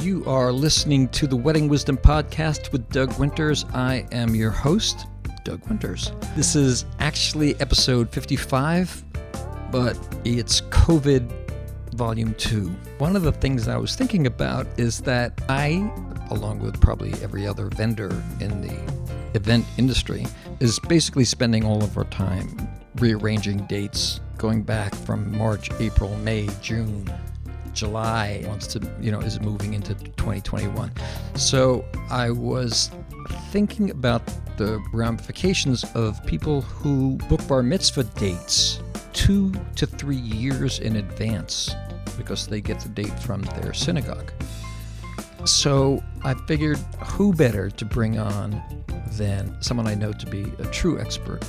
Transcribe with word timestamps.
You 0.00 0.24
are 0.24 0.52
listening 0.52 1.08
to 1.08 1.26
the 1.26 1.36
Wedding 1.36 1.68
Wisdom 1.68 1.98
Podcast 1.98 2.72
with 2.72 2.88
Doug 2.88 3.18
Winters. 3.18 3.66
I 3.74 4.06
am 4.10 4.34
your 4.34 4.50
host, 4.50 5.06
Doug 5.44 5.68
Winters. 5.68 6.12
This 6.34 6.56
is 6.56 6.86
actually 6.98 7.60
episode 7.60 8.10
55, 8.10 9.04
but 9.70 9.98
it's 10.24 10.62
COVID 10.62 11.30
Volume 11.94 12.34
2. 12.38 12.68
One 12.96 13.16
of 13.16 13.22
the 13.22 13.32
things 13.32 13.68
I 13.68 13.76
was 13.76 13.94
thinking 13.94 14.26
about 14.26 14.66
is 14.78 15.02
that 15.02 15.38
I, 15.50 15.90
along 16.30 16.60
with 16.60 16.80
probably 16.80 17.12
every 17.22 17.46
other 17.46 17.66
vendor 17.66 18.10
in 18.40 18.62
the 18.62 18.74
event 19.34 19.66
industry, 19.76 20.26
is 20.58 20.78
basically 20.78 21.26
spending 21.26 21.66
all 21.66 21.84
of 21.84 21.98
our 21.98 22.04
time 22.04 22.48
rearranging 22.96 23.58
dates 23.66 24.20
going 24.38 24.62
back 24.62 24.94
from 24.94 25.36
March, 25.36 25.70
April, 25.80 26.16
May, 26.18 26.48
June, 26.62 27.12
July 27.72 28.44
wants 28.46 28.66
to, 28.68 28.90
you 29.00 29.10
know, 29.10 29.20
is 29.20 29.40
moving 29.40 29.74
into 29.74 29.94
2021. 29.94 30.92
So 31.34 31.84
I 32.10 32.30
was 32.30 32.90
thinking 33.50 33.90
about 33.90 34.22
the 34.56 34.82
ramifications 34.92 35.84
of 35.94 36.24
people 36.26 36.60
who 36.60 37.16
book 37.28 37.46
bar 37.48 37.62
mitzvah 37.62 38.04
dates 38.04 38.80
two 39.12 39.52
to 39.76 39.86
three 39.86 40.16
years 40.16 40.78
in 40.78 40.96
advance 40.96 41.74
because 42.16 42.46
they 42.46 42.60
get 42.60 42.80
the 42.80 42.88
date 42.88 43.18
from 43.20 43.42
their 43.42 43.72
synagogue. 43.72 44.32
So 45.44 46.02
I 46.22 46.34
figured 46.34 46.78
who 47.04 47.34
better 47.34 47.70
to 47.70 47.84
bring 47.84 48.18
on 48.18 48.62
than 49.12 49.60
someone 49.60 49.86
I 49.86 49.94
know 49.94 50.12
to 50.12 50.26
be 50.26 50.52
a 50.58 50.66
true 50.66 50.98
expert 51.00 51.44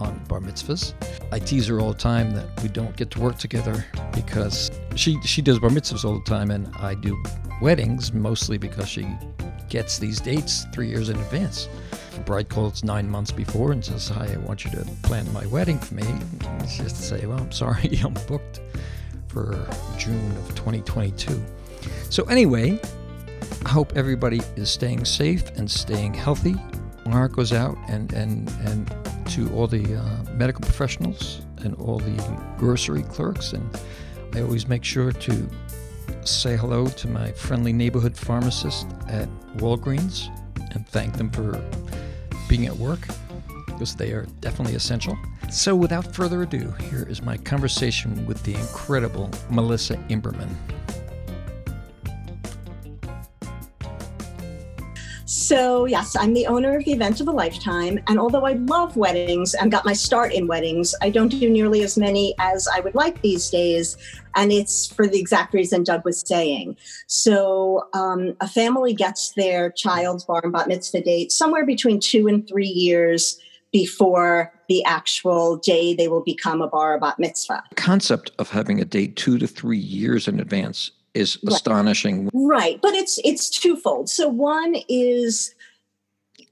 on 0.00 0.18
bar 0.28 0.40
mitzvahs. 0.40 0.94
I 1.32 1.38
tease 1.38 1.66
her 1.68 1.80
all 1.80 1.92
the 1.92 1.98
time 1.98 2.30
that 2.32 2.62
we 2.62 2.68
don't 2.68 2.96
get 2.96 3.10
to 3.12 3.20
work 3.20 3.38
together 3.38 3.84
because 4.14 4.70
she 4.94 5.20
she 5.22 5.42
does 5.42 5.58
bar 5.58 5.70
mitzvahs 5.70 6.04
all 6.04 6.18
the 6.18 6.24
time 6.24 6.50
and 6.50 6.68
I 6.76 6.94
do 6.94 7.20
weddings 7.60 8.12
mostly 8.12 8.58
because 8.58 8.88
she 8.88 9.06
gets 9.68 9.98
these 9.98 10.20
dates 10.20 10.66
three 10.72 10.88
years 10.88 11.08
in 11.08 11.16
advance. 11.16 11.68
The 12.14 12.20
bride 12.20 12.48
calls 12.48 12.84
nine 12.84 13.10
months 13.10 13.32
before 13.32 13.72
and 13.72 13.84
says, 13.84 14.08
"Hi, 14.08 14.32
I 14.32 14.36
want 14.38 14.64
you 14.64 14.70
to 14.72 14.84
plan 15.02 15.30
my 15.32 15.46
wedding 15.46 15.78
for 15.78 15.94
me." 15.94 16.04
She 16.68 16.82
has 16.82 16.92
to 16.92 17.02
say, 17.02 17.26
"Well, 17.26 17.38
I'm 17.38 17.52
sorry, 17.52 17.98
I'm 18.04 18.14
booked 18.26 18.60
for 19.28 19.66
June 19.98 20.30
of 20.38 20.48
2022." 20.54 21.44
So 22.10 22.24
anyway, 22.24 22.80
I 23.64 23.68
hope 23.68 23.96
everybody 23.96 24.40
is 24.56 24.70
staying 24.70 25.04
safe 25.04 25.50
and 25.56 25.70
staying 25.70 26.14
healthy. 26.14 26.54
My 27.04 27.12
heart 27.12 27.32
goes 27.32 27.52
out 27.52 27.76
and 27.88 28.12
and 28.12 28.48
and 28.64 28.90
to 29.26 29.52
all 29.54 29.66
the 29.66 29.96
uh, 29.96 30.32
medical 30.32 30.60
professionals 30.62 31.42
and 31.58 31.74
all 31.76 31.98
the 31.98 32.40
grocery 32.58 33.02
clerks, 33.02 33.52
and 33.52 33.68
I 34.34 34.40
always 34.40 34.68
make 34.68 34.84
sure 34.84 35.12
to 35.12 35.48
say 36.24 36.56
hello 36.56 36.88
to 36.88 37.08
my 37.08 37.32
friendly 37.32 37.72
neighborhood 37.72 38.16
pharmacist 38.16 38.86
at 39.08 39.28
Walgreens 39.56 40.28
and 40.74 40.86
thank 40.88 41.16
them 41.16 41.30
for 41.30 41.62
being 42.48 42.66
at 42.66 42.76
work 42.76 43.00
because 43.66 43.94
they 43.94 44.12
are 44.12 44.26
definitely 44.40 44.74
essential. 44.74 45.16
So, 45.50 45.76
without 45.76 46.14
further 46.14 46.42
ado, 46.42 46.72
here 46.90 47.06
is 47.08 47.22
my 47.22 47.36
conversation 47.36 48.26
with 48.26 48.42
the 48.42 48.54
incredible 48.54 49.30
Melissa 49.50 49.96
Imberman. 50.08 50.48
So, 55.46 55.84
yes, 55.84 56.16
I'm 56.16 56.34
the 56.34 56.48
owner 56.48 56.76
of 56.76 56.84
the 56.84 56.92
event 56.92 57.20
of 57.20 57.28
a 57.28 57.30
lifetime. 57.30 58.00
And 58.08 58.18
although 58.18 58.44
I 58.44 58.54
love 58.54 58.96
weddings 58.96 59.54
and 59.54 59.70
got 59.70 59.84
my 59.84 59.92
start 59.92 60.32
in 60.32 60.48
weddings, 60.48 60.92
I 61.02 61.08
don't 61.08 61.28
do 61.28 61.48
nearly 61.48 61.84
as 61.84 61.96
many 61.96 62.34
as 62.40 62.66
I 62.66 62.80
would 62.80 62.96
like 62.96 63.22
these 63.22 63.48
days. 63.48 63.96
And 64.34 64.50
it's 64.50 64.88
for 64.88 65.06
the 65.06 65.20
exact 65.20 65.54
reason 65.54 65.84
Doug 65.84 66.04
was 66.04 66.18
saying. 66.26 66.76
So, 67.06 67.86
um, 67.94 68.36
a 68.40 68.48
family 68.48 68.92
gets 68.92 69.34
their 69.34 69.70
child's 69.70 70.24
bar 70.24 70.40
and 70.42 70.52
bat 70.52 70.66
mitzvah 70.66 71.02
date 71.02 71.30
somewhere 71.30 71.64
between 71.64 72.00
two 72.00 72.26
and 72.26 72.48
three 72.48 72.66
years 72.66 73.38
before 73.70 74.52
the 74.68 74.82
actual 74.84 75.58
day 75.58 75.94
they 75.94 76.08
will 76.08 76.24
become 76.24 76.60
a 76.60 76.66
bar 76.66 76.98
bat 76.98 77.20
mitzvah. 77.20 77.62
The 77.70 77.76
concept 77.76 78.32
of 78.40 78.50
having 78.50 78.80
a 78.80 78.84
date 78.84 79.14
two 79.14 79.38
to 79.38 79.46
three 79.46 79.78
years 79.78 80.26
in 80.26 80.40
advance 80.40 80.90
is 81.16 81.38
Right. 81.42 81.54
astonishing. 81.54 82.30
Right, 82.32 82.80
but 82.80 82.94
it's 82.94 83.18
it's 83.24 83.50
twofold. 83.50 84.08
So 84.08 84.28
one 84.28 84.76
is 84.88 85.54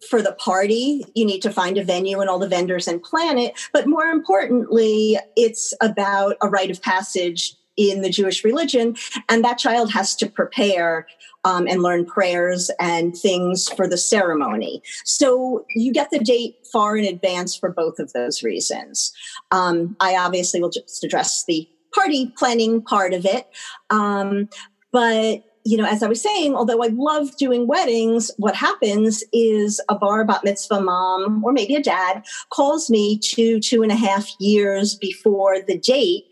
for 0.08 0.20
the 0.20 0.32
party, 0.32 1.04
you 1.14 1.24
need 1.24 1.40
to 1.42 1.50
find 1.50 1.78
a 1.78 1.84
venue 1.84 2.20
and 2.20 2.28
all 2.28 2.38
the 2.38 2.48
vendors 2.48 2.86
and 2.86 3.02
plan 3.02 3.38
it. 3.38 3.54
But 3.72 3.86
more 3.86 4.04
importantly, 4.06 5.18
it's 5.36 5.72
about 5.80 6.36
a 6.42 6.48
rite 6.48 6.70
of 6.70 6.82
passage 6.82 7.54
in 7.76 8.02
the 8.02 8.10
Jewish 8.10 8.44
religion, 8.44 8.94
and 9.28 9.44
that 9.44 9.58
child 9.58 9.90
has 9.92 10.14
to 10.16 10.28
prepare 10.28 11.06
um, 11.44 11.66
and 11.66 11.82
learn 11.82 12.06
prayers 12.06 12.70
and 12.80 13.16
things 13.16 13.68
for 13.68 13.88
the 13.88 13.96
ceremony. 13.98 14.82
So 15.04 15.64
you 15.74 15.92
get 15.92 16.10
the 16.10 16.20
date 16.20 16.56
far 16.72 16.96
in 16.96 17.04
advance 17.04 17.56
for 17.56 17.70
both 17.70 17.98
of 17.98 18.12
those 18.12 18.42
reasons. 18.42 19.12
Um, 19.50 19.96
I 20.00 20.16
obviously 20.16 20.60
will 20.60 20.70
just 20.70 21.02
address 21.04 21.44
the 21.44 21.68
party 21.94 22.32
planning 22.36 22.82
part 22.82 23.14
of 23.14 23.24
it. 23.24 23.46
Um, 23.90 24.48
but 24.92 25.44
you 25.66 25.78
know, 25.78 25.86
as 25.86 26.02
I 26.02 26.08
was 26.08 26.20
saying, 26.20 26.54
although 26.54 26.82
I 26.82 26.88
love 26.88 27.36
doing 27.38 27.66
weddings, 27.66 28.30
what 28.36 28.54
happens 28.54 29.24
is 29.32 29.80
a 29.88 29.94
bar 29.94 30.22
bat 30.24 30.42
mitzvah 30.44 30.82
mom 30.82 31.42
or 31.42 31.52
maybe 31.52 31.74
a 31.74 31.82
dad 31.82 32.22
calls 32.50 32.90
me 32.90 33.18
two, 33.18 33.60
two 33.60 33.82
and 33.82 33.90
a 33.90 33.96
half 33.96 34.28
years 34.38 34.94
before 34.94 35.62
the 35.62 35.78
date. 35.78 36.24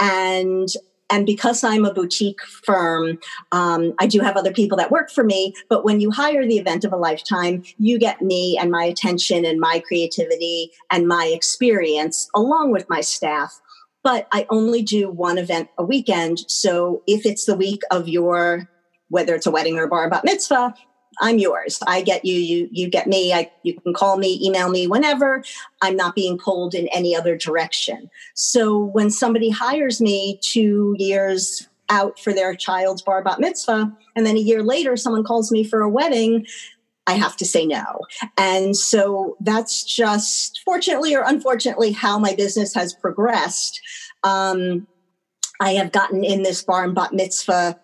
And 0.00 0.68
and 1.10 1.26
because 1.26 1.62
I'm 1.62 1.84
a 1.84 1.92
boutique 1.92 2.40
firm, 2.64 3.18
um, 3.52 3.92
I 3.98 4.06
do 4.06 4.20
have 4.20 4.34
other 4.34 4.50
people 4.50 4.78
that 4.78 4.90
work 4.90 5.10
for 5.10 5.22
me. 5.22 5.52
But 5.68 5.84
when 5.84 6.00
you 6.00 6.10
hire 6.10 6.46
the 6.46 6.56
event 6.56 6.86
of 6.86 6.92
a 6.92 6.96
lifetime, 6.96 7.64
you 7.78 7.98
get 7.98 8.22
me 8.22 8.56
and 8.58 8.70
my 8.70 8.84
attention 8.84 9.44
and 9.44 9.60
my 9.60 9.82
creativity 9.86 10.72
and 10.90 11.06
my 11.06 11.26
experience 11.26 12.30
along 12.34 12.72
with 12.72 12.88
my 12.88 13.02
staff 13.02 13.60
but 14.02 14.28
I 14.32 14.46
only 14.50 14.82
do 14.82 15.10
one 15.10 15.38
event 15.38 15.68
a 15.78 15.84
weekend. 15.84 16.40
So 16.48 17.02
if 17.06 17.24
it's 17.24 17.44
the 17.44 17.56
week 17.56 17.82
of 17.90 18.08
your, 18.08 18.68
whether 19.08 19.34
it's 19.34 19.46
a 19.46 19.50
wedding 19.50 19.78
or 19.78 19.84
a 19.84 19.88
bar 19.88 20.08
bat 20.10 20.24
mitzvah, 20.24 20.74
I'm 21.20 21.38
yours. 21.38 21.78
I 21.86 22.02
get 22.02 22.24
you, 22.24 22.34
you 22.34 22.68
you 22.72 22.88
get 22.88 23.06
me. 23.06 23.32
I 23.32 23.50
you 23.62 23.78
can 23.78 23.92
call 23.92 24.16
me, 24.16 24.40
email 24.42 24.70
me 24.70 24.86
whenever. 24.86 25.44
I'm 25.82 25.96
not 25.96 26.14
being 26.14 26.38
pulled 26.38 26.74
in 26.74 26.88
any 26.88 27.14
other 27.14 27.36
direction. 27.36 28.10
So 28.34 28.78
when 28.78 29.10
somebody 29.10 29.50
hires 29.50 30.00
me 30.00 30.40
two 30.42 30.94
years 30.98 31.68
out 31.90 32.18
for 32.18 32.32
their 32.32 32.54
child's 32.54 33.02
bar 33.02 33.22
bat 33.22 33.40
mitzvah, 33.40 33.94
and 34.16 34.24
then 34.26 34.36
a 34.36 34.40
year 34.40 34.62
later 34.62 34.96
someone 34.96 35.24
calls 35.24 35.52
me 35.52 35.64
for 35.64 35.82
a 35.82 35.88
wedding, 35.88 36.46
I 37.06 37.14
have 37.14 37.36
to 37.38 37.44
say 37.44 37.66
no. 37.66 38.00
And 38.36 38.76
so 38.76 39.36
that's 39.40 39.84
just 39.84 40.60
fortunately 40.64 41.14
or 41.14 41.24
unfortunately 41.26 41.92
how 41.92 42.18
my 42.18 42.34
business 42.34 42.74
has 42.74 42.94
progressed. 42.94 43.80
Um, 44.22 44.86
I 45.60 45.72
have 45.72 45.92
gotten 45.92 46.24
in 46.24 46.42
this 46.42 46.62
bar 46.62 46.84
and 46.84 46.94
bat 46.94 47.12
mitzvah 47.12 47.78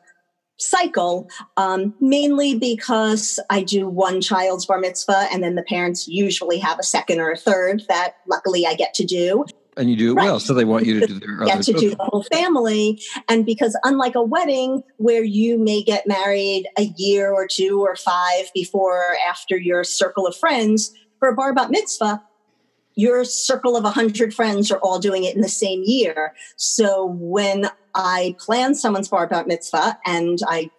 cycle 0.59 1.29
um, 1.57 1.95
mainly 2.01 2.59
because 2.59 3.39
I 3.49 3.63
do 3.63 3.89
one 3.89 4.21
child's 4.21 4.67
bar 4.67 4.79
mitzvah 4.79 5.29
and 5.33 5.43
then 5.43 5.55
the 5.55 5.63
parents 5.63 6.09
usually 6.09 6.59
have 6.59 6.79
a 6.79 6.85
second 6.85 7.21
or 7.21 7.31
a 7.31 7.37
third 7.37 7.85
that 7.89 8.17
luckily 8.27 8.67
I 8.67 8.75
get 8.75 8.95
to 8.95 9.05
do 9.05 9.45
And 9.79 9.89
you 9.89 9.97
do 9.97 10.13
it 10.13 10.15
Right. 10.15 10.25
well, 10.25 10.41
so 10.41 10.53
they 10.53 10.65
want 10.65 10.87
you 10.87 11.01
to 11.01 11.07
do 11.07 11.19
their 11.19 11.37
get 11.45 11.55
other 11.55 11.63
to 11.63 11.73
do 11.73 11.91
the 11.91 12.05
whole 12.05 12.25
family. 12.25 13.01
And 13.29 13.47
because 13.47 13.79
unlike 13.85 14.15
a 14.15 14.23
wedding 14.23 14.83
where 14.97 15.23
you 15.23 15.59
may 15.59 15.83
get 15.83 16.07
married 16.07 16.67
a 16.77 16.93
year 16.97 17.33
or 17.33 17.47
two 17.47 17.81
or 17.81 17.97
five 17.97 18.51
before 18.55 18.99
or 18.99 19.17
after 19.29 19.57
your 19.57 19.85
circle 19.85 20.27
of 20.27 20.37
friends, 20.37 20.93
for 21.19 21.29
a 21.29 21.35
bar 21.35 21.55
bat 21.55 21.71
mitzvah, 21.71 22.23
your 22.95 23.25
circle 23.25 23.77
of 23.77 23.85
100 23.85 24.35
friends 24.35 24.71
are 24.71 24.79
all 24.79 24.99
doing 24.99 25.25
it 25.25 25.35
in 25.35 25.41
the 25.41 25.49
same 25.49 25.83
year. 25.85 26.35
So 26.57 27.17
when 27.19 27.71
I 27.95 28.35
plan 28.39 28.75
someone's 28.75 29.09
bar 29.09 29.27
bat 29.29 29.47
mitzvah 29.47 29.99
and 30.05 30.39
I 30.49 30.71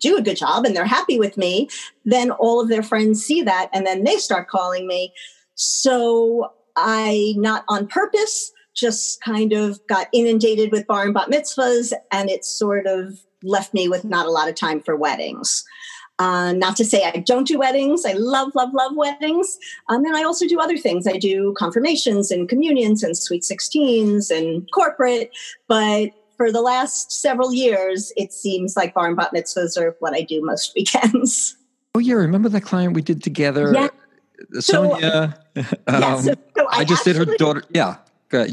do 0.00 0.16
a 0.16 0.22
good 0.22 0.36
job 0.36 0.64
and 0.64 0.76
they're 0.76 0.84
happy 0.84 1.18
with 1.18 1.36
me, 1.36 1.68
then 2.04 2.30
all 2.30 2.60
of 2.60 2.68
their 2.68 2.82
friends 2.82 3.24
see 3.24 3.42
that 3.42 3.70
and 3.72 3.86
then 3.86 4.04
they 4.04 4.16
start 4.16 4.48
calling 4.48 4.86
me. 4.86 5.12
So 5.54 6.52
I, 6.76 7.34
not 7.36 7.64
on 7.68 7.86
purpose, 7.86 8.52
just 8.74 9.20
kind 9.22 9.52
of 9.52 9.84
got 9.86 10.08
inundated 10.12 10.72
with 10.72 10.86
bar 10.86 11.04
and 11.04 11.14
bat 11.14 11.28
mitzvahs, 11.28 11.92
and 12.10 12.28
it 12.30 12.44
sort 12.44 12.86
of 12.86 13.20
left 13.42 13.72
me 13.74 13.88
with 13.88 14.04
not 14.04 14.26
a 14.26 14.30
lot 14.30 14.48
of 14.48 14.54
time 14.54 14.80
for 14.80 14.96
weddings. 14.96 15.64
Uh, 16.20 16.52
not 16.52 16.76
to 16.76 16.84
say 16.84 17.02
I 17.04 17.18
don't 17.18 17.46
do 17.46 17.58
weddings. 17.58 18.04
I 18.06 18.12
love, 18.12 18.54
love, 18.54 18.72
love 18.72 18.92
weddings. 18.94 19.58
Um, 19.88 20.04
and 20.04 20.16
I 20.16 20.22
also 20.22 20.46
do 20.46 20.60
other 20.60 20.76
things. 20.78 21.08
I 21.08 21.16
do 21.18 21.54
confirmations 21.58 22.30
and 22.30 22.48
communions 22.48 23.02
and 23.02 23.16
sweet 23.16 23.42
16s 23.42 24.30
and 24.30 24.68
corporate. 24.72 25.32
But 25.66 26.10
for 26.36 26.52
the 26.52 26.60
last 26.60 27.10
several 27.20 27.52
years, 27.52 28.12
it 28.16 28.32
seems 28.32 28.76
like 28.76 28.94
bar 28.94 29.08
and 29.08 29.16
bat 29.16 29.30
mitzvahs 29.34 29.76
are 29.76 29.96
what 29.98 30.14
I 30.14 30.22
do 30.22 30.40
most 30.44 30.72
weekends. 30.76 31.56
Oh 31.96 32.00
yeah, 32.00 32.14
remember 32.14 32.48
that 32.48 32.62
client 32.62 32.94
we 32.94 33.02
did 33.02 33.22
together? 33.22 33.72
Yeah. 33.74 33.88
So- 34.60 34.90
Sonia. 34.90 35.40
Yeah, 35.56 35.62
um, 36.14 36.22
so- 36.22 36.34
so 36.56 36.66
I, 36.70 36.84
just 36.84 37.04
did 37.04 37.14
her 37.16 37.24
daughter. 37.24 37.62
Yeah, 37.70 37.96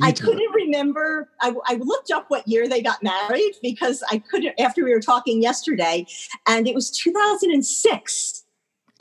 I 0.02 0.12
couldn't 0.12 0.52
remember. 0.54 1.30
I, 1.42 1.54
I, 1.68 1.76
looked 1.76 2.12
up 2.12 2.26
what 2.28 2.48
year 2.48 2.68
they 2.68 2.82
got 2.82 3.02
married 3.02 3.54
because 3.62 4.04
I 4.12 4.20
couldn't, 4.20 4.60
after 4.60 4.84
we 4.84 4.94
were 4.94 5.00
talking 5.00 5.42
yesterday, 5.42 6.06
and 6.48 6.68
it 6.68 6.76
was 6.76 6.92
2006. 6.92 8.41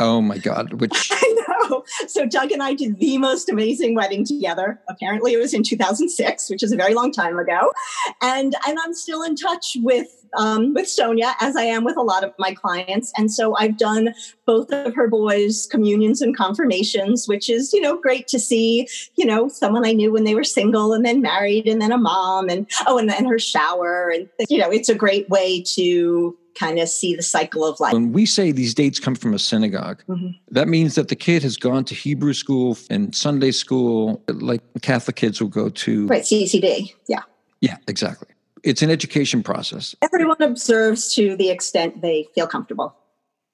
Oh 0.00 0.22
my 0.22 0.38
God. 0.38 0.80
Which 0.80 1.10
I 1.12 1.44
know. 1.46 1.84
So 2.08 2.26
Doug 2.26 2.50
and 2.52 2.62
I 2.62 2.72
did 2.72 2.98
the 2.98 3.18
most 3.18 3.50
amazing 3.50 3.94
wedding 3.94 4.24
together. 4.24 4.80
Apparently 4.88 5.34
it 5.34 5.36
was 5.38 5.52
in 5.52 5.62
2006, 5.62 6.48
which 6.48 6.62
is 6.62 6.72
a 6.72 6.76
very 6.76 6.94
long 6.94 7.12
time 7.12 7.38
ago. 7.38 7.70
And 8.22 8.56
and 8.66 8.78
I'm 8.82 8.94
still 8.94 9.22
in 9.22 9.36
touch 9.36 9.76
with 9.82 10.08
um, 10.38 10.72
with 10.74 10.88
Sonia, 10.88 11.34
as 11.40 11.56
I 11.56 11.64
am 11.64 11.84
with 11.84 11.96
a 11.96 12.02
lot 12.02 12.24
of 12.24 12.32
my 12.38 12.54
clients. 12.54 13.12
And 13.16 13.32
so 13.32 13.56
I've 13.56 13.76
done 13.76 14.14
both 14.46 14.72
of 14.72 14.94
her 14.94 15.08
boys' 15.08 15.66
communions 15.66 16.22
and 16.22 16.36
confirmations, 16.36 17.26
which 17.26 17.50
is, 17.50 17.72
you 17.72 17.80
know, 17.80 18.00
great 18.00 18.28
to 18.28 18.38
see, 18.38 18.86
you 19.16 19.26
know, 19.26 19.48
someone 19.48 19.84
I 19.84 19.92
knew 19.92 20.12
when 20.12 20.22
they 20.22 20.36
were 20.36 20.44
single 20.44 20.92
and 20.92 21.04
then 21.04 21.20
married 21.20 21.66
and 21.66 21.82
then 21.82 21.90
a 21.90 21.98
mom 21.98 22.48
and, 22.48 22.70
oh, 22.86 22.96
and 22.96 23.10
then 23.10 23.24
her 23.26 23.40
shower. 23.40 24.08
And, 24.08 24.28
you 24.48 24.58
know, 24.58 24.70
it's 24.70 24.88
a 24.88 24.94
great 24.94 25.28
way 25.28 25.62
to 25.74 26.38
kind 26.60 26.78
of 26.78 26.88
see 26.88 27.16
the 27.16 27.22
cycle 27.22 27.64
of 27.64 27.80
life. 27.80 27.92
When 27.92 28.12
we 28.12 28.26
say 28.26 28.52
these 28.52 28.74
dates 28.74 29.00
come 29.00 29.14
from 29.14 29.32
a 29.32 29.38
synagogue, 29.38 30.02
mm-hmm. 30.08 30.28
that 30.50 30.68
means 30.68 30.94
that 30.94 31.08
the 31.08 31.16
kid 31.16 31.42
has 31.42 31.56
gone 31.56 31.84
to 31.86 31.94
Hebrew 31.94 32.34
school 32.34 32.76
and 32.90 33.14
Sunday 33.14 33.50
school, 33.50 34.22
like 34.28 34.62
Catholic 34.82 35.16
kids 35.16 35.40
will 35.40 35.48
go 35.48 35.70
to. 35.70 36.06
Right, 36.06 36.22
CCD. 36.22 36.94
Yeah. 37.08 37.22
Yeah, 37.60 37.76
exactly. 37.88 38.28
It's 38.62 38.82
an 38.82 38.90
education 38.90 39.42
process. 39.42 39.96
Everyone 40.02 40.40
observes 40.42 41.14
to 41.14 41.34
the 41.36 41.48
extent 41.48 42.02
they 42.02 42.28
feel 42.34 42.46
comfortable. 42.46 42.94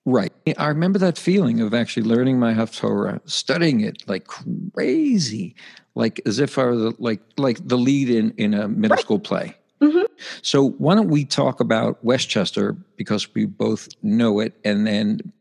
Right. 0.04 0.32
I 0.56 0.68
remember 0.68 0.98
that 1.00 1.18
feeling 1.18 1.60
of 1.60 1.74
actually 1.74 2.04
learning 2.04 2.38
my 2.38 2.54
Haftorah, 2.54 3.20
studying 3.28 3.80
it 3.80 4.02
like 4.08 4.26
crazy, 4.74 5.56
like 5.96 6.20
as 6.26 6.38
if 6.38 6.58
I 6.58 6.64
were 6.64 6.76
the, 6.76 6.94
like 6.98 7.20
like 7.36 7.58
the 7.66 7.76
lead 7.76 8.08
in 8.08 8.30
in 8.36 8.54
a 8.54 8.68
middle 8.68 8.94
right. 8.94 9.00
school 9.00 9.18
play. 9.18 9.56
Mm-hmm. 9.80 10.04
So 10.42 10.70
why 10.70 10.94
don't 10.94 11.08
we 11.08 11.24
talk 11.24 11.60
about 11.60 12.02
Westchester 12.04 12.76
because 12.96 13.32
we 13.34 13.44
both 13.44 13.88
know 14.02 14.40
it, 14.40 14.54
and 14.64 14.86
then 14.86 15.32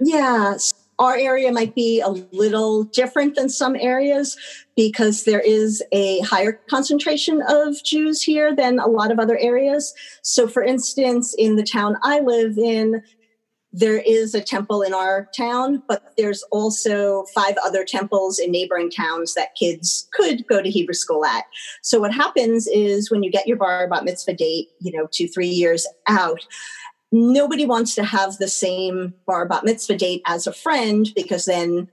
yeah, 0.00 0.56
our 0.98 1.16
area 1.16 1.50
might 1.52 1.74
be 1.74 2.00
a 2.00 2.08
little 2.08 2.84
different 2.84 3.34
than 3.34 3.48
some 3.48 3.76
areas 3.76 4.36
because 4.76 5.24
there 5.24 5.40
is 5.40 5.82
a 5.92 6.20
higher 6.20 6.52
concentration 6.70 7.42
of 7.48 7.82
Jews 7.82 8.22
here 8.22 8.54
than 8.54 8.78
a 8.78 8.86
lot 8.86 9.10
of 9.10 9.18
other 9.18 9.36
areas. 9.38 9.94
So, 10.22 10.46
for 10.46 10.62
instance, 10.62 11.34
in 11.34 11.56
the 11.56 11.64
town 11.64 11.96
I 12.02 12.20
live 12.20 12.56
in, 12.56 13.02
there 13.72 13.98
is 13.98 14.34
a 14.34 14.40
temple 14.40 14.82
in 14.82 14.92
our 14.92 15.28
town, 15.36 15.82
but 15.88 16.12
there's 16.18 16.42
also 16.50 17.24
five 17.34 17.54
other 17.64 17.84
temples 17.84 18.38
in 18.38 18.50
neighboring 18.50 18.90
towns 18.90 19.34
that 19.34 19.54
kids 19.54 20.08
could 20.12 20.46
go 20.46 20.62
to 20.62 20.70
Hebrew 20.70 20.94
school 20.94 21.24
at. 21.24 21.44
So 21.80 21.98
what 21.98 22.12
happens 22.12 22.66
is 22.66 23.10
when 23.10 23.22
you 23.22 23.30
get 23.30 23.46
your 23.46 23.56
bar 23.56 23.88
bat 23.88 24.04
mitzvah 24.04 24.34
date, 24.34 24.68
you 24.80 24.92
know, 24.92 25.08
two, 25.10 25.26
three 25.26 25.48
years 25.48 25.86
out, 26.06 26.46
nobody 27.12 27.64
wants 27.64 27.94
to 27.94 28.04
have 28.04 28.36
the 28.38 28.48
same 28.48 29.14
bar 29.26 29.46
bat 29.46 29.64
mitzvah 29.64 29.96
date 29.96 30.22
as 30.26 30.46
a 30.46 30.52
friend 30.52 31.08
because 31.14 31.46
then 31.46 31.88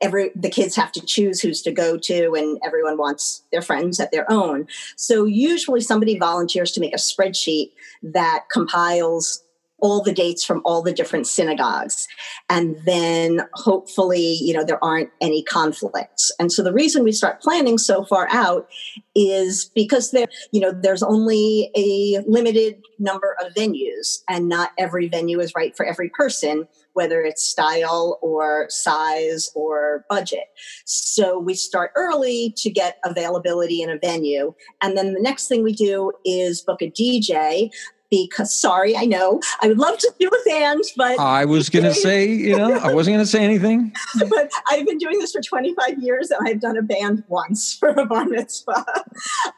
every 0.00 0.30
the 0.34 0.50
kids 0.50 0.76
have 0.76 0.92
to 0.92 1.04
choose 1.04 1.40
who's 1.40 1.60
to 1.62 1.72
go 1.72 1.98
to 1.98 2.34
and 2.34 2.58
everyone 2.64 2.96
wants 2.96 3.42
their 3.50 3.62
friends 3.62 3.98
at 3.98 4.12
their 4.12 4.30
own 4.30 4.64
so 4.94 5.24
usually 5.24 5.80
somebody 5.80 6.16
volunteers 6.16 6.70
to 6.70 6.78
make 6.78 6.94
a 6.94 6.98
spreadsheet 6.98 7.72
that 8.00 8.44
compiles 8.52 9.42
all 9.80 10.02
the 10.02 10.12
dates 10.12 10.44
from 10.44 10.60
all 10.64 10.82
the 10.82 10.92
different 10.92 11.26
synagogues. 11.26 12.08
And 12.50 12.76
then 12.84 13.42
hopefully 13.54 14.38
you 14.40 14.54
know 14.54 14.64
there 14.64 14.82
aren't 14.82 15.10
any 15.20 15.42
conflicts. 15.42 16.30
And 16.38 16.52
so 16.52 16.62
the 16.62 16.72
reason 16.72 17.04
we 17.04 17.12
start 17.12 17.40
planning 17.40 17.78
so 17.78 18.04
far 18.04 18.28
out 18.30 18.68
is 19.14 19.70
because 19.74 20.10
there 20.10 20.26
you 20.52 20.60
know 20.60 20.72
there's 20.72 21.02
only 21.02 21.70
a 21.76 22.22
limited 22.26 22.82
number 22.98 23.36
of 23.44 23.54
venues 23.54 24.22
and 24.28 24.48
not 24.48 24.72
every 24.78 25.08
venue 25.08 25.40
is 25.40 25.54
right 25.54 25.76
for 25.76 25.86
every 25.86 26.10
person 26.10 26.66
whether 26.94 27.22
it's 27.22 27.44
style 27.44 28.18
or 28.22 28.66
size 28.70 29.52
or 29.54 30.04
budget. 30.10 30.46
So 30.84 31.38
we 31.38 31.54
start 31.54 31.92
early 31.94 32.52
to 32.56 32.70
get 32.70 32.98
availability 33.04 33.82
in 33.82 33.90
a 33.90 33.98
venue 33.98 34.52
and 34.82 34.96
then 34.96 35.14
the 35.14 35.20
next 35.20 35.46
thing 35.46 35.62
we 35.62 35.72
do 35.72 36.12
is 36.24 36.60
book 36.62 36.82
a 36.82 36.90
dj 36.90 37.70
because 38.10 38.54
sorry, 38.54 38.96
I 38.96 39.04
know 39.04 39.40
I 39.60 39.68
would 39.68 39.78
love 39.78 39.98
to 39.98 40.12
do 40.18 40.28
a 40.28 40.48
band, 40.48 40.82
but 40.96 41.18
I 41.18 41.44
was 41.44 41.68
going 41.68 41.84
to 41.92 41.94
say, 41.94 42.26
you 42.26 42.56
know, 42.56 42.72
I 42.74 42.92
wasn't 42.92 43.14
going 43.14 43.24
to 43.24 43.30
say 43.30 43.44
anything. 43.44 43.92
but 44.30 44.50
I've 44.68 44.86
been 44.86 44.98
doing 44.98 45.18
this 45.18 45.32
for 45.32 45.40
25 45.40 46.02
years 46.02 46.30
and 46.30 46.46
I've 46.48 46.60
done 46.60 46.76
a 46.76 46.82
band 46.82 47.24
once 47.28 47.74
for 47.80 47.90
a 47.90 48.06
bar 48.06 48.24
mitzvah. 48.26 48.84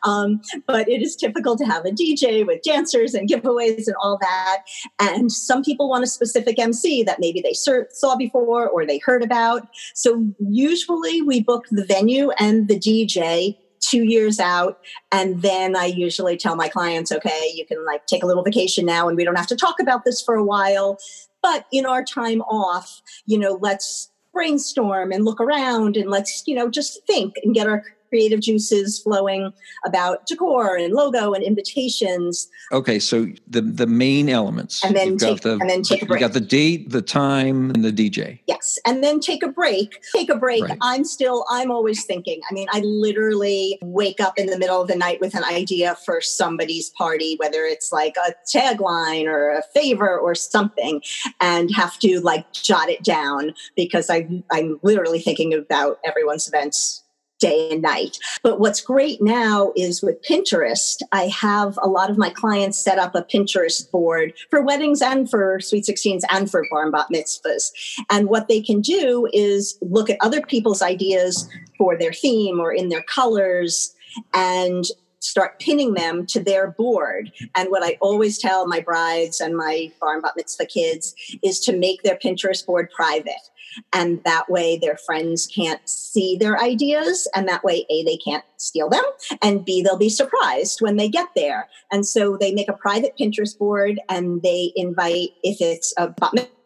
Um, 0.05 0.41
but 0.67 0.89
it 0.89 1.03
is 1.03 1.17
typical 1.17 1.57
to 1.57 1.65
have 1.65 1.85
a 1.85 1.91
DJ 1.91 2.47
with 2.47 2.63
dancers 2.63 3.15
and 3.15 3.29
giveaways 3.29 3.87
and 3.87 3.97
all 4.03 4.19
that. 4.21 4.65
And 4.99 5.31
some 5.31 5.63
people 5.63 5.89
want 5.89 6.05
a 6.05 6.09
specific 6.09 6.59
MC 6.59 7.03
that 7.05 7.21
maybe 7.21 7.41
they 7.41 7.55
saw 7.55 8.17
before 8.17 8.69
or 8.69 8.87
they 8.87 8.99
heard 8.99 9.23
about. 9.23 9.69
So 9.95 10.27
usually 10.39 11.23
we 11.23 11.43
book 11.43 11.67
the 11.71 11.85
venue 11.85 12.31
and 12.39 12.69
the 12.69 12.79
DJ 12.79 13.57
two 13.81 14.05
years 14.05 14.39
out. 14.39 14.79
And 15.11 15.43
then 15.43 15.77
I 15.77 15.87
usually 15.87 16.37
tell 16.37 16.57
my 16.57 16.69
clients, 16.69 17.11
okay, 17.11 17.51
you 17.55 17.67
can 17.67 17.85
like 17.85 18.07
take 18.07 18.23
a 18.23 18.27
little 18.27 18.43
vacation 18.43 18.87
now 18.87 19.09
and 19.09 19.17
we 19.17 19.25
don't 19.25 19.37
have 19.37 19.47
to 19.49 19.57
talk 19.57 19.81
about 19.81 20.05
this 20.05 20.23
for 20.23 20.35
a 20.35 20.45
while. 20.45 20.99
But 21.43 21.67
in 21.73 21.87
our 21.87 22.05
time 22.05 22.43
off, 22.43 23.01
you 23.27 23.39
know, 23.39 23.59
let's 23.61 24.11
brainstorm 24.33 25.11
and 25.13 25.25
look 25.25 25.41
around 25.41 25.97
and 25.97 26.11
let's, 26.11 26.45
you 26.47 26.55
know, 26.55 26.69
just 26.69 27.05
think 27.07 27.35
and 27.43 27.55
get 27.55 27.67
our 27.67 27.83
creative 28.11 28.41
juices 28.41 28.99
flowing 28.99 29.53
about 29.87 30.27
decor 30.27 30.77
and 30.77 30.93
logo 30.93 31.33
and 31.33 31.43
invitations. 31.43 32.49
Okay, 32.73 32.99
so 32.99 33.27
the 33.49 33.63
the 33.63 33.87
main 33.87 34.29
elements. 34.29 34.85
And 34.85 34.95
then 34.95 35.17
take 35.17 35.41
the, 35.41 35.53
and 35.53 35.71
then 35.71 35.83
take 35.83 36.03
a 36.03 36.07
break. 36.07 36.21
You 36.21 36.27
got 36.27 36.35
the 36.35 36.41
date, 36.41 36.91
the 36.91 37.01
time, 37.01 37.71
and 37.71 37.83
the 37.83 37.93
DJ. 37.93 38.41
Yes, 38.47 38.79
and 38.87 39.03
then 39.03 39.21
take 39.21 39.43
a 39.43 39.49
break. 39.49 40.03
Take 40.15 40.29
a 40.29 40.37
break. 40.37 40.65
Right. 40.65 40.79
I'm 40.83 41.05
still. 41.05 41.45
I'm 41.49 41.71
always 41.71 42.05
thinking. 42.05 42.41
I 42.51 42.55
mean, 42.55 42.69
I 42.73 42.81
literally 42.81 43.79
wake 43.83 44.21
up 44.21 44.39
in 44.39 44.47
the 44.47 44.59
middle 44.59 44.83
of 44.83 44.89
the 44.89 44.97
night 44.97 45.21
with 45.21 45.35
an 45.35 45.45
idea 45.45 45.97
for 46.05 46.21
somebody's 46.21 46.91
party, 46.91 47.37
whether 47.39 47.65
it's 47.65 47.93
like 47.93 48.17
a 48.17 48.35
tagline 48.55 49.27
or 49.27 49.51
a 49.51 49.63
favor 49.73 50.19
or 50.19 50.35
something, 50.35 51.01
and 51.41 51.71
have 51.75 51.99
to 52.01 52.21
like 52.21 52.53
jot 52.53 52.89
it 52.89 53.03
down 53.03 53.55
because 53.77 54.11
I 54.11 54.29
I'm 54.51 54.81
literally 54.83 55.21
thinking 55.21 55.55
about 55.55 55.99
everyone's 56.05 56.49
events 56.49 57.05
day 57.41 57.71
and 57.73 57.83
night. 57.83 58.19
But 58.43 58.61
what's 58.61 58.81
great 58.81 59.21
now 59.21 59.73
is 59.75 60.03
with 60.03 60.23
Pinterest, 60.23 61.01
I 61.11 61.25
have 61.29 61.79
a 61.83 61.89
lot 61.89 62.11
of 62.11 62.19
my 62.19 62.31
clients 62.31 62.79
set 62.79 62.99
up 62.99 63.15
a 63.15 63.23
Pinterest 63.23 63.91
board 63.91 64.35
for 64.51 64.63
weddings 64.63 65.03
and 65.03 65.29
for 65.29 65.59
sweet 65.61 65.85
16s 65.85 66.23
and 66.31 66.51
for 66.51 66.65
bar 66.71 66.85
and 66.85 66.93
bat 66.93 67.07
mitzvahs. 67.13 67.71
And 68.11 68.29
what 68.29 68.49
they 68.49 68.61
can 68.61 68.81
do 68.81 69.29
is 69.33 69.77
look 69.81 70.11
at 70.11 70.19
other 70.21 70.43
people's 70.43 70.83
ideas 70.83 71.49
for 71.79 71.97
their 71.97 72.13
theme 72.13 72.61
or 72.61 72.73
in 72.73 72.91
their 72.91 73.03
colors 73.03 73.95
and 74.35 74.85
start 75.21 75.61
pinning 75.61 75.95
them 75.95 76.27
to 76.27 76.43
their 76.43 76.71
board. 76.71 77.31
And 77.55 77.71
what 77.71 77.83
I 77.83 77.99
always 78.01 78.39
tell 78.39 78.67
my 78.67 78.81
brides 78.81 79.41
and 79.41 79.57
my 79.57 79.93
bar 80.01 80.15
and 80.15 80.23
bat 80.23 80.33
mitzvah 80.37 80.67
kids 80.67 81.15
is 81.43 81.61
to 81.61 81.77
make 81.77 82.03
their 82.03 82.17
Pinterest 82.17 82.65
board 82.65 82.91
private 82.91 83.51
and 83.93 84.23
that 84.25 84.51
way 84.51 84.79
their 84.79 84.97
friends 84.97 85.47
can't 85.47 85.87
see 85.89 86.37
their 86.37 86.59
ideas 86.61 87.29
and 87.35 87.49
that 87.49 87.65
way 87.65 87.87
a 87.91 88.03
they 88.05 88.17
can't 88.17 88.45
steal 88.57 88.89
them 88.89 89.05
and 89.43 89.65
b 89.65 89.83
they'll 89.83 89.97
be 89.97 90.09
surprised 90.09 90.81
when 90.81 90.97
they 90.97 91.09
get 91.09 91.29
there. 91.35 91.69
And 91.91 92.07
so 92.07 92.37
they 92.37 92.53
make 92.53 92.69
a 92.69 92.75
private 92.75 93.15
pinterest 93.19 93.59
board 93.59 94.01
and 94.09 94.43
they 94.43 94.73
invite 94.77 95.31
if 95.43 95.61
it's 95.61 95.93
a 95.97 96.15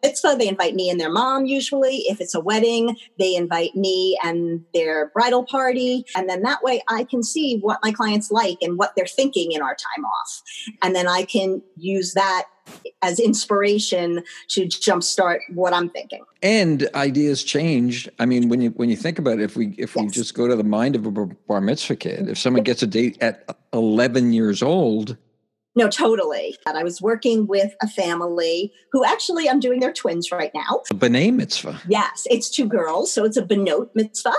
mitzvah 0.03 0.35
they 0.37 0.47
invite 0.47 0.75
me 0.75 0.89
and 0.89 0.99
their 0.99 1.11
mom 1.11 1.45
usually. 1.45 1.97
If 2.07 2.21
it's 2.21 2.35
a 2.35 2.39
wedding 2.39 2.97
they 3.17 3.35
invite 3.35 3.75
me 3.75 4.17
and 4.23 4.63
their 4.73 5.09
bridal 5.09 5.45
party. 5.45 6.05
And 6.15 6.29
then 6.29 6.41
that 6.43 6.63
way 6.63 6.81
i 6.89 7.03
can 7.03 7.23
see 7.23 7.59
what 7.59 7.79
my 7.83 7.91
clients 7.91 8.31
like 8.31 8.57
and 8.61 8.77
what 8.77 8.93
they're 8.95 9.05
thinking 9.05 9.51
in 9.51 9.61
our 9.61 9.75
time 9.75 10.05
off. 10.05 10.41
And 10.81 10.95
then 10.95 11.07
i 11.07 11.23
can 11.23 11.61
use 11.77 12.13
that 12.13 12.45
as 13.01 13.19
inspiration 13.19 14.23
to 14.49 14.65
jumpstart 14.65 15.39
what 15.53 15.73
I'm 15.73 15.89
thinking. 15.89 16.23
And 16.41 16.87
ideas 16.95 17.43
change. 17.43 18.09
I 18.19 18.25
mean, 18.25 18.49
when 18.49 18.61
you 18.61 18.69
when 18.71 18.89
you 18.89 18.95
think 18.95 19.19
about 19.19 19.39
it, 19.39 19.41
if 19.41 19.55
we 19.55 19.75
if 19.77 19.95
we 19.95 20.07
just 20.07 20.33
go 20.33 20.47
to 20.47 20.55
the 20.55 20.63
mind 20.63 20.95
of 20.95 21.05
a 21.05 21.11
bar 21.11 21.61
mitzvah 21.61 21.95
kid, 21.95 22.29
if 22.29 22.37
someone 22.37 22.63
gets 22.63 22.81
a 22.83 22.87
date 22.87 23.17
at 23.21 23.57
11 23.73 24.33
years 24.33 24.63
old, 24.63 25.17
no, 25.75 25.89
totally. 25.89 26.57
And 26.65 26.77
I 26.77 26.83
was 26.83 27.01
working 27.01 27.47
with 27.47 27.75
a 27.81 27.87
family 27.87 28.71
who 28.93 29.03
actually 29.03 29.49
I'm 29.49 29.59
doing 29.59 29.81
their 29.81 29.91
twins 29.91 30.31
right 30.31 30.51
now. 30.55 30.81
A 30.89 30.95
B'nai 30.95 31.33
mitzvah. 31.33 31.81
Yes, 31.89 32.25
it's 32.29 32.49
two 32.49 32.65
girls, 32.65 33.11
so 33.11 33.25
it's 33.25 33.35
a 33.35 33.41
Benot 33.41 33.89
mitzvah. 33.93 34.33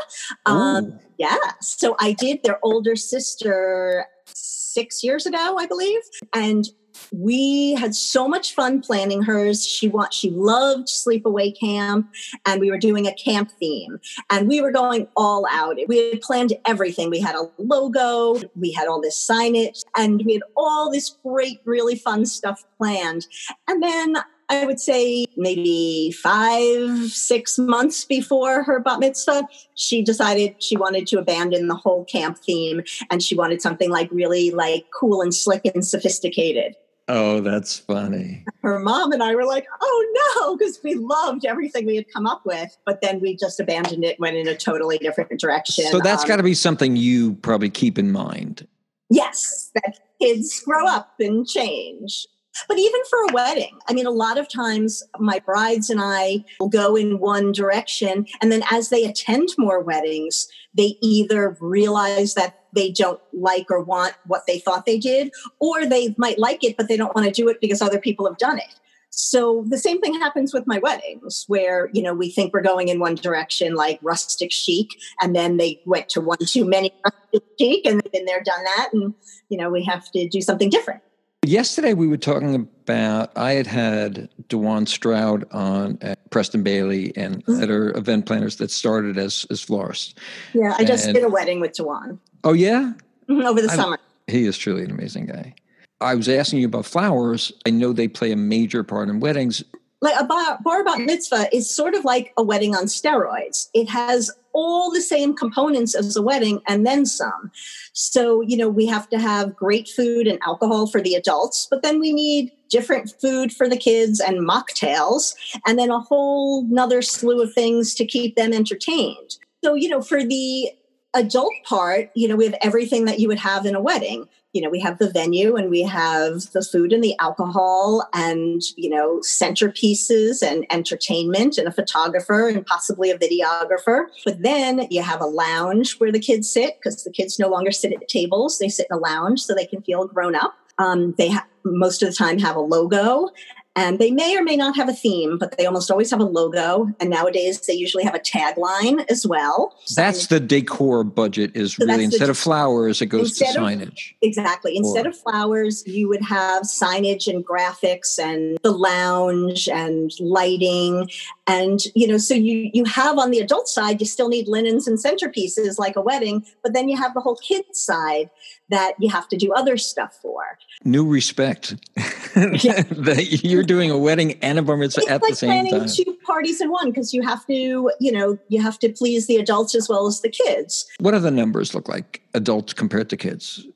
Um, 0.47 0.99
yeah, 1.19 1.37
so 1.61 1.95
I 2.01 2.13
did 2.13 2.43
their 2.43 2.59
older 2.63 2.97
sister 2.97 4.07
six 4.25 5.05
years 5.05 5.27
ago, 5.27 5.57
I 5.59 5.67
believe, 5.67 6.01
and 6.33 6.67
we 7.13 7.75
had 7.75 7.95
so 7.95 8.29
much 8.29 8.55
fun 8.55 8.81
planning 8.81 9.23
hers. 9.23 9.67
She 9.67 9.89
want 9.89 10.13
she 10.13 10.31
loved 10.31 10.89
sleepaway 10.89 11.59
camp, 11.59 12.09
and 12.45 12.61
we 12.61 12.71
were 12.71 12.79
doing 12.79 13.07
a 13.07 13.15
camp 13.15 13.51
theme, 13.59 13.99
and 14.31 14.49
we 14.49 14.61
were 14.61 14.73
going 14.73 15.09
all 15.17 15.47
out. 15.51 15.77
We 15.89 16.11
had 16.11 16.21
planned 16.21 16.53
everything. 16.67 17.11
We 17.11 17.21
had 17.21 17.35
a 17.35 17.51
logo, 17.59 18.41
we 18.55 18.73
had 18.73 18.89
all 18.89 19.01
this 19.01 19.27
signage, 19.29 19.83
and 19.97 20.23
we 20.25 20.35
had 20.35 20.43
all 20.57 20.91
this 20.91 21.17
great, 21.23 21.61
really 21.65 21.97
fun 21.97 22.27
stuff 22.27 22.65
planned. 22.79 23.27
And 23.69 23.83
then 23.83 24.17
I 24.49 24.65
would 24.65 24.79
say 24.79 25.27
maybe 25.37 26.13
five, 26.13 27.11
six 27.11 27.59
months 27.59 28.05
before 28.05 28.63
her 28.63 28.79
bat 28.79 29.01
mitzvah, 29.01 29.49
she 29.75 30.03
decided 30.03 30.63
she 30.63 30.77
wanted 30.77 31.07
to 31.09 31.19
abandon 31.19 31.67
the 31.67 31.75
whole 31.75 32.05
camp 32.05 32.39
theme 32.39 32.83
and 33.11 33.23
she 33.23 33.35
wanted 33.35 33.61
something 33.61 33.91
like 33.91 34.09
really 34.13 34.51
like 34.53 34.87
cool 34.95 35.21
and 35.21 35.35
slick 35.35 35.63
and 35.65 35.85
sophisticated. 35.85 36.77
Oh, 37.09 37.41
that's 37.41 37.79
funny. 37.79 38.45
Her 38.63 38.81
mom 38.81 39.13
and 39.13 39.23
I 39.23 39.35
were 39.37 39.45
like, 39.45 39.67
oh 39.81 40.35
no, 40.37 40.57
because 40.57 40.81
we 40.83 40.95
loved 40.95 41.45
everything 41.45 41.87
we 41.87 41.97
had 41.97 42.13
come 42.13 42.27
up 42.27 42.45
with. 42.45 42.77
But 42.85 43.01
then 43.01 43.21
we 43.21 43.37
just 43.37 43.61
abandoned 43.61 44.05
it, 44.05 44.19
went 44.19 44.37
in 44.37 44.49
a 44.49 44.57
totally 44.57 44.99
different 44.99 45.39
direction. 45.39 45.87
So 45.87 46.01
that's 46.01 46.25
um, 46.25 46.29
got 46.29 46.37
to 46.37 46.43
be 46.43 46.55
something 46.55 46.97
you 46.97 47.35
probably 47.35 47.71
keep 47.71 47.99
in 47.99 48.11
mind. 48.11 48.67
Yes, 49.09 49.71
that 49.75 50.01
kids 50.21 50.61
grow 50.65 50.87
up 50.87 51.15
and 51.21 51.47
change. 51.47 52.27
But 52.69 52.79
even 52.79 53.01
for 53.09 53.19
a 53.19 53.33
wedding, 53.33 53.79
I 53.89 53.93
mean, 53.93 54.07
a 54.07 54.11
lot 54.11 54.39
of 54.39 54.49
times 54.49 55.03
my 55.19 55.39
brides 55.41 55.91
and 55.91 56.01
I 56.03 56.45
will 56.59 56.71
go 56.71 56.97
in 56.97 57.19
one 57.19 57.53
direction. 57.53 58.27
And 58.41 58.51
then 58.51 58.63
as 58.71 58.89
they 58.89 59.05
attend 59.05 59.51
more 59.59 59.81
weddings, 59.81 60.49
they 60.75 60.97
either 61.03 61.57
realize 61.61 62.35
that 62.35 62.66
they 62.77 62.93
don't 62.93 63.21
like 63.33 63.71
or 63.71 63.83
want 63.83 64.15
what 64.27 64.47
they 64.47 64.61
thought 64.61 64.87
they 64.87 64.99
did, 64.99 65.33
or 65.59 65.85
they 65.85 66.15
might 66.17 66.39
like 66.39 66.63
it, 66.63 66.77
but 66.77 66.87
they 66.87 66.97
don't 66.97 67.15
want 67.17 67.27
to 67.27 67.33
do 67.33 67.49
it 67.49 67.61
because 67.61 67.83
other 67.83 67.99
people 67.99 68.27
have 68.27 68.39
done 68.39 68.59
it. 68.59 68.75
So 69.11 69.65
the 69.67 69.79
same 69.79 70.01
thing 70.03 70.13
happens 70.15 70.53
with 70.53 70.67
my 70.67 70.79
weddings 70.79 71.45
where, 71.49 71.89
you 71.95 72.03
know, 72.03 72.13
we 72.13 72.31
think 72.31 72.53
we're 72.53 72.61
going 72.61 72.89
in 72.89 73.01
one 73.01 73.15
direction 73.15 73.75
like 73.75 73.99
rustic 74.03 74.53
chic 74.53 74.91
and 75.23 75.35
then 75.35 75.57
they 75.57 75.81
went 75.87 76.11
to 76.11 76.21
one 76.21 76.37
too 76.45 76.67
many 76.67 76.93
rustic 77.03 77.43
chic 77.59 77.87
and 77.87 78.03
then 78.13 78.27
they're 78.27 78.43
done 78.43 78.63
that 78.63 78.91
and, 78.93 79.15
you 79.49 79.57
know, 79.57 79.71
we 79.71 79.83
have 79.85 80.11
to 80.13 80.29
do 80.29 80.43
something 80.43 80.69
different. 80.69 81.03
Yesterday 81.47 81.95
we 81.95 82.09
were 82.09 82.19
talking 82.19 82.55
about 82.57 83.31
I 83.37 83.53
had 83.53 83.67
had 83.67 84.29
Dewan 84.49 84.85
Stroud 84.85 85.47
on 85.51 85.97
at 86.03 86.31
Preston 86.31 86.63
Bailey 86.63 87.17
and 87.17 87.43
mm-hmm. 87.47 87.63
at 87.63 87.71
event 87.97 88.27
planners 88.27 88.57
that 88.57 88.71
started 88.71 89.17
as 89.17 89.47
as 89.49 89.63
florists. 89.63 90.15
Yeah, 90.53 90.75
I 90.77 90.85
just 90.85 91.07
and, 91.07 91.15
did 91.15 91.25
a 91.25 91.29
wedding 91.31 91.61
with 91.61 91.73
Dewan. 91.73 92.19
Oh 92.47 92.53
yeah, 92.53 92.93
mm-hmm, 93.29 93.43
over 93.43 93.61
the 93.61 93.71
I, 93.71 93.77
summer. 93.77 93.99
He 94.29 94.47
is 94.47 94.57
truly 94.57 94.85
an 94.85 94.91
amazing 94.91 95.27
guy. 95.27 95.55
I 96.01 96.15
was 96.15 96.29
asking 96.29 96.61
you 96.61 96.67
about 96.67 96.87
flowers. 96.87 97.53
I 97.67 97.71
know 97.71 97.93
they 97.93 98.09
play 98.09 98.31
a 98.33 98.37
major 98.37 98.85
part 98.85 99.09
in 99.09 99.21
weddings 99.21 99.65
like 100.01 100.21
a 100.21 100.25
bar, 100.25 100.59
bar 100.63 100.85
bat 100.85 101.01
mitzvah 101.01 101.55
is 101.55 101.71
sort 101.71 101.95
of 101.95 102.05
like 102.05 102.33
a 102.37 102.43
wedding 102.43 102.75
on 102.75 102.85
steroids. 102.85 103.69
It 103.75 103.89
has 103.89 104.31
all 104.53 104.91
the 104.91 105.01
same 105.01 105.35
components 105.35 105.95
as 105.95 106.17
a 106.17 106.23
wedding 106.23 106.61
and 106.69 106.87
then 106.87 107.07
some. 107.07 107.51
So, 107.93 108.41
you 108.41 108.57
know, 108.57 108.69
we 108.69 108.87
have 108.87 109.09
to 109.11 109.19
have 109.19 109.57
great 109.57 109.89
food 109.89 110.27
and 110.27 110.39
alcohol 110.47 110.87
for 110.87 111.01
the 111.01 111.15
adults, 111.15 111.67
but 111.71 111.83
then 111.83 111.99
we 111.99 112.13
need 112.13 112.53
different 112.69 113.13
food 113.21 113.53
for 113.53 113.69
the 113.69 113.77
kids 113.77 114.21
and 114.21 114.49
mocktails, 114.49 115.35
and 115.67 115.79
then 115.79 115.91
a 115.91 116.01
whole 116.01 116.65
nother 116.65 117.01
slew 117.01 117.43
of 117.43 117.53
things 117.53 117.95
to 117.95 118.05
keep 118.05 118.37
them 118.37 118.53
entertained. 118.53 119.37
So, 119.65 119.75
you 119.75 119.89
know, 119.89 120.03
for 120.03 120.23
the 120.23 120.71
adult 121.17 121.53
part, 121.65 122.11
you 122.15 122.29
know, 122.29 122.37
we 122.37 122.45
have 122.45 122.57
everything 122.63 123.05
that 123.07 123.19
you 123.19 123.29
would 123.29 123.39
have 123.39 123.67
in 123.67 123.75
a 123.75 123.81
wedding. 123.81 124.29
You 124.53 124.63
know 124.63 124.71
we 124.71 124.81
have 124.81 124.97
the 124.97 125.11
venue 125.11 125.57
and 125.57 125.69
we 125.69 125.83
have 125.83 126.51
the 126.53 126.63
food 126.63 126.91
and 126.95 127.05
the 127.05 127.15
alcohol 127.19 128.09
and 128.15 128.63
you 128.79 128.89
know 128.89 129.19
centerpieces 129.19 130.43
and 130.43 130.65
entertainment 130.71 131.59
and 131.59 131.69
a 131.69 131.73
photographer 131.73 132.49
and 132.49 132.65
possibly 132.65 133.11
a 133.11 133.19
videographer. 133.19 134.07
But 134.25 134.41
then 134.41 134.87
you 134.89 135.03
have 135.03 135.21
a 135.21 135.27
lounge 135.27 135.99
where 135.99 136.11
the 136.11 136.19
kids 136.19 136.51
sit 136.51 136.79
because 136.79 137.05
the 137.05 137.13
kids 137.13 137.39
no 137.39 137.49
longer 137.49 137.71
sit 137.71 137.93
at 137.93 138.09
tables. 138.09 138.59
They 138.59 138.71
sit 138.71 138.87
in 138.91 138.97
a 138.97 139.01
lounge 139.01 139.43
so 139.43 139.55
they 139.55 139.67
can 139.67 139.83
feel 139.83 140.07
grown 140.07 140.35
up. 140.35 140.55
Um, 140.79 141.15
they 141.19 141.33
ha- 141.33 141.47
most 141.65 142.03
of 142.03 142.09
the 142.09 142.15
time 142.15 142.39
have 142.39 142.57
a 142.57 142.61
logo 142.61 143.29
and 143.77 143.99
they 143.99 144.11
may 144.11 144.35
or 144.35 144.43
may 144.43 144.57
not 144.57 144.75
have 144.75 144.89
a 144.89 144.93
theme, 144.95 145.37
but 145.37 145.59
they 145.59 145.67
almost 145.67 145.91
always 145.91 146.11
have 146.11 146.19
a 146.19 146.25
logo. 146.25 146.89
And 146.99 147.11
nowadays 147.11 147.61
they 147.61 147.75
usually 147.75 148.05
have 148.05 148.15
a 148.15 148.19
tagline 148.19 149.05
as 149.11 149.27
well. 149.27 149.77
That's 149.95 150.23
and 150.23 150.29
the 150.31 150.41
decor 150.41 151.05
budget 151.05 151.55
is 151.55 151.75
so 151.75 151.85
really 151.85 152.05
instead 152.05 152.29
the, 152.29 152.31
of 152.31 152.39
flowers, 152.39 153.03
it 153.03 153.07
goes 153.07 153.37
to 153.37 153.45
signage. 153.45 154.15
Exactly. 154.23 154.79
Instead 154.79 155.05
or, 155.05 155.11
of 155.11 155.19
flowers, 155.19 155.87
you 155.87 156.09
would 156.09 156.23
have 156.23 156.63
signage 156.63 157.27
and 157.29 157.47
graphics 157.47 158.19
and 158.19 158.57
the 158.63 158.73
lounge 158.73 159.69
and 159.69 160.11
lighting. 160.21 161.11
And 161.47 161.81
you 161.95 162.09
know, 162.09 162.17
so 162.17 162.33
you 162.33 162.71
you 162.73 162.85
have 162.87 163.19
on 163.19 163.31
the 163.31 163.41
adult 163.41 163.69
side, 163.69 164.01
you 164.01 164.07
still 164.07 164.31
need 164.31 164.49
linens 164.49 164.89
and 164.89 164.99
centerpieces 164.99 165.79
like 165.79 165.97
a 165.97 166.01
wedding, 166.01 166.47
but 166.63 166.73
then 166.73 166.89
you 166.89 166.97
have 166.97 167.13
the 167.13 167.21
whole 167.21 167.37
kids 167.37 167.79
side 167.79 168.31
that 168.69 168.95
you 168.99 169.09
have 169.11 169.29
to 169.29 169.37
do 169.37 169.53
other 169.53 169.77
stuff 169.77 170.19
for. 170.21 170.59
New 170.85 171.07
respect 171.07 171.77
that 172.35 173.41
you're 173.43 173.63
doing 173.63 173.91
a 173.91 173.99
wedding 173.99 174.39
and 174.43 174.59
a 174.59 174.63
bar 174.63 174.77
mitzvah 174.77 175.03
it's 175.03 175.11
at 175.11 175.23
like 175.23 175.31
the 175.31 175.37
same 175.37 175.69
planning 175.69 175.89
two 175.89 176.17
parties 176.25 176.61
in 176.61 176.71
one 176.71 176.91
because 176.91 177.15
you 177.15 177.23
have 177.23 177.47
to, 177.47 177.91
you 178.01 178.13
know, 178.13 178.39
you 178.49 178.61
have 178.61 178.79
to 178.81 178.89
please 178.91 179.27
the 179.27 179.37
adults 179.37 179.75
as 179.75 179.89
well 179.89 180.07
as 180.07 180.21
the 180.21 180.29
kids. 180.29 180.87
What 180.99 181.13
do 181.13 181.19
the 181.19 181.31
numbers 181.31 181.75
look 181.75 181.89
like, 181.89 182.23
adults 182.35 182.73
compared 182.73 183.11
to 183.11 183.17
kids? 183.17 183.67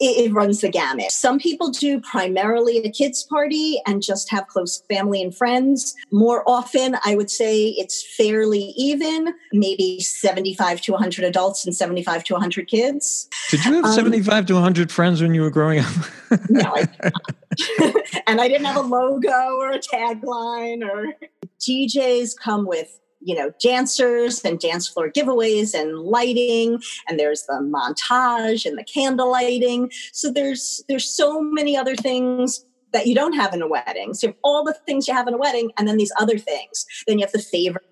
It, 0.00 0.26
it, 0.26 0.32
runs 0.32 0.60
the 0.60 0.68
gamut. 0.68 1.10
Some 1.10 1.38
people 1.38 1.70
do 1.70 2.00
primarily 2.00 2.78
a 2.78 2.90
kids' 2.90 3.24
party 3.24 3.80
and 3.86 4.02
just 4.02 4.30
have 4.30 4.46
close 4.46 4.82
family 4.88 5.22
and 5.22 5.34
friends. 5.34 5.94
More 6.10 6.42
often, 6.46 6.96
I 7.04 7.16
would 7.16 7.30
say 7.30 7.68
it's 7.70 8.02
fairly 8.16 8.72
even, 8.76 9.34
maybe 9.52 10.00
75 10.00 10.80
to 10.82 10.92
100 10.92 11.24
adults 11.24 11.64
and 11.64 11.74
75 11.74 12.24
to 12.24 12.34
100 12.34 12.68
kids. 12.68 13.28
Did 13.50 13.64
you 13.64 13.74
have 13.74 13.84
um, 13.86 13.92
75 13.92 14.46
to 14.46 14.54
100 14.54 14.92
friends 14.92 15.20
when 15.20 15.34
you 15.34 15.42
were 15.42 15.50
growing 15.50 15.80
up? 15.80 15.92
no, 16.48 16.74
I 16.74 16.86
and 18.26 18.40
I 18.40 18.48
didn't 18.48 18.66
have 18.66 18.76
a 18.76 18.80
logo 18.80 19.56
or 19.56 19.72
a 19.72 19.78
tagline 19.78 20.88
or 20.88 21.14
DJs 21.60 22.36
come 22.38 22.66
with 22.66 23.00
you 23.20 23.34
know 23.34 23.52
dancers 23.62 24.44
and 24.44 24.58
dance 24.58 24.88
floor 24.88 25.10
giveaways 25.10 25.74
and 25.74 25.98
lighting 25.98 26.80
and 27.08 27.18
there's 27.18 27.44
the 27.44 27.54
montage 27.54 28.64
and 28.64 28.78
the 28.78 28.84
candle 28.84 29.30
lighting. 29.30 29.90
So 30.12 30.30
there's 30.30 30.82
there's 30.88 31.08
so 31.08 31.40
many 31.40 31.76
other 31.76 31.96
things 31.96 32.64
that 32.92 33.06
you 33.06 33.14
don't 33.14 33.34
have 33.34 33.52
in 33.52 33.60
a 33.60 33.68
wedding. 33.68 34.14
So 34.14 34.28
you 34.28 34.32
have 34.32 34.38
all 34.42 34.64
the 34.64 34.74
things 34.86 35.06
you 35.06 35.14
have 35.14 35.28
in 35.28 35.34
a 35.34 35.38
wedding 35.38 35.70
and 35.76 35.86
then 35.86 35.98
these 35.98 36.12
other 36.18 36.38
things. 36.38 36.86
Then 37.06 37.18
you 37.18 37.24
have 37.24 37.32
the 37.32 37.38
favor 37.38 37.82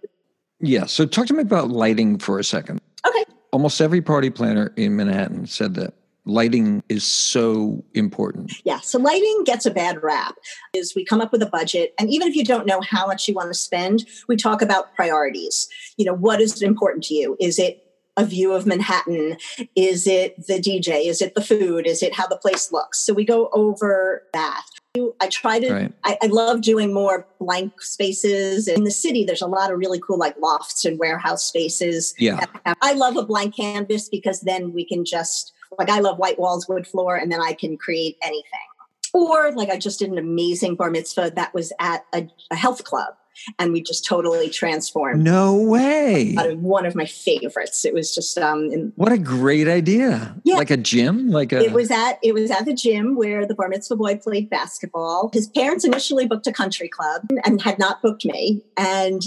yeah 0.61 0.87
so 0.87 1.05
talk 1.05 1.27
to 1.27 1.35
me 1.35 1.43
about 1.43 1.71
lighting 1.71 2.19
for 2.19 2.39
a 2.39 2.45
second. 2.45 2.81
Okay. 3.07 3.25
Almost 3.53 3.81
every 3.81 4.03
party 4.03 4.31
planner 4.31 4.73
in 4.77 4.97
manhattan 4.97 5.47
said 5.47 5.75
that 5.75 5.95
lighting 6.27 6.83
is 6.89 7.05
so 7.05 7.83
important. 7.95 8.53
Yeah, 8.65 8.81
so 8.81 8.99
lighting 8.99 9.45
gets 9.45 9.65
a 9.65 9.71
bad 9.71 10.03
rap. 10.03 10.37
Is 10.75 10.95
we 10.95 11.05
come 11.05 11.21
up 11.21 11.33
with 11.33 11.43
a 11.43 11.47
budget 11.47 11.95
and 11.99 12.11
even 12.11 12.29
if 12.29 12.37
you 12.37 12.45
don't 12.45 12.67
know 12.67 12.81
how 12.81 13.07
much 13.07 13.27
you 13.29 13.35
want 13.35 13.49
to 13.49 13.55
spend, 13.55 14.07
we 14.29 14.37
talk 14.37 14.61
about 14.61 14.95
priorities. 14.95 15.69
You 15.97 16.05
know, 16.05 16.15
what 16.15 16.41
is 16.41 16.61
important 16.61 17.05
to 17.05 17.15
you? 17.15 17.37
Is 17.41 17.59
it 17.59 17.83
a 18.17 18.25
view 18.25 18.53
of 18.53 18.67
Manhattan? 18.67 19.37
Is 19.75 20.07
it 20.07 20.47
the 20.47 20.55
DJ? 20.55 21.07
Is 21.07 21.21
it 21.21 21.35
the 21.35 21.43
food? 21.43 21.87
Is 21.87 22.03
it 22.03 22.15
how 22.15 22.27
the 22.27 22.37
place 22.37 22.73
looks? 22.73 22.99
So 22.99 23.13
we 23.13 23.25
go 23.25 23.51
over 23.53 24.23
that. 24.33 24.63
I 25.21 25.29
try 25.29 25.59
to, 25.61 25.73
right. 25.73 25.93
I, 26.05 26.17
I, 26.23 26.27
love 26.29 26.63
doing 26.63 26.95
more 26.95 27.27
blank 27.39 27.83
spaces. 27.83 28.67
In 28.67 28.85
the 28.85 28.91
city, 28.91 29.25
there's 29.25 29.43
a 29.43 29.47
lot 29.47 29.71
of 29.71 29.79
really 29.79 30.01
cool 30.01 30.19
like 30.19 30.35
lofts 30.41 30.87
and 30.87 30.99
warehouse 30.99 31.45
spaces. 31.45 32.15
Yeah. 32.19 32.47
I 32.81 32.95
love 32.95 33.19
a 33.19 33.23
blank 33.23 33.57
canvas 33.57 34.09
because 34.09 34.41
then 34.41 34.73
we 34.73 34.87
can 34.87 35.05
just 35.05 35.53
like 35.79 35.91
I 35.91 36.01
love 36.01 36.19
white 36.19 36.39
walls, 36.39 36.69
wood 36.69 36.87
floor, 36.87 37.17
and 37.17 37.31
then 37.31 37.41
I 37.41 37.53
can 37.53 37.77
create 37.77 38.17
anything. 38.23 38.45
Or 39.13 39.53
like 39.53 39.71
I 39.71 39.79
just 39.79 39.99
did 39.99 40.11
an 40.11 40.19
amazing 40.19 40.75
bar 40.75 40.91
mitzvah 40.91 41.33
that 41.37 41.55
was 41.55 41.73
at 41.81 42.05
a, 42.13 42.29
a 42.51 42.57
health 42.57 42.85
club 42.85 43.15
and 43.59 43.73
we 43.73 43.83
just 43.83 44.05
totally 44.05 44.49
transformed. 44.49 45.23
No 45.23 45.55
way! 45.55 46.35
Of 46.39 46.61
one 46.61 46.87
of 46.87 46.95
my 46.95 47.07
favorites. 47.07 47.85
It 47.85 47.95
was 47.95 48.15
just 48.15 48.37
um. 48.39 48.71
In, 48.73 48.93
what 48.97 49.13
a 49.13 49.19
great 49.19 49.69
idea! 49.69 50.37
Yeah. 50.45 50.57
like 50.57 50.71
a 50.71 50.77
gym, 50.77 51.31
like 51.31 51.53
a. 51.53 51.61
It 51.61 51.73
was 51.73 51.91
at 51.91 52.19
it 52.23 52.35
was 52.35 52.51
at 52.51 52.65
the 52.65 52.75
gym 52.75 53.17
where 53.17 53.47
the 53.47 53.55
bar 53.55 53.69
mitzvah 53.69 53.97
boy 53.97 54.17
played 54.17 54.51
basketball. 54.51 55.31
His 55.33 55.49
parents 55.49 55.85
initially 55.85 56.27
booked 56.27 56.47
a 56.47 56.53
country 56.53 56.89
club 56.89 57.23
and 57.45 57.61
had 57.61 57.79
not 57.79 58.03
booked 58.03 58.25
me, 58.25 58.63
and 58.77 59.23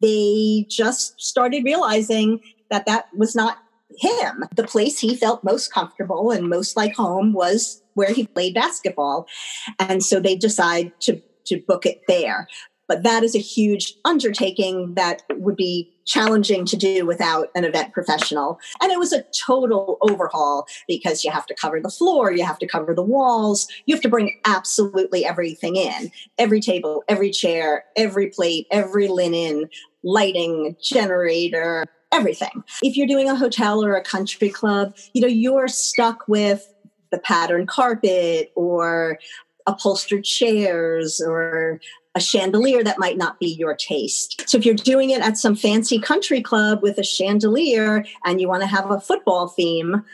they 0.00 0.66
just 0.68 1.20
started 1.20 1.64
realizing 1.64 2.40
that 2.70 2.86
that 2.86 3.06
was 3.16 3.34
not 3.34 3.58
him. 3.98 4.44
The 4.54 4.64
place 4.64 4.98
he 4.98 5.16
felt 5.16 5.44
most 5.44 5.72
comfortable 5.72 6.30
and 6.30 6.48
most 6.48 6.76
like 6.76 6.94
home 6.94 7.32
was 7.32 7.82
where 7.94 8.12
he 8.12 8.26
played 8.26 8.54
basketball. 8.54 9.26
And 9.78 10.04
so 10.04 10.20
they 10.20 10.36
decide 10.36 10.92
to, 11.00 11.20
to 11.46 11.60
book 11.60 11.86
it 11.86 12.02
there. 12.08 12.48
But 12.86 13.02
that 13.02 13.22
is 13.22 13.34
a 13.34 13.38
huge 13.38 13.94
undertaking 14.04 14.94
that 14.94 15.22
would 15.30 15.56
be 15.56 15.90
challenging 16.04 16.66
to 16.66 16.76
do 16.76 17.06
without 17.06 17.48
an 17.54 17.64
event 17.64 17.94
professional. 17.94 18.58
And 18.82 18.92
it 18.92 18.98
was 18.98 19.12
a 19.12 19.24
total 19.46 19.96
overhaul 20.02 20.66
because 20.86 21.24
you 21.24 21.30
have 21.30 21.46
to 21.46 21.54
cover 21.54 21.80
the 21.80 21.88
floor, 21.88 22.30
you 22.30 22.44
have 22.44 22.58
to 22.58 22.66
cover 22.66 22.94
the 22.94 23.02
walls, 23.02 23.66
you 23.86 23.94
have 23.94 24.02
to 24.02 24.08
bring 24.08 24.38
absolutely 24.44 25.24
everything 25.24 25.76
in 25.76 26.10
every 26.38 26.60
table, 26.60 27.04
every 27.08 27.30
chair, 27.30 27.84
every 27.96 28.28
plate, 28.28 28.66
every 28.70 29.08
linen, 29.08 29.70
lighting, 30.02 30.76
generator, 30.82 31.86
everything. 32.14 32.64
If 32.82 32.96
you're 32.96 33.06
doing 33.06 33.28
a 33.28 33.36
hotel 33.36 33.84
or 33.84 33.94
a 33.94 34.02
country 34.02 34.48
club, 34.48 34.96
you 35.12 35.20
know, 35.20 35.28
you're 35.28 35.68
stuck 35.68 36.26
with 36.28 36.72
the 37.10 37.18
patterned 37.18 37.68
carpet 37.68 38.52
or 38.54 39.18
upholstered 39.66 40.24
chairs 40.24 41.20
or 41.20 41.80
a 42.14 42.20
chandelier 42.20 42.84
that 42.84 42.98
might 42.98 43.16
not 43.16 43.40
be 43.40 43.48
your 43.48 43.74
taste. 43.74 44.44
So 44.48 44.56
if 44.56 44.64
you're 44.64 44.74
doing 44.74 45.10
it 45.10 45.20
at 45.20 45.36
some 45.36 45.56
fancy 45.56 45.98
country 45.98 46.40
club 46.40 46.82
with 46.82 46.98
a 46.98 47.02
chandelier 47.02 48.04
and 48.24 48.40
you 48.40 48.48
want 48.48 48.62
to 48.62 48.68
have 48.68 48.90
a 48.90 49.00
football 49.00 49.48
theme, 49.48 50.04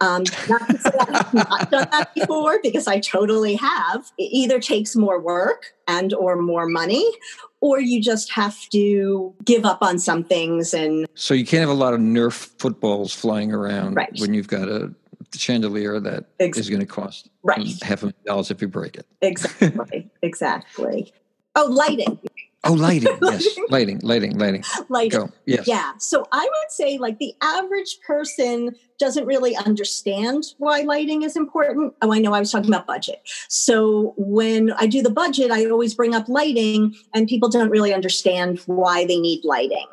um, 0.00 0.24
not 0.48 0.68
to 0.68 0.78
say 0.78 0.90
I 0.98 1.16
have 1.16 1.34
not 1.34 1.70
done 1.70 1.88
that 1.92 2.14
before 2.14 2.58
because 2.62 2.86
I 2.86 3.00
totally 3.00 3.54
have. 3.56 4.10
It 4.18 4.30
either 4.32 4.58
takes 4.58 4.96
more 4.96 5.20
work 5.20 5.74
and 5.86 6.14
or 6.14 6.36
more 6.36 6.66
money, 6.66 7.06
or 7.60 7.80
you 7.80 8.00
just 8.00 8.32
have 8.32 8.56
to 8.70 9.34
give 9.44 9.64
up 9.64 9.82
on 9.82 9.98
some 9.98 10.24
things 10.24 10.72
and. 10.72 11.06
So 11.14 11.34
you 11.34 11.44
can't 11.44 11.60
have 11.60 11.70
a 11.70 11.74
lot 11.74 11.94
of 11.94 12.00
Nerf 12.00 12.50
footballs 12.58 13.14
flying 13.14 13.52
around 13.52 13.94
right. 13.94 14.10
when 14.18 14.32
you've 14.34 14.48
got 14.48 14.68
a 14.68 14.94
chandelier 15.34 16.00
that 16.00 16.26
exactly. 16.38 16.60
is 16.60 16.70
going 16.70 16.80
to 16.80 16.86
cost 16.86 17.28
right. 17.42 17.82
half 17.82 18.02
a 18.02 18.06
million 18.06 18.24
dollars 18.24 18.50
if 18.50 18.60
you 18.62 18.68
break 18.68 18.96
it. 18.96 19.06
Exactly. 19.20 20.10
exactly. 20.22 21.12
Oh, 21.56 21.66
lighting. 21.66 22.18
Oh, 22.64 22.74
lighting. 22.74 23.08
Yes, 23.22 23.46
lighting, 23.70 24.00
lighting, 24.02 24.38
lighting. 24.38 24.64
Lighting. 24.88 25.18
Go. 25.18 25.30
Yes. 25.46 25.66
Yeah. 25.66 25.92
So 25.98 26.26
I 26.30 26.44
would 26.44 26.70
say, 26.70 26.98
like, 26.98 27.18
the 27.18 27.34
average 27.40 27.98
person 28.06 28.74
doesn't 28.98 29.24
really 29.24 29.56
understand 29.56 30.44
why 30.58 30.82
lighting 30.82 31.22
is 31.22 31.36
important. 31.36 31.94
Oh, 32.02 32.12
I 32.12 32.18
know 32.18 32.34
I 32.34 32.40
was 32.40 32.50
talking 32.50 32.68
about 32.68 32.86
budget. 32.86 33.22
So 33.48 34.14
when 34.18 34.72
I 34.72 34.86
do 34.86 35.00
the 35.00 35.10
budget, 35.10 35.50
I 35.50 35.64
always 35.66 35.94
bring 35.94 36.14
up 36.14 36.28
lighting, 36.28 36.94
and 37.14 37.26
people 37.26 37.48
don't 37.48 37.70
really 37.70 37.94
understand 37.94 38.58
why 38.66 39.06
they 39.06 39.18
need 39.18 39.42
lighting. 39.44 39.86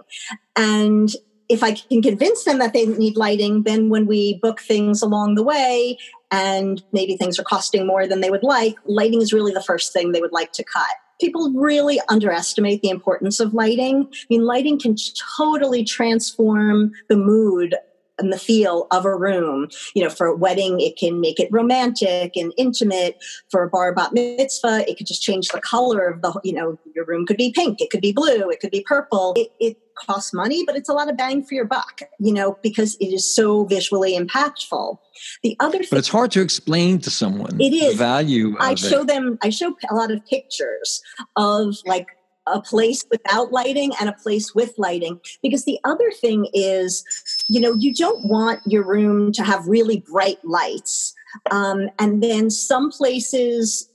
And 0.57 1.09
if 1.47 1.63
I 1.63 1.71
can 1.71 2.01
convince 2.01 2.43
them 2.43 2.59
that 2.59 2.73
they 2.73 2.85
need 2.85 3.15
lighting, 3.15 3.63
then 3.63 3.89
when 3.89 4.07
we 4.07 4.39
book 4.39 4.59
things 4.59 5.01
along 5.01 5.35
the 5.35 5.43
way 5.43 5.97
and 6.29 6.83
maybe 6.91 7.15
things 7.15 7.39
are 7.39 7.43
costing 7.43 7.87
more 7.87 8.05
than 8.05 8.19
they 8.19 8.29
would 8.29 8.43
like, 8.43 8.75
lighting 8.85 9.21
is 9.21 9.31
really 9.31 9.53
the 9.53 9.63
first 9.63 9.93
thing 9.93 10.11
they 10.11 10.19
would 10.19 10.33
like 10.33 10.51
to 10.53 10.63
cut 10.65 10.91
people 11.19 11.51
really 11.51 11.99
underestimate 12.09 12.81
the 12.81 12.89
importance 12.89 13.39
of 13.39 13.53
lighting. 13.53 14.07
I 14.11 14.25
mean, 14.29 14.45
lighting 14.45 14.79
can 14.79 14.95
totally 15.37 15.83
transform 15.83 16.91
the 17.09 17.17
mood 17.17 17.75
and 18.19 18.31
the 18.33 18.39
feel 18.39 18.87
of 18.91 19.05
a 19.05 19.15
room. 19.15 19.69
You 19.95 20.03
know, 20.03 20.09
for 20.09 20.27
a 20.27 20.35
wedding, 20.35 20.79
it 20.79 20.97
can 20.97 21.19
make 21.19 21.39
it 21.39 21.49
romantic 21.51 22.35
and 22.35 22.53
intimate. 22.57 23.17
For 23.49 23.63
a 23.63 23.69
bar 23.69 23.93
bat 23.93 24.13
mitzvah, 24.13 24.89
it 24.89 24.97
could 24.97 25.07
just 25.07 25.21
change 25.21 25.49
the 25.49 25.61
color 25.61 26.07
of 26.07 26.21
the, 26.21 26.39
you 26.43 26.53
know, 26.53 26.77
your 26.95 27.05
room 27.05 27.25
could 27.25 27.37
be 27.37 27.51
pink, 27.51 27.81
it 27.81 27.89
could 27.89 28.01
be 28.01 28.11
blue, 28.11 28.49
it 28.49 28.59
could 28.59 28.71
be 28.71 28.83
purple. 28.87 29.33
It, 29.35 29.51
it 29.59 29.77
costs 29.97 30.33
money, 30.33 30.63
but 30.65 30.75
it's 30.75 30.89
a 30.89 30.93
lot 30.93 31.09
of 31.09 31.17
bang 31.17 31.43
for 31.43 31.55
your 31.55 31.65
buck, 31.65 32.01
you 32.19 32.31
know, 32.31 32.57
because 32.61 32.95
it 32.99 33.07
is 33.07 33.35
so 33.35 33.65
visually 33.65 34.17
impactful. 34.17 34.97
The 35.43 35.55
other 35.59 35.79
thing, 35.79 35.87
But 35.89 35.99
it's 35.99 36.07
hard 36.07 36.31
to 36.31 36.41
explain 36.41 36.99
to 36.99 37.09
someone 37.09 37.59
it 37.59 37.73
is. 37.73 37.93
the 37.93 37.97
value 37.97 38.55
I 38.59 38.75
show 38.75 39.01
it. 39.01 39.07
them, 39.07 39.39
I 39.41 39.49
show 39.49 39.75
a 39.89 39.95
lot 39.95 40.11
of 40.11 40.23
pictures 40.27 41.01
of 41.35 41.75
like 41.85 42.05
a 42.45 42.61
place 42.61 43.03
without 43.11 43.51
lighting 43.51 43.91
and 43.99 44.09
a 44.09 44.13
place 44.13 44.55
with 44.55 44.73
lighting. 44.77 45.19
Because 45.41 45.65
the 45.65 45.79
other 45.83 46.11
thing 46.11 46.47
is, 46.53 47.03
you 47.49 47.59
know, 47.59 47.73
you 47.73 47.93
don't 47.93 48.25
want 48.25 48.61
your 48.65 48.83
room 48.83 49.31
to 49.33 49.43
have 49.43 49.67
really 49.67 50.03
bright 50.11 50.43
lights. 50.43 51.13
Um, 51.51 51.89
and 51.99 52.21
then 52.21 52.49
some 52.49 52.91
places 52.91 53.89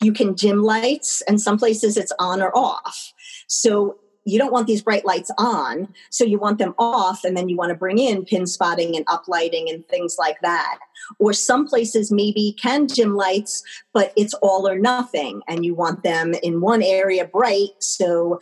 you 0.00 0.12
can 0.12 0.34
dim 0.34 0.62
lights, 0.62 1.22
and 1.22 1.40
some 1.40 1.58
places 1.58 1.96
it's 1.96 2.12
on 2.20 2.40
or 2.40 2.56
off. 2.56 3.12
So 3.48 3.98
you 4.24 4.38
don't 4.38 4.52
want 4.52 4.66
these 4.66 4.82
bright 4.82 5.04
lights 5.04 5.30
on, 5.38 5.88
so 6.10 6.24
you 6.24 6.38
want 6.38 6.58
them 6.58 6.74
off, 6.78 7.24
and 7.24 7.36
then 7.36 7.48
you 7.48 7.56
want 7.56 7.70
to 7.70 7.74
bring 7.74 7.98
in 7.98 8.24
pin 8.24 8.46
spotting 8.46 8.94
and 8.94 9.06
uplighting 9.06 9.72
and 9.72 9.86
things 9.88 10.16
like 10.18 10.40
that. 10.42 10.78
Or 11.18 11.32
some 11.32 11.66
places 11.66 12.12
maybe 12.12 12.54
can 12.60 12.86
dim 12.86 13.16
lights, 13.16 13.62
but 13.92 14.12
it's 14.16 14.34
all 14.34 14.68
or 14.68 14.78
nothing, 14.78 15.40
and 15.48 15.64
you 15.64 15.74
want 15.74 16.02
them 16.02 16.34
in 16.42 16.60
one 16.60 16.82
area 16.82 17.24
bright, 17.24 17.70
so 17.80 18.38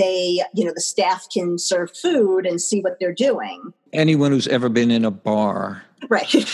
they, 0.00 0.42
you 0.54 0.64
know, 0.64 0.72
the 0.74 0.80
staff 0.80 1.26
can 1.32 1.58
serve 1.58 1.90
food 1.96 2.46
and 2.46 2.60
see 2.60 2.80
what 2.80 2.98
they're 2.98 3.12
doing. 3.14 3.72
Anyone 3.92 4.32
who's 4.32 4.48
ever 4.48 4.68
been 4.68 4.90
in 4.90 5.04
a 5.04 5.10
bar 5.10 5.82
Right. 6.08 6.32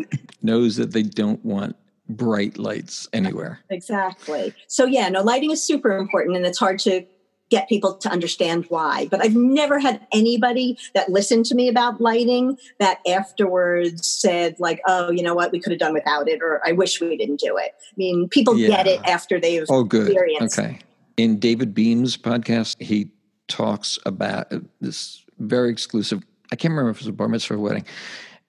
knows 0.42 0.76
that 0.76 0.92
they 0.92 1.02
don't 1.02 1.44
want 1.44 1.76
bright 2.08 2.58
lights 2.58 3.08
anywhere. 3.12 3.60
exactly. 3.70 4.54
So 4.66 4.86
yeah, 4.86 5.08
no, 5.08 5.22
lighting 5.22 5.50
is 5.50 5.62
super 5.62 5.96
important, 5.96 6.36
and 6.36 6.46
it's 6.46 6.58
hard 6.58 6.78
to 6.80 7.04
get 7.50 7.68
people 7.68 7.94
to 7.94 8.08
understand 8.08 8.64
why. 8.70 9.08
But 9.10 9.22
I've 9.22 9.36
never 9.36 9.78
had 9.78 10.06
anybody 10.12 10.78
that 10.94 11.10
listened 11.10 11.44
to 11.46 11.54
me 11.54 11.68
about 11.68 12.00
lighting 12.00 12.56
that 12.80 13.00
afterwards 13.06 14.08
said, 14.08 14.56
like, 14.58 14.80
oh, 14.86 15.10
you 15.10 15.22
know 15.22 15.34
what, 15.34 15.52
we 15.52 15.60
could 15.60 15.70
have 15.72 15.78
done 15.78 15.92
without 15.92 16.28
it, 16.28 16.40
or 16.42 16.60
I 16.66 16.72
wish 16.72 17.00
we 17.00 17.16
didn't 17.16 17.40
do 17.40 17.56
it. 17.58 17.72
I 17.78 17.94
mean, 17.96 18.28
people 18.30 18.56
get 18.56 18.86
it 18.86 19.00
after 19.04 19.38
they've 19.38 19.66
Oh, 19.68 19.84
good. 19.84 20.06
experienced. 20.08 20.58
Okay. 20.58 20.78
In 21.16 21.38
David 21.38 21.74
Beahm's 21.74 22.16
podcast, 22.16 22.80
he 22.80 23.10
talks 23.48 23.98
about 24.06 24.52
this 24.80 25.24
very 25.38 25.70
exclusive. 25.70 26.22
I 26.52 26.56
can't 26.56 26.72
remember 26.72 26.90
if 26.90 26.98
it 26.98 27.02
was 27.02 27.08
a 27.08 27.12
bar 27.12 27.28
mitzvah 27.28 27.54
or 27.54 27.58
wedding, 27.58 27.84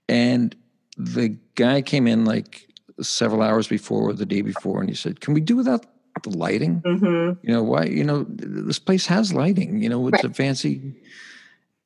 and 0.07 0.55
the 0.97 1.37
guy 1.55 1.81
came 1.81 2.07
in 2.07 2.25
like 2.25 2.67
several 3.01 3.41
hours 3.41 3.67
before 3.67 4.09
or 4.09 4.13
the 4.13 4.25
day 4.25 4.41
before, 4.41 4.79
and 4.79 4.89
he 4.89 4.95
said, 4.95 5.19
"Can 5.19 5.33
we 5.33 5.41
do 5.41 5.55
without 5.55 5.85
the 6.23 6.29
lighting? 6.37 6.81
hmm 6.85 7.31
You 7.41 7.53
know 7.53 7.63
why? 7.63 7.85
You 7.85 8.03
know 8.03 8.25
this 8.29 8.79
place 8.79 9.05
has 9.07 9.33
lighting. 9.33 9.81
You 9.81 9.89
know 9.89 10.07
it's 10.07 10.23
Right. 10.23 10.31
a 10.31 10.33
fancy." 10.33 10.95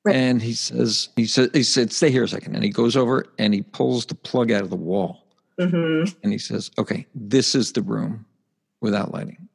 Right. 0.05 0.15
And 0.15 0.41
he 0.41 0.53
says, 0.53 1.09
he 1.17 1.25
said, 1.25 1.49
he 1.53 1.63
said, 1.63 1.91
stay 1.91 2.09
here 2.09 2.23
a 2.23 2.27
second. 2.29 2.55
And 2.55 2.63
he 2.63 2.69
goes 2.69 2.95
over 2.95 3.25
and 3.39 3.53
he 3.53 3.61
pulls 3.61 4.05
the 4.05 4.15
plug 4.15 4.51
out 4.51 4.61
of 4.61 4.69
the 4.69 4.77
wall 4.77 5.25
hmm 5.59 6.03
and 6.23 6.31
he 6.31 6.37
says, 6.37 6.71
"Okay, 6.77 7.07
this 7.15 7.55
is 7.55 7.73
the 7.73 7.81
room 7.81 8.25
without 8.79 9.11
lighting." 9.13 9.49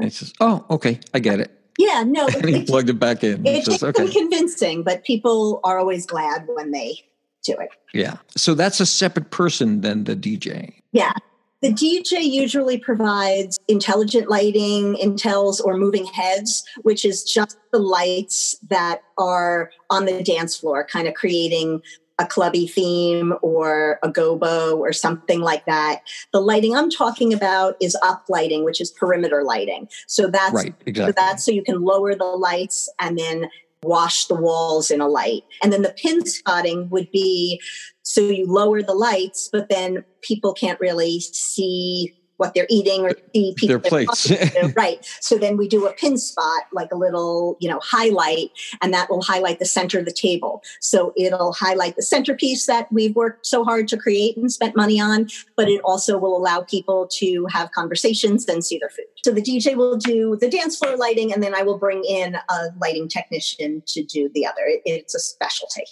He 0.00 0.10
says, 0.10 0.32
"Oh, 0.40 0.64
okay, 0.70 1.00
I 1.14 1.18
get 1.18 1.40
it." 1.40 1.50
Yeah, 1.78 2.02
no, 2.06 2.26
And 2.34 2.48
he 2.48 2.56
it, 2.62 2.66
plugged 2.68 2.90
it 2.90 2.98
back 2.98 3.22
in. 3.22 3.46
It 3.46 3.64
says, 3.64 3.80
takes 3.80 3.96
some 3.96 4.04
"Okay, 4.06 4.12
convincing, 4.12 4.82
but 4.82 5.04
people 5.04 5.60
are 5.64 5.78
always 5.78 6.06
glad 6.06 6.46
when 6.48 6.70
they 6.72 6.98
do 7.44 7.54
it. 7.58 7.70
yeah." 7.94 8.16
So 8.36 8.54
that's 8.54 8.80
a 8.80 8.86
separate 8.86 9.30
person 9.30 9.80
than 9.82 10.04
the 10.04 10.16
DJ. 10.16 10.74
Yeah. 10.92 11.12
The 11.60 11.72
DJ 11.72 12.22
usually 12.22 12.78
provides 12.78 13.58
intelligent 13.66 14.30
lighting, 14.30 14.94
intels, 14.94 15.60
or 15.64 15.76
moving 15.76 16.06
heads, 16.06 16.62
which 16.82 17.04
is 17.04 17.24
just 17.24 17.58
the 17.72 17.80
lights 17.80 18.56
that 18.68 19.02
are 19.18 19.72
on 19.90 20.04
the 20.04 20.22
dance 20.22 20.56
floor, 20.56 20.86
kind 20.86 21.08
of 21.08 21.14
creating 21.14 21.82
a 22.18 22.26
clubby 22.26 22.66
theme 22.66 23.34
or 23.42 23.98
a 24.02 24.10
gobo 24.10 24.76
or 24.76 24.92
something 24.92 25.40
like 25.40 25.64
that. 25.66 26.02
The 26.32 26.40
lighting 26.40 26.76
I'm 26.76 26.90
talking 26.90 27.32
about 27.32 27.76
is 27.80 27.96
up 28.02 28.24
lighting, 28.28 28.64
which 28.64 28.80
is 28.80 28.90
perimeter 28.90 29.44
lighting. 29.44 29.88
So 30.06 30.26
that's 30.28 30.54
Right, 30.54 30.74
so 30.78 30.84
exactly. 30.86 31.14
that's 31.16 31.44
so 31.44 31.52
you 31.52 31.62
can 31.62 31.82
lower 31.82 32.14
the 32.14 32.24
lights 32.24 32.88
and 32.98 33.18
then 33.18 33.48
wash 33.82 34.26
the 34.26 34.34
walls 34.34 34.90
in 34.90 35.00
a 35.00 35.08
light. 35.08 35.44
And 35.62 35.72
then 35.72 35.82
the 35.82 35.94
pin 35.96 36.26
spotting 36.26 36.88
would 36.90 37.10
be 37.12 37.60
so 38.02 38.22
you 38.22 38.46
lower 38.46 38.82
the 38.82 38.94
lights, 38.94 39.48
but 39.52 39.68
then 39.68 40.04
people 40.22 40.52
can't 40.52 40.80
really 40.80 41.20
see 41.20 42.17
what 42.38 42.54
they're 42.54 42.66
eating 42.70 43.02
or 43.02 43.12
the 43.34 43.52
people 43.56 43.68
Their 43.68 43.78
plates. 43.78 44.32
right. 44.76 45.04
So 45.20 45.36
then 45.36 45.56
we 45.56 45.68
do 45.68 45.86
a 45.86 45.92
pin 45.92 46.16
spot, 46.16 46.62
like 46.72 46.90
a 46.90 46.96
little, 46.96 47.56
you 47.60 47.68
know, 47.68 47.80
highlight, 47.82 48.50
and 48.80 48.94
that 48.94 49.10
will 49.10 49.22
highlight 49.22 49.58
the 49.58 49.66
center 49.66 49.98
of 49.98 50.04
the 50.04 50.12
table. 50.12 50.62
So 50.80 51.12
it'll 51.16 51.52
highlight 51.52 51.96
the 51.96 52.02
centerpiece 52.02 52.66
that 52.66 52.90
we've 52.90 53.14
worked 53.14 53.46
so 53.46 53.64
hard 53.64 53.88
to 53.88 53.96
create 53.96 54.36
and 54.36 54.50
spent 54.50 54.76
money 54.76 55.00
on, 55.00 55.28
but 55.56 55.68
it 55.68 55.80
also 55.84 56.16
will 56.16 56.36
allow 56.36 56.62
people 56.62 57.08
to 57.18 57.46
have 57.50 57.72
conversations 57.72 58.46
and 58.48 58.64
see 58.64 58.78
their 58.78 58.90
food. 58.90 59.06
So 59.24 59.32
the 59.32 59.42
DJ 59.42 59.76
will 59.76 59.96
do 59.96 60.36
the 60.40 60.48
dance 60.48 60.78
floor 60.78 60.96
lighting, 60.96 61.32
and 61.32 61.42
then 61.42 61.54
I 61.54 61.62
will 61.62 61.78
bring 61.78 62.04
in 62.04 62.36
a 62.36 62.68
lighting 62.80 63.08
technician 63.08 63.82
to 63.86 64.02
do 64.02 64.30
the 64.34 64.46
other. 64.46 64.62
It's 64.84 65.14
a 65.14 65.18
specialty. 65.18 65.84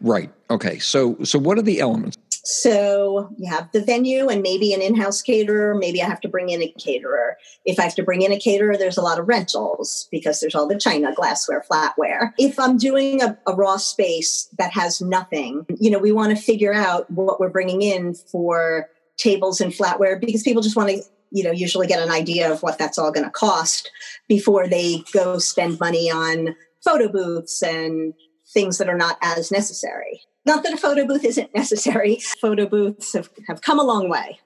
Right. 0.00 0.30
Okay. 0.50 0.78
So 0.78 1.16
so 1.24 1.38
what 1.38 1.58
are 1.58 1.62
the 1.62 1.80
elements? 1.80 2.16
So 2.44 3.28
you 3.36 3.50
have 3.50 3.70
the 3.72 3.82
venue 3.82 4.28
and 4.28 4.40
maybe 4.40 4.72
an 4.72 4.80
in-house 4.80 5.20
caterer. 5.20 5.74
Maybe 5.74 6.02
I 6.02 6.06
have 6.06 6.20
to 6.22 6.28
bring 6.28 6.48
in 6.48 6.62
a 6.62 6.72
caterer. 6.78 7.36
If 7.66 7.78
I 7.78 7.82
have 7.82 7.94
to 7.96 8.02
bring 8.02 8.22
in 8.22 8.32
a 8.32 8.38
caterer, 8.38 8.76
there's 8.76 8.96
a 8.96 9.02
lot 9.02 9.18
of 9.18 9.28
rentals 9.28 10.08
because 10.10 10.40
there's 10.40 10.54
all 10.54 10.66
the 10.66 10.78
china, 10.78 11.12
glassware, 11.14 11.62
flatware. 11.70 12.32
If 12.38 12.58
I'm 12.58 12.78
doing 12.78 13.20
a, 13.22 13.36
a 13.46 13.54
raw 13.54 13.76
space 13.76 14.48
that 14.56 14.72
has 14.72 15.02
nothing, 15.02 15.66
you 15.78 15.90
know, 15.90 15.98
we 15.98 16.10
want 16.10 16.34
to 16.34 16.42
figure 16.42 16.72
out 16.72 17.10
what 17.10 17.38
we're 17.38 17.50
bringing 17.50 17.82
in 17.82 18.14
for 18.14 18.88
tables 19.18 19.60
and 19.60 19.72
flatware 19.72 20.18
because 20.18 20.42
people 20.42 20.62
just 20.62 20.76
want 20.76 20.88
to 20.88 21.02
you 21.30 21.44
know 21.44 21.50
usually 21.50 21.86
get 21.86 22.00
an 22.00 22.10
idea 22.10 22.50
of 22.50 22.62
what 22.62 22.78
that's 22.78 22.96
all 22.96 23.12
going 23.12 23.26
to 23.26 23.30
cost 23.30 23.90
before 24.28 24.66
they 24.66 25.02
go 25.12 25.38
spend 25.38 25.78
money 25.78 26.10
on 26.10 26.54
photo 26.82 27.08
booths 27.08 27.62
and 27.62 28.14
things 28.52 28.78
that 28.78 28.88
are 28.88 28.96
not 28.96 29.18
as 29.22 29.50
necessary. 29.50 30.22
Not 30.46 30.62
that 30.62 30.72
a 30.72 30.78
photo 30.78 31.06
booth 31.06 31.24
isn't 31.24 31.54
necessary. 31.54 32.20
Photo 32.40 32.66
booths 32.66 33.12
have, 33.12 33.28
have 33.48 33.60
come 33.60 33.78
a 33.78 33.84
long 33.84 34.08
way. 34.08 34.40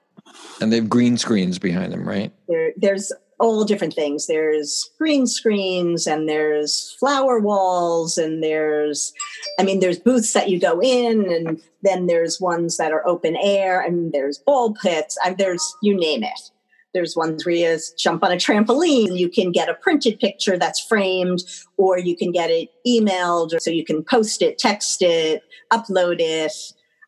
And 0.59 0.71
they 0.71 0.77
have 0.77 0.89
green 0.89 1.17
screens 1.17 1.59
behind 1.59 1.93
them, 1.93 2.07
right? 2.07 2.33
There, 2.47 2.73
there's 2.75 3.11
all 3.39 3.65
different 3.65 3.93
things. 3.93 4.27
There's 4.27 4.89
green 4.97 5.27
screens 5.27 6.07
and 6.07 6.27
there's 6.29 6.95
flower 6.99 7.39
walls 7.39 8.17
and 8.17 8.43
there's, 8.43 9.13
I 9.59 9.63
mean, 9.63 9.79
there's 9.79 9.99
booths 9.99 10.33
that 10.33 10.49
you 10.49 10.59
go 10.59 10.81
in 10.81 11.31
and 11.31 11.61
then 11.81 12.07
there's 12.07 12.39
ones 12.39 12.77
that 12.77 12.91
are 12.91 13.05
open 13.07 13.35
air 13.35 13.81
and 13.81 14.11
there's 14.11 14.37
ball 14.37 14.73
pits. 14.73 15.17
And 15.25 15.37
there's, 15.37 15.75
you 15.81 15.97
name 15.97 16.23
it. 16.23 16.51
There's 16.93 17.15
ones 17.15 17.45
where 17.45 17.55
you 17.55 17.77
jump 17.97 18.23
on 18.23 18.31
a 18.31 18.35
trampoline. 18.35 19.17
You 19.17 19.29
can 19.29 19.51
get 19.51 19.69
a 19.69 19.73
printed 19.73 20.19
picture 20.19 20.57
that's 20.57 20.79
framed, 20.79 21.39
or 21.77 21.97
you 21.97 22.15
can 22.15 22.31
get 22.31 22.49
it 22.49 22.69
emailed, 22.87 23.59
so 23.61 23.71
you 23.71 23.83
can 23.83 24.03
post 24.03 24.41
it, 24.41 24.57
text 24.59 25.01
it, 25.01 25.43
upload 25.71 26.17
it. 26.19 26.53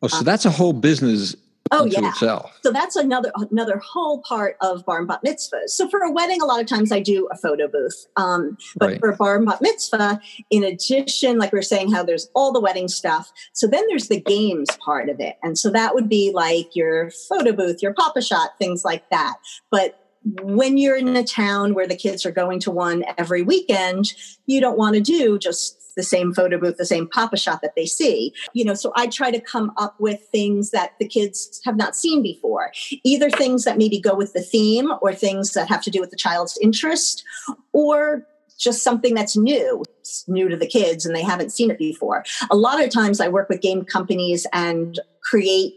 Oh, 0.02 0.08
so 0.08 0.18
um, 0.18 0.24
that's 0.24 0.44
a 0.44 0.50
whole 0.50 0.72
business 0.72 1.36
oh 1.70 1.84
yeah 1.84 2.08
itself. 2.08 2.58
so 2.62 2.70
that's 2.70 2.96
another 2.96 3.32
another 3.50 3.78
whole 3.78 4.20
part 4.22 4.56
of 4.60 4.84
bar 4.84 4.98
and 4.98 5.08
bat 5.08 5.20
mitzvah 5.22 5.66
so 5.66 5.88
for 5.88 6.00
a 6.00 6.10
wedding 6.10 6.40
a 6.40 6.44
lot 6.44 6.60
of 6.60 6.66
times 6.66 6.92
i 6.92 7.00
do 7.00 7.28
a 7.32 7.36
photo 7.36 7.68
booth 7.68 8.06
um, 8.16 8.56
but 8.76 8.90
right. 8.90 9.00
for 9.00 9.10
a 9.10 9.16
bar 9.16 9.36
and 9.36 9.46
bat 9.46 9.60
mitzvah 9.60 10.20
in 10.50 10.64
addition 10.64 11.38
like 11.38 11.52
we 11.52 11.58
are 11.58 11.62
saying 11.62 11.90
how 11.92 12.02
there's 12.02 12.30
all 12.34 12.52
the 12.52 12.60
wedding 12.60 12.88
stuff 12.88 13.32
so 13.52 13.66
then 13.66 13.84
there's 13.88 14.08
the 14.08 14.20
games 14.20 14.68
part 14.84 15.08
of 15.08 15.20
it 15.20 15.36
and 15.42 15.58
so 15.58 15.70
that 15.70 15.94
would 15.94 16.08
be 16.08 16.30
like 16.32 16.74
your 16.74 17.10
photo 17.28 17.52
booth 17.52 17.82
your 17.82 17.94
Pop-A-Shot 17.94 18.50
things 18.58 18.84
like 18.84 19.08
that 19.10 19.36
but 19.70 20.00
when 20.42 20.76
you're 20.76 20.96
in 20.96 21.14
a 21.16 21.22
town 21.22 21.74
where 21.74 21.86
the 21.86 21.96
kids 21.96 22.26
are 22.26 22.32
going 22.32 22.58
to 22.60 22.70
one 22.70 23.04
every 23.16 23.42
weekend, 23.42 24.12
you 24.46 24.60
don't 24.60 24.76
want 24.76 24.96
to 24.96 25.00
do 25.00 25.38
just 25.38 25.75
the 25.96 26.02
same 26.02 26.32
photo 26.32 26.58
booth, 26.58 26.76
the 26.76 26.86
same 26.86 27.08
Pop-A-Shot 27.08 27.62
that 27.62 27.74
they 27.74 27.86
see. 27.86 28.32
You 28.52 28.64
know, 28.64 28.74
so 28.74 28.92
I 28.96 29.06
try 29.06 29.30
to 29.30 29.40
come 29.40 29.72
up 29.76 29.98
with 29.98 30.20
things 30.30 30.70
that 30.70 30.92
the 31.00 31.08
kids 31.08 31.60
have 31.64 31.76
not 31.76 31.96
seen 31.96 32.22
before, 32.22 32.72
either 33.04 33.30
things 33.30 33.64
that 33.64 33.78
maybe 33.78 34.00
go 34.00 34.14
with 34.14 34.32
the 34.32 34.42
theme 34.42 34.92
or 35.02 35.14
things 35.14 35.52
that 35.54 35.68
have 35.68 35.82
to 35.82 35.90
do 35.90 36.00
with 36.00 36.10
the 36.10 36.16
child's 36.16 36.58
interest 36.58 37.24
or 37.72 38.26
just 38.58 38.82
something 38.82 39.14
that's 39.14 39.36
new, 39.36 39.82
it's 40.00 40.26
new 40.28 40.48
to 40.48 40.56
the 40.56 40.66
kids 40.66 41.04
and 41.04 41.14
they 41.14 41.22
haven't 41.22 41.52
seen 41.52 41.70
it 41.70 41.78
before. 41.78 42.24
A 42.50 42.56
lot 42.56 42.82
of 42.82 42.90
times 42.90 43.20
I 43.20 43.28
work 43.28 43.48
with 43.48 43.60
game 43.60 43.84
companies 43.84 44.46
and 44.52 44.98
create 45.22 45.74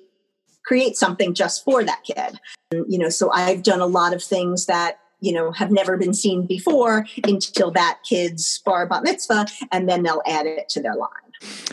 create 0.66 0.96
something 0.96 1.34
just 1.34 1.64
for 1.64 1.84
that 1.84 2.04
kid. 2.04 2.40
You 2.72 3.00
know, 3.00 3.10
so 3.10 3.32
I've 3.32 3.64
done 3.64 3.82
a 3.82 3.88
lot 3.88 4.14
of 4.14 4.22
things 4.22 4.68
that 4.68 5.00
you 5.20 5.34
know 5.34 5.52
have 5.52 5.72
never 5.72 5.98
been 5.98 6.14
seen 6.14 6.46
before 6.46 7.06
until 7.24 7.72
that 7.72 8.00
kid's 8.04 8.60
bar 8.60 8.86
bat 8.86 9.04
mitzvah 9.04 9.48
and 9.72 9.88
then 9.88 10.04
they'll 10.04 10.22
add 10.26 10.46
it 10.46 10.70
to 10.70 10.82
their 10.82 10.96
line. 10.96 11.10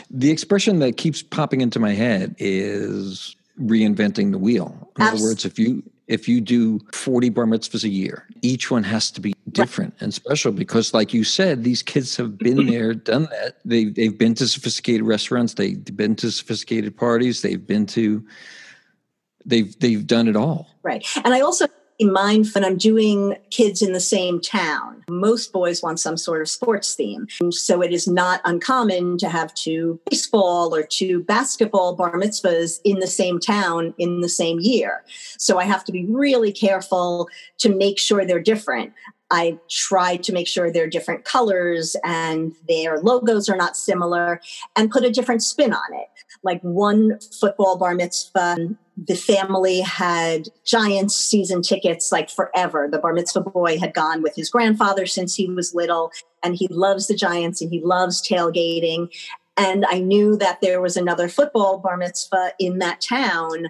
The 0.09 0.31
expression 0.31 0.79
that 0.79 0.97
keeps 0.97 1.21
popping 1.21 1.61
into 1.61 1.79
my 1.79 1.93
head 1.93 2.35
is 2.37 3.35
reinventing 3.59 4.31
the 4.31 4.37
wheel. 4.37 4.67
In 4.97 5.03
Absolutely. 5.03 5.05
other 5.05 5.23
words 5.23 5.45
if 5.45 5.59
you 5.59 5.83
if 6.07 6.27
you 6.27 6.39
do 6.39 6.79
40 6.93 7.29
bar 7.29 7.45
mitzvahs 7.45 7.83
a 7.83 7.89
year 7.89 8.27
each 8.41 8.71
one 8.71 8.83
has 8.83 9.11
to 9.11 9.21
be 9.21 9.33
different 9.51 9.93
right. 9.95 10.01
and 10.03 10.13
special 10.13 10.51
because 10.51 10.93
like 10.93 11.13
you 11.13 11.23
said 11.23 11.63
these 11.63 11.81
kids 11.81 12.15
have 12.15 12.37
been 12.37 12.57
mm-hmm. 12.57 12.69
there 12.69 12.93
done 12.93 13.23
that. 13.23 13.57
They, 13.65 13.85
they've 13.85 14.17
been 14.17 14.35
to 14.35 14.47
sophisticated 14.47 15.03
restaurants. 15.03 15.55
They've 15.55 15.83
been 15.95 16.15
to 16.17 16.31
sophisticated 16.31 16.95
parties. 16.95 17.41
They've 17.41 17.65
been 17.65 17.85
to 17.87 18.25
they've 19.45 19.77
they've 19.79 20.05
done 20.05 20.27
it 20.27 20.35
all. 20.35 20.75
Right. 20.83 21.05
And 21.23 21.33
i 21.33 21.41
also 21.41 21.67
in 21.99 22.13
mind 22.13 22.47
when 22.53 22.63
I'm 22.63 22.77
doing 22.77 23.35
kids 23.49 23.81
in 23.81 23.93
the 23.93 23.99
same 23.99 24.39
town. 24.39 25.03
Most 25.09 25.51
boys 25.51 25.81
want 25.81 25.99
some 25.99 26.17
sort 26.17 26.41
of 26.41 26.49
sports 26.49 26.93
theme. 26.93 27.27
So 27.51 27.81
it 27.81 27.91
is 27.91 28.07
not 28.07 28.41
uncommon 28.45 29.17
to 29.19 29.29
have 29.29 29.53
two 29.55 29.99
baseball 30.09 30.75
or 30.75 30.83
two 30.83 31.23
basketball 31.23 31.95
bar 31.95 32.13
mitzvahs 32.13 32.79
in 32.83 32.99
the 32.99 33.07
same 33.07 33.39
town 33.39 33.93
in 33.97 34.21
the 34.21 34.29
same 34.29 34.59
year. 34.59 35.03
So 35.37 35.57
I 35.57 35.63
have 35.63 35.83
to 35.85 35.91
be 35.91 36.05
really 36.05 36.51
careful 36.51 37.27
to 37.59 37.73
make 37.73 37.97
sure 37.97 38.25
they're 38.25 38.39
different. 38.39 38.93
I 39.29 39.57
try 39.69 40.17
to 40.17 40.31
make 40.31 40.47
sure 40.47 40.71
they're 40.71 40.89
different 40.89 41.25
colors 41.25 41.95
and 42.05 42.55
their 42.67 42.99
logos 42.99 43.49
are 43.49 43.57
not 43.57 43.75
similar 43.75 44.39
and 44.75 44.89
put 44.89 45.03
a 45.03 45.11
different 45.11 45.43
spin 45.43 45.73
on 45.73 45.93
it. 45.93 46.07
Like 46.47 46.61
one 46.61 47.19
football 47.19 47.77
bar 47.77 47.93
mitzvah, 47.93 48.55
the 48.95 49.15
family 49.15 49.81
had 49.81 50.47
Giants 50.65 51.13
season 51.13 51.61
tickets 51.61 52.09
like 52.09 52.29
forever. 52.29 52.87
The 52.89 52.99
bar 52.99 53.11
mitzvah 53.11 53.41
boy 53.41 53.77
had 53.77 53.93
gone 53.93 54.23
with 54.23 54.33
his 54.33 54.49
grandfather 54.49 55.05
since 55.05 55.35
he 55.35 55.47
was 55.49 55.75
little, 55.75 56.09
and 56.41 56.55
he 56.55 56.69
loves 56.69 57.07
the 57.07 57.15
Giants 57.15 57.61
and 57.61 57.69
he 57.69 57.81
loves 57.81 58.25
tailgating. 58.25 59.09
And 59.57 59.85
I 59.89 59.99
knew 59.99 60.37
that 60.37 60.61
there 60.61 60.79
was 60.79 60.95
another 60.95 61.27
football 61.27 61.79
bar 61.79 61.97
mitzvah 61.97 62.53
in 62.59 62.79
that 62.79 63.01
town 63.01 63.67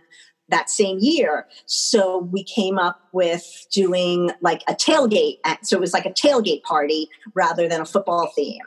that 0.50 0.70
same 0.70 0.98
year. 1.00 1.48
So 1.66 2.20
we 2.20 2.44
came 2.44 2.78
up 2.78 3.02
with 3.12 3.68
doing 3.72 4.32
like 4.42 4.64
a 4.68 4.74
tailgate. 4.74 5.38
So 5.64 5.78
it 5.78 5.80
was 5.80 5.94
like 5.94 6.06
a 6.06 6.12
tailgate 6.12 6.64
party 6.64 7.10
rather 7.34 7.68
than 7.68 7.82
a 7.82 7.86
football 7.86 8.32
theme. 8.36 8.62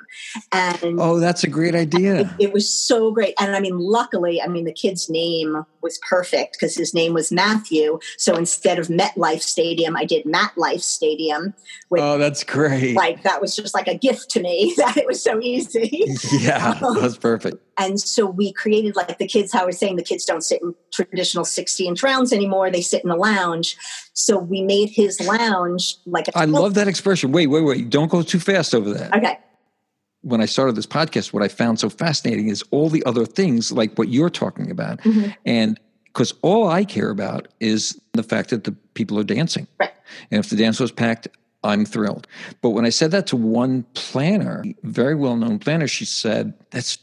And 0.52 1.00
oh, 1.00 1.20
that's 1.20 1.44
a 1.44 1.48
great 1.48 1.74
idea. 1.74 2.20
It, 2.20 2.28
it 2.38 2.52
was 2.52 2.68
so 2.68 3.12
great. 3.12 3.34
And 3.40 3.54
I 3.54 3.60
mean, 3.60 3.78
luckily, 3.78 4.42
I 4.42 4.48
mean, 4.48 4.64
the 4.64 4.72
kid's 4.72 5.08
name 5.08 5.64
was 5.82 5.98
perfect 6.08 6.56
because 6.58 6.74
his 6.74 6.92
name 6.92 7.14
was 7.14 7.32
Matthew. 7.32 7.98
So 8.18 8.34
instead 8.34 8.78
of 8.78 8.88
MetLife 8.88 9.42
Stadium, 9.42 9.96
I 9.96 10.04
did 10.04 10.24
MatLife 10.24 10.82
Stadium. 10.82 11.54
Which, 11.88 12.02
oh, 12.02 12.18
that's 12.18 12.44
great. 12.44 12.96
Like 12.96 13.22
that 13.22 13.40
was 13.40 13.56
just 13.56 13.74
like 13.74 13.88
a 13.88 13.96
gift 13.96 14.30
to 14.32 14.40
me 14.40 14.74
that 14.78 14.96
it 14.96 15.06
was 15.06 15.22
so 15.22 15.40
easy. 15.40 16.06
Yeah, 16.40 16.78
um, 16.82 17.00
that's 17.00 17.16
perfect. 17.16 17.58
And 17.80 17.98
so 17.98 18.26
we 18.26 18.52
created 18.52 18.94
like 18.94 19.18
the 19.18 19.26
kids, 19.26 19.52
how 19.52 19.62
I 19.62 19.66
was 19.66 19.78
saying, 19.78 19.96
the 19.96 20.02
kids 20.02 20.26
don't 20.26 20.42
sit 20.42 20.60
in 20.60 20.74
traditional 20.92 21.44
60 21.44 21.86
inch 21.86 22.02
rounds 22.02 22.32
anymore. 22.32 22.70
They 22.70 22.82
sit 22.82 23.02
in 23.02 23.08
the 23.08 23.16
lounge. 23.16 23.76
So 24.12 24.38
we 24.38 24.62
made 24.62 24.90
his 24.90 25.18
lounge 25.20 25.96
like 26.04 26.28
a. 26.28 26.38
I 26.38 26.44
love 26.44 26.74
that 26.74 26.88
expression. 26.88 27.32
Wait, 27.32 27.46
wait, 27.46 27.62
wait. 27.62 27.88
Don't 27.88 28.10
go 28.10 28.22
too 28.22 28.38
fast 28.38 28.74
over 28.74 28.92
that. 28.92 29.14
Okay. 29.14 29.38
When 30.20 30.42
I 30.42 30.44
started 30.44 30.76
this 30.76 30.86
podcast, 30.86 31.32
what 31.32 31.42
I 31.42 31.48
found 31.48 31.80
so 31.80 31.88
fascinating 31.88 32.48
is 32.48 32.62
all 32.70 32.90
the 32.90 33.02
other 33.04 33.24
things 33.24 33.72
like 33.72 33.96
what 33.96 34.08
you're 34.10 34.28
talking 34.28 34.70
about. 34.70 34.98
Mm-hmm. 34.98 35.30
And 35.46 35.80
because 36.04 36.34
all 36.42 36.68
I 36.68 36.84
care 36.84 37.08
about 37.08 37.48
is 37.60 37.98
the 38.12 38.22
fact 38.22 38.50
that 38.50 38.64
the 38.64 38.72
people 38.92 39.18
are 39.18 39.24
dancing. 39.24 39.66
Right. 39.78 39.92
And 40.30 40.44
if 40.44 40.50
the 40.50 40.56
dance 40.56 40.78
was 40.78 40.92
packed, 40.92 41.28
I'm 41.64 41.86
thrilled. 41.86 42.26
But 42.60 42.70
when 42.70 42.84
I 42.84 42.90
said 42.90 43.10
that 43.12 43.26
to 43.28 43.36
one 43.36 43.84
planner, 43.94 44.64
very 44.82 45.14
well 45.14 45.36
known 45.36 45.58
planner, 45.58 45.86
she 45.86 46.04
said, 46.04 46.52
That's 46.70 46.98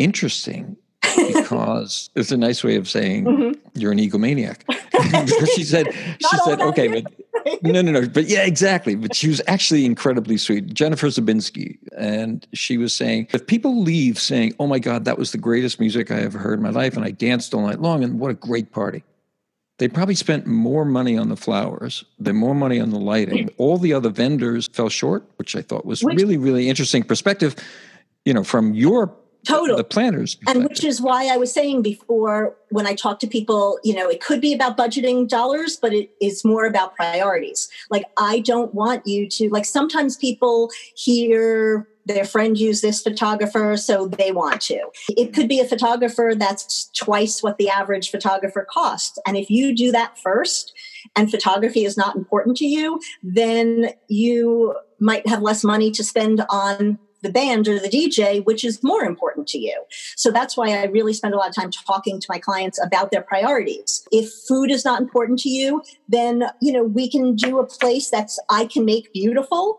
interesting 0.00 0.76
because 1.16 2.10
it's 2.14 2.30
a 2.30 2.36
nice 2.36 2.62
way 2.62 2.76
of 2.76 2.88
saying 2.88 3.24
mm-hmm. 3.24 3.78
you're 3.78 3.92
an 3.92 3.98
egomaniac. 3.98 4.62
she 5.54 5.64
said, 5.64 5.92
she 5.92 6.38
said, 6.44 6.60
okay, 6.60 6.88
but 6.88 7.12
no, 7.62 7.82
no, 7.82 7.92
no, 7.92 8.08
but 8.08 8.26
yeah, 8.26 8.44
exactly. 8.44 8.94
But 8.94 9.14
she 9.14 9.28
was 9.28 9.40
actually 9.46 9.84
incredibly 9.84 10.36
sweet, 10.36 10.72
Jennifer 10.74 11.06
Zabinski, 11.08 11.78
and 11.96 12.46
she 12.52 12.76
was 12.76 12.94
saying, 12.94 13.28
if 13.32 13.46
people 13.46 13.80
leave 13.80 14.18
saying, 14.18 14.54
"Oh 14.58 14.66
my 14.66 14.78
God, 14.78 15.04
that 15.04 15.18
was 15.18 15.32
the 15.32 15.38
greatest 15.38 15.80
music 15.80 16.10
I 16.10 16.20
ever 16.20 16.38
heard 16.38 16.58
in 16.58 16.62
my 16.62 16.70
life," 16.70 16.96
and 16.96 17.04
I 17.04 17.10
danced 17.10 17.54
all 17.54 17.66
night 17.66 17.80
long, 17.80 18.04
and 18.04 18.18
what 18.18 18.30
a 18.30 18.34
great 18.34 18.72
party. 18.72 19.04
They 19.78 19.88
probably 19.88 20.14
spent 20.14 20.46
more 20.46 20.84
money 20.84 21.16
on 21.16 21.30
the 21.30 21.36
flowers, 21.36 22.04
than 22.18 22.36
more 22.36 22.54
money 22.54 22.78
on 22.78 22.90
the 22.90 22.98
lighting. 22.98 23.48
All 23.56 23.78
the 23.78 23.94
other 23.94 24.10
vendors 24.10 24.68
fell 24.68 24.90
short, 24.90 25.24
which 25.36 25.56
I 25.56 25.62
thought 25.62 25.86
was 25.86 26.04
which, 26.04 26.16
really, 26.16 26.36
really 26.36 26.68
interesting 26.68 27.02
perspective. 27.02 27.56
You 28.26 28.34
know, 28.34 28.44
from 28.44 28.74
your 28.74 29.16
Total. 29.46 29.76
The 29.76 29.84
planners. 29.84 30.36
And 30.46 30.64
which 30.64 30.84
is 30.84 31.00
why 31.00 31.26
I 31.26 31.36
was 31.36 31.52
saying 31.52 31.82
before 31.82 32.54
when 32.68 32.86
I 32.86 32.94
talk 32.94 33.18
to 33.20 33.26
people, 33.26 33.78
you 33.82 33.94
know, 33.94 34.08
it 34.08 34.20
could 34.20 34.40
be 34.40 34.52
about 34.52 34.76
budgeting 34.76 35.28
dollars, 35.28 35.76
but 35.76 35.92
it 35.92 36.10
is 36.20 36.44
more 36.44 36.66
about 36.66 36.94
priorities. 36.94 37.68
Like, 37.90 38.04
I 38.18 38.40
don't 38.40 38.74
want 38.74 39.06
you 39.06 39.28
to, 39.28 39.48
like, 39.48 39.64
sometimes 39.64 40.16
people 40.16 40.70
hear 40.94 41.88
their 42.06 42.24
friend 42.24 42.58
use 42.58 42.80
this 42.80 43.02
photographer, 43.02 43.76
so 43.76 44.08
they 44.08 44.32
want 44.32 44.60
to. 44.62 44.80
It 45.10 45.32
could 45.32 45.48
be 45.48 45.60
a 45.60 45.64
photographer 45.64 46.34
that's 46.36 46.90
twice 46.96 47.42
what 47.42 47.56
the 47.58 47.68
average 47.68 48.10
photographer 48.10 48.66
costs. 48.68 49.18
And 49.26 49.36
if 49.36 49.50
you 49.50 49.74
do 49.74 49.92
that 49.92 50.18
first, 50.18 50.72
and 51.16 51.30
photography 51.30 51.84
is 51.84 51.96
not 51.96 52.16
important 52.16 52.56
to 52.58 52.66
you, 52.66 53.00
then 53.22 53.90
you 54.08 54.74
might 54.98 55.26
have 55.26 55.42
less 55.42 55.64
money 55.64 55.90
to 55.92 56.04
spend 56.04 56.42
on 56.50 56.98
the 57.22 57.30
band 57.30 57.68
or 57.68 57.78
the 57.78 57.88
DJ, 57.88 58.44
which 58.44 58.64
is 58.64 58.82
more 58.82 59.04
important 59.04 59.46
to 59.48 59.58
you. 59.58 59.82
So 60.16 60.30
that's 60.30 60.56
why 60.56 60.70
I 60.70 60.84
really 60.86 61.12
spend 61.12 61.34
a 61.34 61.36
lot 61.36 61.48
of 61.48 61.54
time 61.54 61.70
talking 61.70 62.20
to 62.20 62.26
my 62.28 62.38
clients 62.38 62.80
about 62.82 63.10
their 63.10 63.22
priorities. 63.22 64.06
If 64.10 64.30
food 64.48 64.70
is 64.70 64.84
not 64.84 65.00
important 65.00 65.38
to 65.40 65.48
you, 65.48 65.82
then, 66.08 66.44
you 66.60 66.72
know, 66.72 66.84
we 66.84 67.10
can 67.10 67.34
do 67.34 67.58
a 67.58 67.66
place 67.66 68.10
that's 68.10 68.38
I 68.48 68.66
can 68.66 68.84
make 68.84 69.12
beautiful, 69.12 69.78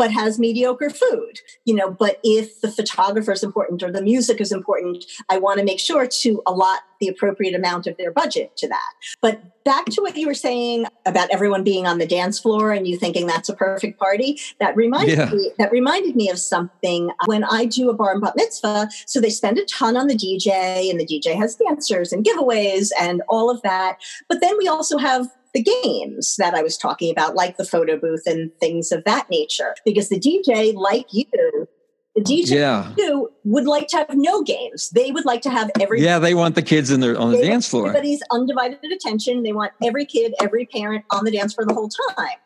but 0.00 0.10
has 0.10 0.38
mediocre 0.38 0.88
food 0.88 1.40
you 1.66 1.74
know 1.74 1.90
but 1.90 2.18
if 2.24 2.58
the 2.62 2.70
photographer 2.70 3.32
is 3.32 3.42
important 3.42 3.82
or 3.82 3.92
the 3.92 4.00
music 4.00 4.40
is 4.40 4.50
important 4.50 5.04
i 5.28 5.36
want 5.36 5.58
to 5.58 5.64
make 5.64 5.78
sure 5.78 6.06
to 6.06 6.42
allot 6.46 6.80
the 7.00 7.08
appropriate 7.08 7.54
amount 7.54 7.86
of 7.86 7.96
their 7.96 8.12
budget 8.12 8.56
to 8.58 8.68
that. 8.68 8.92
But 9.20 9.64
back 9.64 9.86
to 9.86 10.00
what 10.02 10.16
you 10.16 10.26
were 10.26 10.34
saying 10.34 10.86
about 11.06 11.30
everyone 11.30 11.64
being 11.64 11.86
on 11.86 11.98
the 11.98 12.06
dance 12.06 12.38
floor 12.38 12.72
and 12.72 12.86
you 12.86 12.96
thinking 12.98 13.26
that's 13.26 13.48
a 13.48 13.54
perfect 13.54 13.98
party 13.98 14.38
that 14.58 14.76
reminded 14.76 15.18
yeah. 15.18 15.30
me 15.30 15.50
that 15.58 15.72
reminded 15.72 16.16
me 16.16 16.30
of 16.30 16.38
something 16.38 17.10
when 17.26 17.44
i 17.44 17.66
do 17.66 17.90
a 17.90 17.94
bar 17.94 18.12
and 18.12 18.20
bat 18.20 18.34
mitzvah. 18.36 18.88
So 19.06 19.20
they 19.20 19.30
spend 19.30 19.58
a 19.58 19.64
ton 19.64 19.96
on 19.96 20.06
the 20.06 20.14
dj 20.14 20.90
and 20.90 21.00
the 21.00 21.06
dj 21.06 21.34
has 21.36 21.56
dancers 21.56 22.12
and 22.12 22.24
giveaways 22.24 22.90
and 23.00 23.22
all 23.28 23.50
of 23.50 23.60
that. 23.62 23.98
But 24.28 24.40
then 24.40 24.56
we 24.58 24.68
also 24.68 24.98
have 24.98 25.28
the 25.52 25.62
games 25.62 26.36
that 26.36 26.54
I 26.54 26.62
was 26.62 26.76
talking 26.76 27.10
about, 27.10 27.34
like 27.34 27.56
the 27.56 27.64
photo 27.64 27.98
booth 27.98 28.22
and 28.26 28.50
things 28.60 28.92
of 28.92 29.04
that 29.04 29.28
nature. 29.30 29.74
Because 29.84 30.08
the 30.08 30.18
DJ, 30.18 30.74
like 30.74 31.06
you, 31.12 31.24
the 32.14 32.22
DJ 32.22 32.50
yeah. 32.50 32.92
too, 32.96 33.30
would 33.44 33.66
like 33.66 33.88
to 33.88 33.96
have 33.98 34.14
no 34.14 34.42
games. 34.42 34.90
They 34.90 35.10
would 35.10 35.24
like 35.24 35.42
to 35.42 35.50
have 35.50 35.70
every 35.80 36.02
Yeah, 36.02 36.18
they 36.18 36.34
want 36.34 36.54
the 36.54 36.62
kids 36.62 36.90
in 36.90 37.00
their 37.00 37.18
on 37.18 37.32
the 37.32 37.42
dance 37.42 37.68
floor. 37.68 37.88
Everybody's 37.88 38.22
undivided 38.30 38.78
attention. 38.92 39.42
They 39.42 39.52
want 39.52 39.72
every 39.82 40.06
kid, 40.06 40.34
every 40.40 40.66
parent 40.66 41.04
on 41.10 41.24
the 41.24 41.30
dance 41.30 41.54
floor 41.54 41.66
the 41.66 41.74
whole 41.74 41.90
time. 42.16 42.38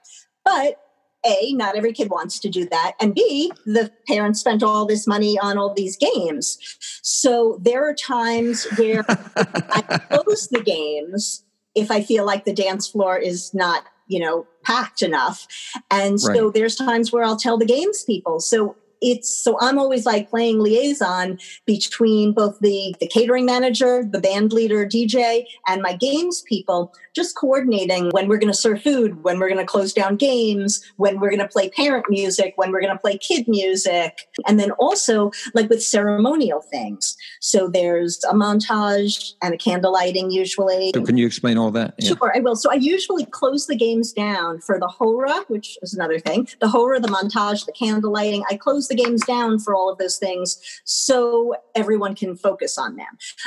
But 0.45 0.81
a, 1.27 1.53
not 1.55 1.77
every 1.77 1.93
kid 1.93 2.11
wants 2.11 2.39
to 2.41 2.51
do 2.51 2.69
that. 2.69 2.93
And 3.01 3.15
B, 3.15 3.51
the 3.65 3.91
parents 4.07 4.41
spent 4.41 4.63
all 4.63 4.85
this 4.85 5.07
money 5.07 5.39
on 5.39 5.57
all 5.57 5.73
these 5.73 5.97
games. 5.97 6.59
So 7.03 7.59
there 7.63 7.89
are 7.89 7.95
times 7.95 8.67
where 8.77 9.05
I 9.09 10.01
close 10.11 10.49
the 10.49 10.63
games 10.63 11.44
if 11.75 11.91
I 11.91 12.03
feel 12.03 12.25
like 12.25 12.45
the 12.45 12.53
dance 12.53 12.89
floor 12.89 13.17
is 13.17 13.53
not, 13.55 13.85
you 14.07 14.21
know, 14.21 14.47
packed 14.63 15.03
enough. 15.03 15.47
And 15.91 16.21
so 16.21 16.51
there's 16.51 16.77
times 16.77 17.13
where 17.13 17.25
I'll 17.25 17.37
tell 17.37 17.59
the 17.59 17.67
games 17.67 18.05
people. 18.05 18.41
So 18.41 18.77
it's 19.05 19.29
so 19.29 19.59
I'm 19.61 19.79
always 19.79 20.07
like 20.07 20.31
playing 20.31 20.61
liaison 20.61 21.39
between 21.67 22.33
both 22.33 22.59
the 22.61 22.95
the 23.01 23.07
catering 23.07 23.45
manager, 23.45 24.03
the 24.03 24.19
band 24.19 24.53
leader, 24.53 24.87
DJ, 24.87 25.45
and 25.69 25.83
my 25.83 25.95
games 25.95 26.43
people, 26.49 26.93
just 27.15 27.37
coordinating 27.37 28.11
when 28.11 28.29
we're 28.29 28.39
going 28.39 28.53
to 28.53 28.59
serve 28.59 28.83
food, 28.83 29.23
when 29.23 29.39
we're 29.39 29.49
going 29.49 29.61
to 29.61 29.67
close 29.67 29.93
down 29.93 30.17
games, 30.17 30.83
when 30.97 31.21
we're 31.21 31.31
going 31.31 31.41
to 31.41 31.49
play 31.49 31.69
parent 31.69 32.07
music, 32.09 32.55
when 32.57 32.73
we're 32.73 32.81
going 32.81 32.93
to 32.93 32.99
play 32.99 33.19
kid 33.19 33.47
music, 33.47 34.27
and 34.47 34.59
then 34.59 34.71
also 34.73 35.31
like 35.53 35.69
with 35.69 35.83
ceremonial 35.83 36.63
things. 36.63 37.17
So 37.41 37.69
there's 37.69 38.25
a 38.25 38.33
montage 38.33 39.35
and 39.43 39.55
a 39.55 39.59
candle 39.59 39.93
lighting 39.93 40.31
usually. 40.31 40.93
So 40.95 41.03
can 41.03 41.17
you 41.19 41.27
explain 41.27 41.59
all 41.59 41.71
that? 41.73 41.95
Yeah. 41.99 42.15
Sure, 42.15 42.33
I 42.35 42.41
will. 42.41 42.57
So 42.57 42.71
I 42.71 42.75
usually 42.75 43.27
close 43.27 43.67
the 43.67 43.77
games 43.77 44.13
down 44.13 44.61
for 44.61 44.81
the 44.81 44.89
hora, 44.89 45.45
which 45.49 45.79
is 45.83 45.93
another 45.95 46.19
thing. 46.19 46.49
The 46.61 46.69
hora, 46.69 47.01
the 47.01 47.09
montage, 47.09 47.67
the 47.67 47.73
candle 47.73 48.13
lighting. 48.13 48.43
I 48.51 48.57
close 48.57 48.89
the 48.89 48.94
the 48.95 49.03
games 49.03 49.25
down 49.25 49.59
for 49.59 49.75
all 49.75 49.91
of 49.91 49.99
those 49.99 50.17
things 50.17 50.61
so 50.85 51.55
everyone 51.75 52.15
can 52.15 52.37
focus 52.37 52.79
on 52.79 52.97
them. 52.97 53.07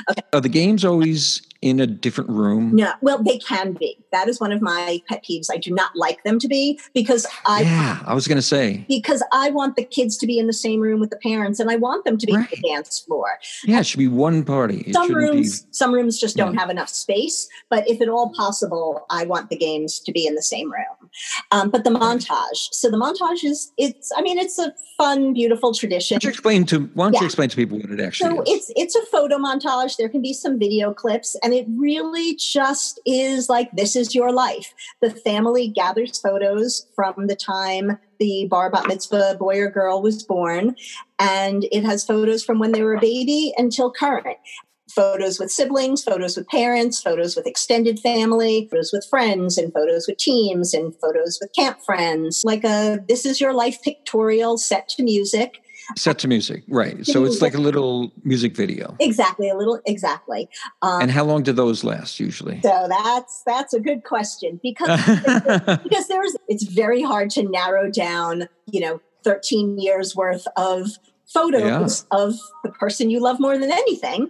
Okay. 0.10 0.22
Are 0.34 0.42
the 0.42 0.50
games 0.50 0.84
always 0.84 1.42
in 1.62 1.80
a 1.80 1.88
different 1.88 2.30
room? 2.30 2.76
No, 2.76 2.94
well, 3.02 3.22
they 3.24 3.38
can 3.38 3.74
be. 3.74 3.98
That 4.12 4.28
is 4.28 4.40
one 4.40 4.52
of 4.52 4.62
my 4.62 5.02
pet 5.08 5.24
peeves. 5.24 5.48
I 5.52 5.58
do 5.58 5.74
not 5.74 5.96
like 5.96 6.24
them 6.24 6.40
to 6.40 6.48
be 6.48 6.80
because 6.94 7.26
I. 7.46 7.62
Yeah, 7.62 8.00
I 8.06 8.14
was 8.14 8.28
going 8.28 8.38
to 8.38 8.42
say. 8.42 8.86
Because 8.88 9.24
I 9.32 9.50
want 9.50 9.76
the 9.76 9.84
kids 9.84 10.18
to 10.18 10.28
be 10.28 10.40
in 10.40 10.48
the 10.48 10.54
same 10.54 10.80
room 10.80 11.00
with 11.00 11.10
the 11.10 11.18
parents, 11.18 11.60
and 11.60 11.70
I 11.70 11.76
want 11.76 12.06
them 12.06 12.18
to 12.18 12.26
be 12.26 12.34
right. 12.34 12.42
on 12.42 12.48
the 12.52 12.70
dance 12.70 13.00
floor. 13.00 13.40
Yeah, 13.64 13.80
it 13.80 13.86
should 13.86 14.00
be 14.00 14.08
one 14.08 14.44
party. 14.44 14.84
It 14.88 14.94
some 14.94 15.14
rooms, 15.14 15.62
be... 15.64 15.68
some 15.72 15.94
rooms 15.94 16.20
just 16.20 16.38
don't 16.38 16.54
yeah. 16.54 16.60
have 16.60 16.70
enough 16.70 16.90
space. 16.90 17.48
But 17.70 17.88
if 17.88 18.02
at 18.02 18.10
all 18.10 18.32
possible, 18.34 19.06
I 19.10 19.26
want 19.26 19.50
the 19.50 19.58
games 19.58 20.00
to 20.00 20.12
be 20.12 20.28
in 20.28 20.36
the 20.36 20.42
same 20.42 20.72
room. 20.72 21.10
Um, 21.52 21.70
but 21.70 21.84
the 21.84 21.90
montage. 21.90 22.70
So 22.72 22.90
the 22.90 22.98
montage 22.98 23.44
is 23.44 23.72
it's. 23.78 24.12
I 24.16 24.22
mean, 24.22 24.38
it's 24.38 24.60
a 24.60 24.74
fun, 24.98 25.34
beautiful 25.34 25.74
tradition. 25.74 26.16
Why 26.16 26.20
don't 26.20 26.24
you 26.24 26.30
explain 26.30 26.66
to 26.66 26.80
Why 26.94 27.06
don't 27.06 27.14
yeah. 27.14 27.20
you 27.22 27.26
explain 27.26 27.50
to 27.50 27.56
people 27.56 27.80
what 27.80 27.92
it 27.92 28.00
actually 28.00 28.30
so 28.30 28.42
is? 28.42 28.48
So 28.48 28.54
it's 28.56 28.72
it's 28.76 28.96
a 28.96 29.06
photo 29.08 29.38
montage. 29.38 29.98
There 29.98 30.10
can 30.10 30.22
be 30.22 30.34
some 30.34 30.60
video 30.60 30.94
clips, 30.94 31.36
and 31.48 31.54
it 31.54 31.66
really 31.78 32.36
just 32.36 33.00
is 33.06 33.48
like 33.48 33.72
this 33.72 33.96
is 33.96 34.14
your 34.14 34.34
life. 34.34 34.74
The 35.00 35.12
family 35.12 35.70
gathers 35.70 36.20
photos 36.20 36.86
from 36.94 37.28
the 37.28 37.38
time 37.38 37.98
the 38.20 38.48
bar 38.52 38.70
bat 38.70 38.86
mitzvah 38.90 39.38
boy 39.40 39.58
or 39.62 39.70
girl 39.70 40.02
was 40.02 40.24
born, 40.24 40.76
and 41.20 41.66
it 41.72 41.86
has 41.86 42.04
photos 42.04 42.44
from 42.44 42.60
when 42.60 42.74
they 42.74 42.84
were 42.84 42.96
a 42.96 43.00
baby 43.00 43.54
until 43.58 43.90
current 43.90 44.36
photos 44.94 45.40
with 45.40 45.50
siblings, 45.50 46.04
photos 46.04 46.36
with 46.36 46.50
parents, 46.50 47.02
photos 47.02 47.38
with 47.38 47.48
extended 47.48 47.98
family, 48.02 48.68
photos 48.70 48.92
with 48.92 49.08
friends, 49.10 49.58
and 49.58 49.72
photos 49.72 50.06
with 50.06 50.18
teams, 50.18 50.74
and 50.74 50.94
photos 51.00 51.38
with 51.40 51.54
camp 51.56 51.80
friends. 51.82 52.42
Like 52.44 52.66
a 52.66 53.00
This 53.08 53.26
Is 53.26 53.40
Your 53.40 53.54
Life 53.54 53.82
pictorial 53.82 54.58
set 54.58 54.90
to 54.90 55.04
music 55.04 55.62
set 55.96 56.20
to 56.20 56.28
music 56.28 56.64
right. 56.68 56.98
So 57.06 57.26
it's 57.26 57.42
like 57.42 57.54
a 57.54 57.60
little 57.60 58.12
music 58.24 58.56
video. 58.56 58.96
Exactly 59.00 59.50
a 59.50 59.56
little 59.56 59.80
exactly. 59.86 60.50
Um, 60.82 61.04
and 61.04 61.12
how 61.12 61.24
long 61.24 61.44
do 61.44 61.52
those 61.54 61.84
last 61.84 62.20
usually? 62.20 62.60
So 62.62 62.88
that's 62.90 63.44
that's 63.46 63.74
a 63.74 63.80
good 63.80 64.04
question 64.04 64.60
because 64.62 65.00
because 65.84 66.08
there's 66.08 66.36
it's 66.48 66.64
very 66.64 67.02
hard 67.02 67.30
to 67.32 67.44
narrow 67.44 67.90
down 67.90 68.48
you 68.72 68.82
know 68.82 69.02
13 69.24 69.80
years 69.80 70.16
worth 70.16 70.46
of 70.58 70.90
photos 71.28 72.06
yeah. 72.12 72.18
of 72.20 72.36
the 72.64 72.72
person 72.72 73.10
you 73.10 73.20
love 73.20 73.40
more 73.40 73.58
than 73.58 73.72
anything. 73.72 74.30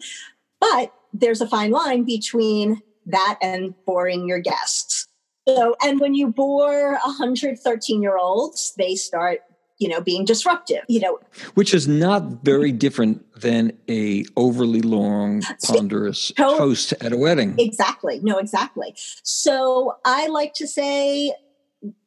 But 0.60 0.94
there's 1.14 1.42
a 1.42 1.48
fine 1.48 1.72
line 1.72 2.04
between 2.04 2.82
that 3.08 3.38
and 3.42 3.74
boring 3.86 4.28
your 4.28 4.40
guests. 4.40 5.08
So 5.48 5.76
and 5.82 6.00
when 6.00 6.14
you 6.14 6.28
bore 6.28 6.94
113 6.94 8.02
year 8.02 8.18
olds 8.18 8.74
they 8.78 8.96
start 8.96 9.40
you 9.78 9.88
know 9.88 10.02
being 10.02 10.26
disruptive 10.26 10.84
you 10.88 11.00
know. 11.00 11.20
Which 11.54 11.74
is 11.74 11.88
not 11.88 12.44
very 12.44 12.72
different 12.72 13.24
than 13.40 13.78
a 13.90 14.26
overly 14.36 14.82
long 14.82 15.44
ponderous 15.64 16.32
toast 16.36 16.94
at 17.02 17.14
a 17.14 17.18
wedding. 17.18 17.56
Exactly 17.58 18.20
no 18.24 18.38
exactly. 18.38 18.96
So 19.24 19.98
i 20.06 20.28
like 20.28 20.54
to 20.56 20.68
say 20.68 21.34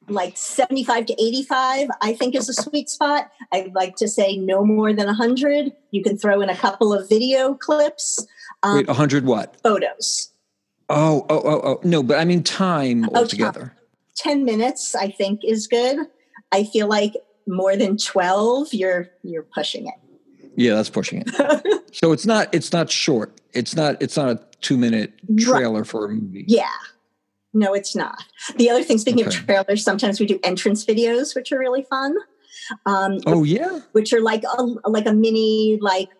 like 0.09 0.37
75 0.37 1.07
to 1.07 1.13
85 1.23 1.89
i 2.01 2.13
think 2.13 2.35
is 2.35 2.49
a 2.49 2.55
sweet 2.55 2.89
spot. 2.89 3.31
I'd 3.53 3.75
like 3.75 3.97
to 3.97 4.09
say 4.09 4.37
no 4.37 4.65
more 4.65 4.93
than 4.93 5.07
100 5.07 5.73
you 5.93 6.03
can 6.03 6.19
throw 6.19 6.41
in 6.41 6.49
a 6.49 6.57
couple 6.57 6.93
of 6.93 7.09
video 7.09 7.55
clips 7.55 8.27
um, 8.63 8.77
wait 8.77 8.89
100 8.89 9.25
what? 9.25 9.61
photos. 9.63 10.33
Oh 10.89 11.25
oh 11.29 11.43
oh 11.45 11.61
oh 11.65 11.81
no 11.85 12.03
but 12.03 12.19
i 12.19 12.25
mean 12.25 12.43
time 12.43 13.09
oh, 13.11 13.21
altogether. 13.21 13.75
10 14.17 14.45
minutes 14.45 14.95
i 14.95 15.09
think 15.09 15.45
is 15.45 15.67
good. 15.67 15.99
I 16.53 16.65
feel 16.65 16.89
like 16.89 17.15
more 17.47 17.77
than 17.77 17.97
12 17.97 18.73
you're 18.73 19.09
you're 19.23 19.43
pushing 19.43 19.87
it. 19.87 19.95
Yeah 20.57 20.75
that's 20.75 20.91
pushing 20.91 21.23
it. 21.27 21.77
So 21.93 22.13
it's 22.13 22.25
not 22.25 22.55
it's 22.55 22.73
not 22.73 22.91
short. 22.91 23.41
It's 23.53 23.75
not 23.75 24.01
it's 24.01 24.17
not 24.17 24.29
a 24.29 24.41
two 24.61 24.77
minute 24.77 25.13
trailer 25.39 25.81
right. 25.81 25.87
for 25.87 26.05
a 26.07 26.09
movie. 26.09 26.45
Yeah. 26.47 26.69
No 27.53 27.75
it's 27.75 27.97
not. 27.97 28.23
The 28.57 28.71
other 28.71 28.83
thing 28.83 28.99
speaking 28.99 29.27
okay. 29.27 29.37
of 29.37 29.45
trailers 29.45 29.85
sometimes 29.85 30.21
we 30.21 30.27
do 30.27 30.39
entrance 30.45 30.85
videos 30.85 31.35
which 31.35 31.51
are 31.53 31.59
really 31.59 31.83
fun. 31.83 32.17
Um, 32.87 33.19
oh 33.27 33.43
yeah? 33.43 33.81
which 33.93 34.13
are 34.13 34.21
like 34.21 34.45
a 34.45 34.63
like 34.89 35.07
a 35.07 35.13
mini 35.13 35.79
like 35.81 36.11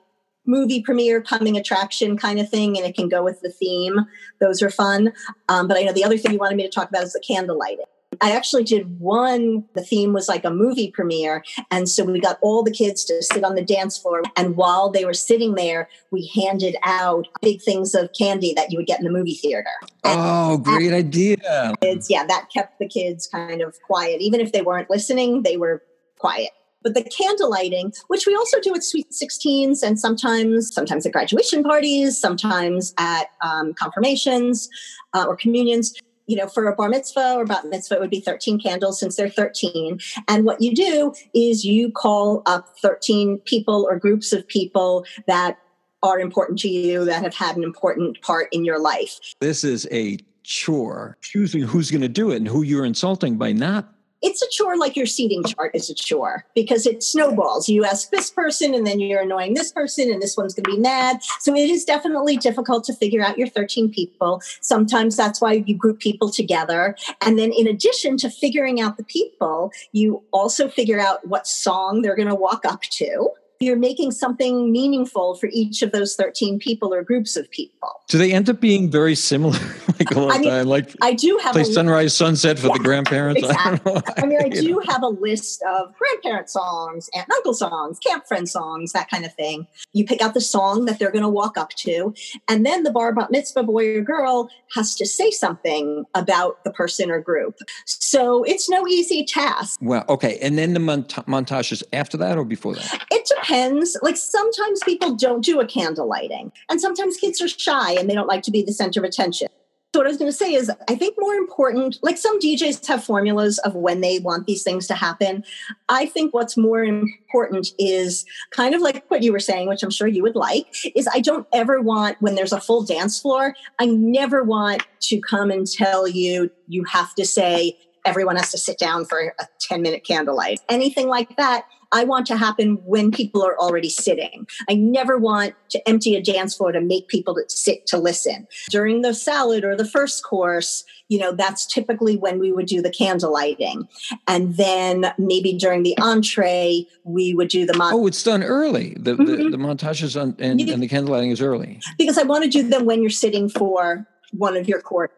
movie 0.47 0.83
premiere 0.83 1.23
coming 1.23 1.57
attraction 1.57 2.17
kind 2.17 2.41
of 2.41 2.49
thing 2.49 2.77
and 2.77 2.85
it 2.85 2.97
can 2.97 3.09
go 3.09 3.23
with 3.23 3.41
the 3.43 3.51
theme. 3.51 4.07
Those 4.41 4.61
are 4.63 4.71
fun. 4.71 5.13
Um, 5.49 5.69
but 5.69 5.77
i 5.77 5.83
know 5.83 5.93
the 5.93 6.05
other 6.05 6.19
thing 6.19 6.33
you 6.33 6.39
wanted 6.39 6.57
me 6.57 6.65
to 6.65 6.69
talk 6.69 6.89
about 6.89 7.05
is 7.05 7.13
the 7.13 7.21
candle 7.21 7.59
lighting 7.59 7.85
I 8.21 8.33
actually 8.33 8.65
did 8.65 8.99
one, 9.01 9.65
the 9.75 9.83
theme 9.83 10.13
was 10.13 10.29
like 10.29 10.45
a 10.45 10.51
movie 10.51 10.91
premiere. 10.91 11.45
And 11.71 11.89
so 11.89 12.05
we 12.05 12.21
got 12.21 12.39
all 12.43 12.63
the 12.63 12.71
kids 12.71 13.05
to 13.05 13.23
sit 13.23 13.45
on 13.45 13.55
the 13.55 13.65
dance 13.65 13.97
floor. 13.99 14.23
And 14.37 14.57
while 14.57 14.91
they 14.91 15.05
were 15.05 15.15
sitting 15.15 15.55
there, 15.55 15.89
we 16.11 16.31
handed 16.35 16.77
out 16.85 17.29
big 17.41 17.63
things 17.63 17.95
of 17.95 18.11
candy 18.19 18.53
that 18.55 18.71
you 18.71 18.79
would 18.79 18.87
get 18.87 18.99
in 18.99 19.05
the 19.05 19.13
movie 19.13 19.35
theater. 19.35 19.71
And 20.05 20.21
oh, 20.21 20.59
great 20.59 20.93
idea. 20.93 21.37
Kids, 21.81 22.11
yeah, 22.11 22.27
that 22.27 22.49
kept 22.53 22.79
the 22.79 22.89
kids 22.89 23.27
kind 23.27 23.63
of 23.63 23.81
quiet. 23.83 24.21
Even 24.21 24.41
if 24.41 24.53
they 24.53 24.63
weren't 24.63 24.91
listening, 24.91 25.43
they 25.43 25.57
were 25.57 25.83
quiet 26.19 26.51
but 26.83 26.95
the 26.95 27.03
candle 27.05 27.51
lighting 27.51 27.93
which 28.09 28.27
we 28.27 28.35
also 28.35 28.61
do 28.61 28.75
at 28.75 28.85
sweet 28.85 29.11
16s 29.11 29.83
and 29.83 29.99
sometimes 29.99 30.73
sometimes 30.73 31.07
at 31.07 31.13
graduation 31.13 31.63
parties 31.63 32.19
sometimes 32.19 32.93
at 32.99 33.29
um, 33.43 33.73
confirmations 33.75 34.69
uh, 35.15 35.25
or 35.27 35.37
communions 35.37 35.95
you 36.31 36.37
know, 36.37 36.47
for 36.47 36.69
a 36.69 36.77
bar 36.77 36.89
mitzvah 36.89 37.35
or 37.35 37.45
bat 37.45 37.67
mitzvah, 37.67 37.97
it 37.97 38.01
would 38.01 38.09
be 38.09 38.21
13 38.21 38.61
candles 38.61 39.01
since 39.01 39.17
they're 39.17 39.29
13. 39.29 39.99
And 40.29 40.45
what 40.45 40.61
you 40.61 40.73
do 40.73 41.13
is 41.35 41.65
you 41.65 41.91
call 41.91 42.43
up 42.47 42.79
13 42.81 43.39
people 43.39 43.85
or 43.91 43.99
groups 43.99 44.33
of 44.33 44.47
people 44.47 45.05
that 45.27 45.59
are 46.05 46.21
important 46.21 46.61
to 46.61 46.69
you, 46.69 47.05
that 47.05 47.25
have 47.25 47.35
had 47.35 47.57
an 47.57 47.65
important 47.65 48.23
part 48.23 48.49
in 48.53 48.65
your 48.65 48.79
life. 48.79 49.19
This 49.41 49.65
is 49.65 49.89
a 49.91 50.19
chore, 50.45 51.19
choosing 51.21 51.63
who's 51.63 51.91
going 51.91 52.01
to 52.01 52.09
do 52.09 52.31
it 52.31 52.37
and 52.37 52.47
who 52.47 52.63
you're 52.63 52.85
insulting 52.85 53.37
by 53.37 53.51
not 53.51 53.93
it's 54.23 54.43
a 54.43 54.47
chore 54.51 54.77
like 54.77 54.97
your 54.97 55.07
seating 55.07 55.43
chart 55.45 55.73
is 55.75 55.91
a 55.91 55.95
chore 55.95 56.45
because 56.55 56.87
it 56.87 57.03
snowballs. 57.03 57.69
You 57.69 57.85
ask 57.85 58.11
this 58.11 58.31
person 58.31 58.75
and 58.75 58.87
then 58.87 59.01
you're 59.01 59.23
annoying 59.23 59.55
this 59.55 59.73
person 59.73 60.11
and 60.11 60.21
this 60.21 60.37
one's 60.37 60.55
going 60.55 60.65
to 60.65 60.71
be 60.71 60.79
mad. 60.79 61.23
So 61.41 61.55
it 61.55 61.71
is 61.71 61.85
definitely 61.85 62.37
difficult 62.37 62.85
to 62.85 62.95
figure 62.95 63.23
out 63.23 63.39
your 63.39 63.49
13 63.49 63.91
people. 63.91 64.43
Sometimes 64.61 65.17
that's 65.17 65.41
why 65.41 65.65
you 65.67 65.75
group 65.75 66.01
people 66.01 66.31
together. 66.31 66.97
And 67.21 67.39
then 67.39 67.53
in 67.53 67.67
addition 67.67 68.17
to 68.19 68.31
figuring 68.31 68.81
out 68.81 68.97
the 68.97 69.05
people, 69.05 69.73
you 69.93 70.23
also 70.33 70.69
figure 70.69 71.01
out 71.01 71.27
what 71.27 71.47
song 71.47 72.03
they're 72.03 72.17
going 72.17 72.29
to 72.29 72.35
walk 72.35 72.65
up 72.65 72.83
to 72.83 73.31
you're 73.61 73.77
making 73.77 74.11
something 74.11 74.73
meaningful 74.73 75.35
for 75.35 75.51
each 75.53 75.83
of 75.83 75.93
those 75.93 76.17
13 76.17 76.59
people 76.59 76.95
or 76.95 77.03
groups 77.03 77.37
of 77.37 77.51
people. 77.51 77.91
Do 78.09 78.17
they 78.17 78.33
end 78.33 78.49
up 78.49 78.59
being 78.59 78.91
very 78.91 79.15
similar 79.15 79.59
like 79.99 80.17
I 80.17 80.39
mean, 80.39 80.51
time? 80.51 80.67
Like 80.67 80.97
I 81.03 81.13
do 81.13 81.39
have 81.43 81.53
play 81.53 81.65
sunrise 81.65 82.17
sunset 82.17 82.59
for 82.59 82.69
yeah, 82.69 82.73
the 82.79 82.85
grandparents. 82.85 83.41
Exactly. 83.51 83.95
I, 83.95 84.23
I, 84.23 84.27
mean, 84.27 84.39
I 84.43 84.49
do 84.49 84.71
know. 84.71 84.83
have 84.89 85.03
a 85.03 85.09
list 85.09 85.63
of 85.63 85.93
grandparent 85.99 86.49
songs, 86.49 87.11
aunt 87.15 87.27
and 87.27 87.33
uncle 87.35 87.53
songs, 87.53 87.99
camp 87.99 88.27
friend 88.27 88.49
songs, 88.49 88.93
that 88.93 89.11
kind 89.11 89.25
of 89.25 89.35
thing. 89.35 89.67
You 89.93 90.05
pick 90.05 90.23
out 90.23 90.35
the 90.35 90.41
song 90.41 90.85
that 90.87 90.99
they're 90.99 91.11
going 91.11 91.25
to 91.25 91.29
walk 91.29 91.59
up 91.59 91.71
to, 91.71 92.15
and 92.49 92.65
then 92.65 92.85
the 92.85 92.91
bar 92.91 93.15
mitzvah 93.31 93.65
boy 93.65 93.97
or 93.97 94.01
girl 94.01 94.49
has 94.75 94.95
to 94.95 95.07
say 95.07 95.31
something 95.31 96.05
about 96.15 96.63
the 96.65 96.71
person 96.71 97.11
or 97.11 97.21
group. 97.21 97.59
So 97.85 98.45
it's 98.45 98.71
no 98.71 98.87
easy 98.87 99.25
task. 99.25 99.79
Well, 99.83 100.05
okay, 100.09 100.39
and 100.41 100.57
then 100.57 100.73
the 100.75 100.81
mont- 100.81 101.09
montage 101.27 101.73
is 101.73 101.83
after 101.93 102.17
that 102.19 102.39
or 102.39 102.45
before 102.45 102.75
that? 102.75 103.07
It 103.11 103.27
depends 103.27 103.50
depends. 103.51 103.97
Like 104.03 104.17
sometimes 104.17 104.81
people 104.85 105.15
don't 105.15 105.45
do 105.45 105.61
a 105.61 105.67
candle 105.67 106.09
lighting, 106.09 106.53
and 106.69 106.81
sometimes 106.81 107.17
kids 107.17 107.41
are 107.41 107.49
shy 107.49 107.93
and 107.93 108.09
they 108.09 108.15
don't 108.15 108.29
like 108.29 108.43
to 108.45 108.51
be 108.51 108.63
the 108.63 108.73
center 108.73 109.01
of 109.01 109.05
attention. 109.05 109.49
So 109.93 109.99
what 109.99 110.07
I 110.07 110.11
was 110.11 110.19
going 110.19 110.31
to 110.31 110.37
say 110.37 110.55
is, 110.55 110.71
I 110.89 110.95
think 110.95 111.17
more 111.19 111.35
important, 111.35 111.99
like 112.01 112.17
some 112.17 112.39
DJs 112.39 112.87
have 112.87 113.03
formulas 113.03 113.59
of 113.59 113.75
when 113.75 114.03
they 114.03 114.21
want 114.21 114.47
these 114.47 114.63
things 114.63 114.87
to 114.87 114.95
happen. 114.95 115.43
I 115.89 116.07
think 116.07 116.33
what's 116.33 116.57
more 116.57 116.85
important 116.85 117.73
is 117.77 118.25
kind 118.53 118.73
of 118.73 118.83
like 118.83 119.05
what 119.11 119.25
you 119.25 119.33
were 119.33 119.41
saying, 119.41 119.67
which 119.67 119.83
I'm 119.83 119.91
sure 119.91 120.07
you 120.07 120.23
would 120.23 120.37
like, 120.37 120.67
is 120.95 121.09
I 121.13 121.19
don't 121.19 121.45
ever 121.53 121.81
want, 121.81 122.19
when 122.21 122.37
there's 122.37 122.53
a 122.53 122.61
full 122.61 122.85
dance 122.85 123.21
floor, 123.21 123.57
I 123.81 123.87
never 123.87 124.45
want 124.45 124.87
to 125.01 125.21
come 125.23 125.51
and 125.51 125.67
tell 125.67 126.07
you, 126.07 126.53
you 126.69 126.85
have 126.85 127.13
to 127.17 127.27
say, 127.27 127.77
everyone 128.05 128.37
has 128.37 128.53
to 128.53 128.59
sit 128.59 128.79
down 128.79 129.07
for 129.07 129.35
a 129.41 129.49
10 129.61 129.83
minute 129.83 130.05
candlelight. 130.07 130.61
Anything 130.69 131.09
like 131.09 131.37
that 131.37 131.65
I 131.93 132.05
want 132.05 132.27
to 132.27 132.37
happen 132.37 132.77
when 132.85 133.11
people 133.11 133.45
are 133.45 133.59
already 133.59 133.89
sitting. 133.91 134.47
I 134.69 134.75
never 134.75 135.19
want 135.19 135.55
to 135.71 135.89
empty 135.89 136.15
a 136.15 136.23
dance 136.23 136.55
floor 136.55 136.73
to 136.73 136.81
make 136.81 137.09
people 137.09 137.35
to 137.35 137.45
sit 137.49 137.87
to 137.89 137.99
listen. 137.99 138.47
During 138.71 139.03
the 139.03 139.15
salad 139.15 139.65
or 139.65 139.77
the 139.77 139.85
first 139.85 140.23
course, 140.25 140.85
you 141.09 141.19
know, 141.19 141.33
that's 141.33 141.67
typically 141.67 142.17
when 142.17 142.39
we 142.39 142.53
would 142.53 142.67
do 142.67 142.81
the 142.81 142.91
candle 142.91 143.33
lighting. 143.33 143.89
And 144.29 144.57
then 144.57 145.13
maybe 145.19 145.53
during 145.59 145.83
the 145.83 145.99
entree, 145.99 146.87
we 147.05 147.35
would 147.35 147.49
do 147.49 147.67
the 147.67 147.73
montage. 147.73 147.93
Oh, 147.93 148.07
it's 148.07 148.23
done 148.23 148.45
early. 148.45 148.97
The, 148.99 149.15
mm-hmm. 149.15 149.25
the, 149.25 149.51
the 149.51 149.57
montages 149.57 150.21
on, 150.21 150.37
and, 150.39 150.61
and 150.61 150.83
the 150.83 150.89
candle 150.89 151.13
lighting 151.13 151.31
is 151.31 151.41
early. 151.41 151.81
Because 151.99 152.19
I 152.19 152.23
want 152.23 152.45
to 152.45 152.51
do 152.51 152.69
them 152.69 152.85
when 152.85 153.01
you're 153.01 153.11
sitting 153.11 153.49
for 153.49 154.07
one 154.31 154.57
of 154.57 154.69
your 154.69 154.81
courses. 154.81 155.17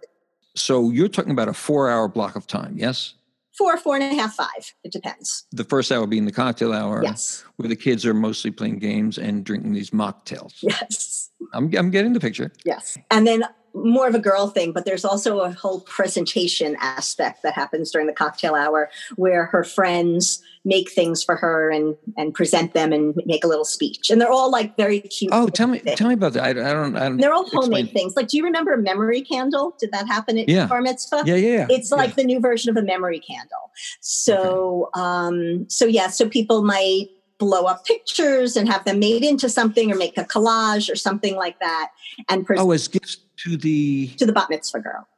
So 0.55 0.91
you're 0.91 1.09
talking 1.09 1.33
about 1.33 1.49
a 1.49 1.55
four 1.55 1.91
hour 1.91 2.09
block 2.09 2.37
of 2.37 2.47
time, 2.47 2.75
yes? 2.77 3.15
Four, 3.63 3.77
four 3.77 3.95
and 3.95 4.03
a 4.03 4.15
half, 4.21 4.35
five. 4.35 4.75
It 4.83 4.93
depends. 4.93 5.45
The 5.53 5.65
first 5.65 5.93
hour 5.93 6.07
being 6.07 6.25
the 6.25 6.33
cocktail 6.33 6.73
hour, 6.73 7.03
yes, 7.03 7.45
where 7.57 7.69
the 7.69 7.77
kids 7.77 8.05
are 8.05 8.15
mostly 8.15 8.51
playing 8.51 8.79
games 8.79 9.19
and 9.19 9.45
drinking 9.45 9.73
these 9.73 9.91
mocktails. 9.91 10.55
Yes, 10.63 11.31
I'm 11.53 11.73
I'm 11.77 11.91
getting 11.91 12.13
the 12.13 12.21
picture. 12.21 12.53
Yes, 12.65 12.99
and 13.11 13.27
then 13.27 13.45
more 13.75 14.07
of 14.07 14.15
a 14.15 14.19
girl 14.19 14.49
thing, 14.49 14.73
but 14.73 14.85
there's 14.85 15.05
also 15.05 15.41
a 15.41 15.53
whole 15.53 15.81
presentation 15.81 16.77
aspect 16.81 17.43
that 17.43 17.55
happens 17.55 17.91
during 17.91 18.07
the 18.07 18.13
cocktail 18.13 18.55
hour 18.55 18.91
where 19.17 19.47
her 19.47 19.65
friends 19.65 20.43
make 20.65 20.91
things 20.93 21.25
for 21.25 21.35
her 21.35 21.71
and 21.71 21.97
and 22.17 22.35
present 22.35 22.73
them 22.73 22.93
and 22.93 23.21
make 23.27 23.45
a 23.45 23.49
little 23.49 23.65
speech. 23.65 24.11
And 24.11 24.21
they're 24.21 24.31
all 24.31 24.51
like 24.51 24.77
very 24.77 25.01
cute. 25.01 25.33
Oh, 25.33 25.49
tell 25.49 25.67
me 25.67 25.79
things. 25.79 25.99
tell 25.99 26.09
me 26.09 26.15
about 26.15 26.35
that. 26.35 26.45
I, 26.45 26.51
I, 26.51 26.53
don't. 26.53 26.97
I 26.97 27.09
don't. 27.09 27.17
They're 27.17 27.33
all 27.33 27.49
homemade 27.49 27.87
explain. 27.87 28.05
things. 28.05 28.17
Like, 28.17 28.29
do 28.29 28.37
you 28.37 28.45
remember 28.45 28.73
a 28.73 28.79
memory 28.79 29.23
candle? 29.23 29.77
Did 29.79 29.93
that 29.93 30.07
happen 30.07 30.39
at 30.39 30.49
yeah. 30.49 30.67
bar 30.67 30.83
mitzvah? 30.83 31.23
Yeah, 31.25 31.37
yeah. 31.37 31.51
yeah. 31.51 31.67
It's 31.71 31.91
like 31.91 32.11
yeah. 32.11 32.15
the 32.17 32.25
new 32.25 32.41
version 32.41 32.71
of 32.71 32.77
a 32.77 32.83
memory 32.83 33.21
candle. 33.21 33.71
So, 34.01 34.91
okay. 34.95 35.01
um, 35.01 35.67
so 35.69 35.87
yeah. 35.87 36.09
So 36.09 36.29
people 36.29 36.63
might 36.63 37.09
blow 37.39 37.65
up 37.65 37.85
pictures 37.85 38.57
and 38.57 38.69
have 38.69 38.85
them 38.85 39.01
made 39.01 39.25
into 39.25 39.49
something 39.49 39.91
or 39.91 39.97
make 39.97 40.17
a 40.17 40.25
collage 40.25 40.89
or 40.89 40.95
something 40.95 41.35
like 41.35 41.59
that 41.59 41.89
and 42.29 42.47
present. 42.47 42.69
oh 42.69 42.71
as 42.71 42.87
gifts 42.87 43.17
to 43.45 43.57
the 43.57 44.09
to 44.17 44.27
the 44.27 44.33
bat 44.33 44.49
mitzvah 44.51 44.81
girl. 44.81 45.09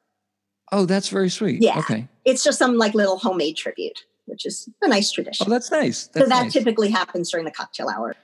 Oh 0.73 0.87
that's 0.87 1.09
very 1.09 1.29
sweet. 1.29 1.63
Yeah. 1.63 1.79
Okay. 1.79 2.09
It's 2.25 2.43
just 2.43 2.59
some 2.59 2.77
like 2.77 2.95
little 2.95 3.19
homemade 3.19 3.57
tribute 3.57 4.05
which 4.27 4.47
is 4.47 4.69
a 4.83 4.89
nice 4.89 5.11
tradition. 5.11 5.47
Oh 5.47 5.51
that's 5.51 5.71
nice. 5.71 6.07
That's 6.09 6.27
so 6.27 6.29
that 6.29 6.45
nice. 6.45 6.53
typically 6.53 6.91
happens 6.91 7.31
during 7.31 7.45
the 7.45 7.51
cocktail 7.51 7.89
hour. 7.89 8.17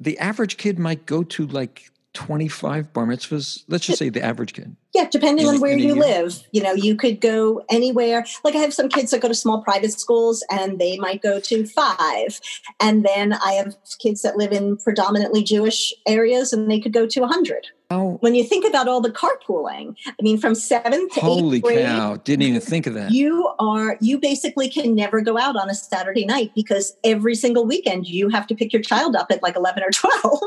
The 0.00 0.18
average 0.18 0.56
kid 0.56 0.78
might 0.78 1.06
go 1.06 1.22
to 1.24 1.46
like 1.46 1.90
25 2.14 2.92
bar 2.92 3.06
mitzvahs. 3.06 3.64
Let's 3.68 3.86
just 3.86 3.98
say 3.98 4.08
the 4.08 4.22
average 4.22 4.54
kid. 4.54 4.74
Yeah 4.94 5.08
depending 5.10 5.46
in, 5.46 5.54
on 5.54 5.60
where 5.60 5.76
you 5.76 5.94
live. 5.94 6.42
You 6.52 6.62
know 6.62 6.72
you 6.72 6.96
could 6.96 7.20
go 7.20 7.64
anywhere. 7.70 8.24
Like 8.44 8.54
i 8.54 8.58
have 8.58 8.74
some 8.74 8.88
kids 8.88 9.10
that 9.10 9.20
go 9.20 9.28
to 9.28 9.34
small 9.34 9.62
private 9.62 9.92
schools 9.92 10.44
and 10.50 10.78
they 10.78 10.96
might 10.98 11.22
go 11.22 11.38
to 11.40 11.66
five. 11.66 12.40
And 12.80 13.04
then 13.04 13.34
i 13.34 13.52
have 13.52 13.76
kids 13.98 14.22
that 14.22 14.36
live 14.36 14.52
in 14.52 14.76
predominantly 14.76 15.42
jewish 15.42 15.92
areas 16.06 16.52
and 16.52 16.70
they 16.70 16.80
could 16.80 16.92
go 16.92 17.06
to 17.06 17.20
a 17.20 17.22
100 17.22 17.68
Oh. 17.90 18.18
When 18.20 18.34
you 18.34 18.44
think 18.44 18.66
about 18.66 18.86
all 18.86 19.00
the 19.00 19.10
carpooling, 19.10 19.96
I 20.06 20.22
mean, 20.22 20.36
from 20.36 20.54
seventh 20.54 21.14
to 21.14 21.20
Holy 21.20 21.58
grade, 21.60 21.86
cow! 21.86 22.16
Didn't 22.16 22.42
even 22.42 22.60
think 22.60 22.86
of 22.86 22.92
that. 22.92 23.12
You 23.12 23.48
are 23.58 23.96
you 24.02 24.18
basically 24.18 24.68
can 24.68 24.94
never 24.94 25.22
go 25.22 25.38
out 25.38 25.56
on 25.56 25.70
a 25.70 25.74
Saturday 25.74 26.26
night 26.26 26.52
because 26.54 26.94
every 27.02 27.34
single 27.34 27.64
weekend 27.64 28.06
you 28.06 28.28
have 28.28 28.46
to 28.48 28.54
pick 28.54 28.74
your 28.74 28.82
child 28.82 29.16
up 29.16 29.28
at 29.30 29.42
like 29.42 29.56
eleven 29.56 29.82
or 29.82 29.90
twelve. 29.90 30.40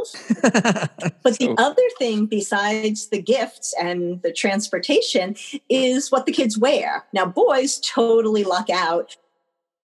but 1.23 1.35
so. 1.35 1.39
the 1.39 1.55
other 1.57 1.81
thing 1.97 2.27
besides 2.27 3.07
the 3.07 3.19
gifts 3.19 3.73
and 3.81 4.21
the 4.21 4.31
transportation 4.31 5.35
is 5.67 6.11
what 6.11 6.27
the 6.27 6.31
kids 6.31 6.59
wear. 6.59 7.05
Now, 7.11 7.25
boys 7.25 7.79
totally 7.79 8.43
luck 8.43 8.69
out 8.69 9.17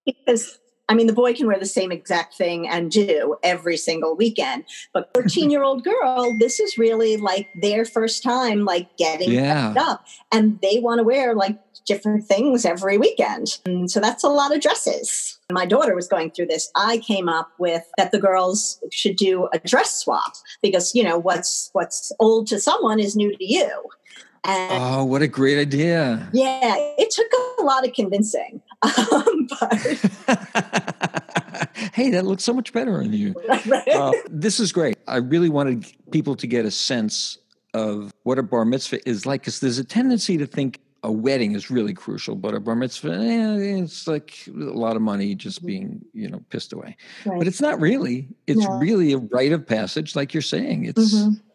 because 0.06 0.60
I 0.88 0.94
mean, 0.94 1.06
the 1.06 1.12
boy 1.12 1.34
can 1.34 1.46
wear 1.46 1.58
the 1.58 1.66
same 1.66 1.92
exact 1.92 2.34
thing 2.34 2.66
and 2.66 2.90
do 2.90 3.36
every 3.42 3.76
single 3.76 4.16
weekend. 4.16 4.64
But 4.92 5.10
13 5.14 5.50
year 5.50 5.62
old 5.62 5.84
girl, 5.84 6.34
this 6.38 6.60
is 6.60 6.78
really 6.78 7.16
like 7.16 7.48
their 7.60 7.84
first 7.84 8.22
time, 8.22 8.64
like 8.64 8.96
getting 8.96 9.32
yeah. 9.32 9.74
up. 9.76 10.06
And 10.32 10.58
they 10.62 10.78
want 10.80 10.98
to 10.98 11.04
wear 11.04 11.34
like 11.34 11.58
different 11.86 12.24
things 12.24 12.64
every 12.64 12.98
weekend. 12.98 13.58
And 13.64 13.90
so 13.90 14.00
that's 14.00 14.22
a 14.22 14.28
lot 14.28 14.54
of 14.54 14.60
dresses. 14.60 15.38
My 15.50 15.64
daughter 15.64 15.94
was 15.94 16.06
going 16.06 16.30
through 16.30 16.46
this. 16.46 16.70
I 16.76 16.98
came 16.98 17.28
up 17.28 17.50
with 17.58 17.84
that 17.96 18.12
the 18.12 18.18
girls 18.18 18.78
should 18.90 19.16
do 19.16 19.48
a 19.52 19.58
dress 19.58 19.96
swap 19.96 20.34
because, 20.62 20.94
you 20.94 21.02
know, 21.02 21.18
what's 21.18 21.70
what's 21.72 22.12
old 22.20 22.46
to 22.48 22.60
someone 22.60 23.00
is 23.00 23.16
new 23.16 23.34
to 23.36 23.44
you. 23.44 23.70
And 24.44 24.82
oh, 24.82 25.04
what 25.04 25.22
a 25.22 25.26
great 25.26 25.58
idea. 25.58 26.28
Yeah, 26.32 26.74
it 26.98 27.10
took 27.10 27.26
a 27.58 27.62
lot 27.62 27.86
of 27.86 27.92
convincing. 27.92 28.62
Um, 28.82 29.48
but 29.60 29.74
hey, 31.92 32.10
that 32.10 32.24
looks 32.24 32.44
so 32.44 32.52
much 32.52 32.72
better 32.72 32.98
on 32.98 33.12
you. 33.12 33.34
Uh, 33.98 34.12
this 34.30 34.60
is 34.60 34.70
great. 34.70 34.96
I 35.08 35.16
really 35.16 35.48
wanted 35.48 35.84
people 36.12 36.36
to 36.36 36.46
get 36.46 36.64
a 36.64 36.70
sense 36.70 37.38
of 37.74 38.12
what 38.22 38.38
a 38.38 38.42
bar 38.42 38.64
mitzvah 38.64 39.06
is 39.08 39.26
like 39.26 39.40
because 39.40 39.60
there's 39.60 39.78
a 39.78 39.84
tendency 39.84 40.36
to 40.36 40.46
think 40.46 40.80
a 41.02 41.10
wedding 41.10 41.54
is 41.54 41.70
really 41.70 41.94
crucial, 41.94 42.36
but 42.36 42.54
a 42.54 42.60
bar 42.60 42.76
mitzvah, 42.76 43.12
eh, 43.12 43.82
it's 43.82 44.06
like 44.06 44.38
a 44.46 44.52
lot 44.52 44.94
of 44.94 45.02
money 45.02 45.34
just 45.34 45.58
mm-hmm. 45.58 45.66
being, 45.66 46.04
you 46.12 46.28
know, 46.28 46.40
pissed 46.50 46.72
away. 46.72 46.96
Right. 47.24 47.38
But 47.38 47.48
it's 47.48 47.60
not 47.60 47.80
really. 47.80 48.28
It's 48.46 48.60
no. 48.60 48.78
really 48.78 49.14
a 49.14 49.18
rite 49.18 49.52
of 49.52 49.66
passage, 49.66 50.14
like 50.14 50.32
you're 50.32 50.42
saying. 50.42 50.84
It's 50.84 51.14
mm-hmm 51.14 51.47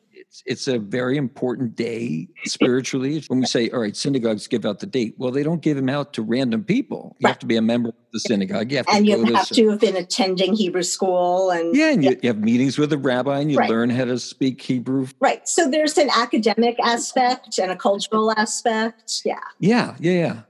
it's 0.46 0.68
a 0.68 0.80
very 0.80 1.18
important 1.18 1.76
day 1.76 2.28
spiritually. 2.46 3.24
When 3.28 3.42
we 3.42 3.46
say, 3.46 3.70
all 3.70 3.82
right, 3.82 3.96
synagogues 3.96 4.48
give 4.48 4.66
out 4.66 4.80
the 4.80 4.86
date, 4.86 5.16
well, 5.18 5.32
they 5.32 5.44
don't 5.44 5.62
give 5.62 5.76
them 5.76 5.90
out 5.90 6.14
to 6.14 6.22
random 6.22 6.64
people. 6.64 7.16
You 7.20 7.26
right. 7.26 7.32
have 7.32 7.40
to 7.40 7.46
be 7.46 7.56
a 7.56 7.62
member 7.62 7.90
of 7.90 7.96
the 8.12 8.20
synagogue. 8.20 8.72
You 8.72 8.84
and 8.92 9.06
you 9.06 9.24
have 9.34 9.48
to, 9.48 9.54
to 9.54 9.70
have 9.70 9.80
been 9.80 9.96
attending 9.96 10.56
Hebrew 10.56 10.84
school, 10.84 11.52
and 11.52 11.76
yeah, 11.76 11.92
and 11.92 12.04
yeah. 12.04 12.12
You, 12.12 12.20
you, 12.24 12.30
have 12.30 12.40
meetings 12.40 12.78
with 12.78 12.92
a 12.94 12.98
rabbi, 12.98 13.40
and 13.40 13.52
you 13.52 13.58
right. 13.58 13.70
learn 13.70 13.90
how 13.90 14.06
to 14.06 14.18
speak 14.18 14.62
Hebrew. 14.62 15.08
Right. 15.20 15.48
So 15.48 15.70
there's 15.70 15.98
an 15.98 16.10
academic 16.10 16.80
aspect 16.80 17.60
and 17.60 17.72
a 17.72 17.76
cultural 17.76 18.32
aspect. 18.32 19.22
Yeah. 19.26 19.40
Yeah. 19.60 19.96
Yeah. 20.00 20.12
Yeah. 20.12 20.42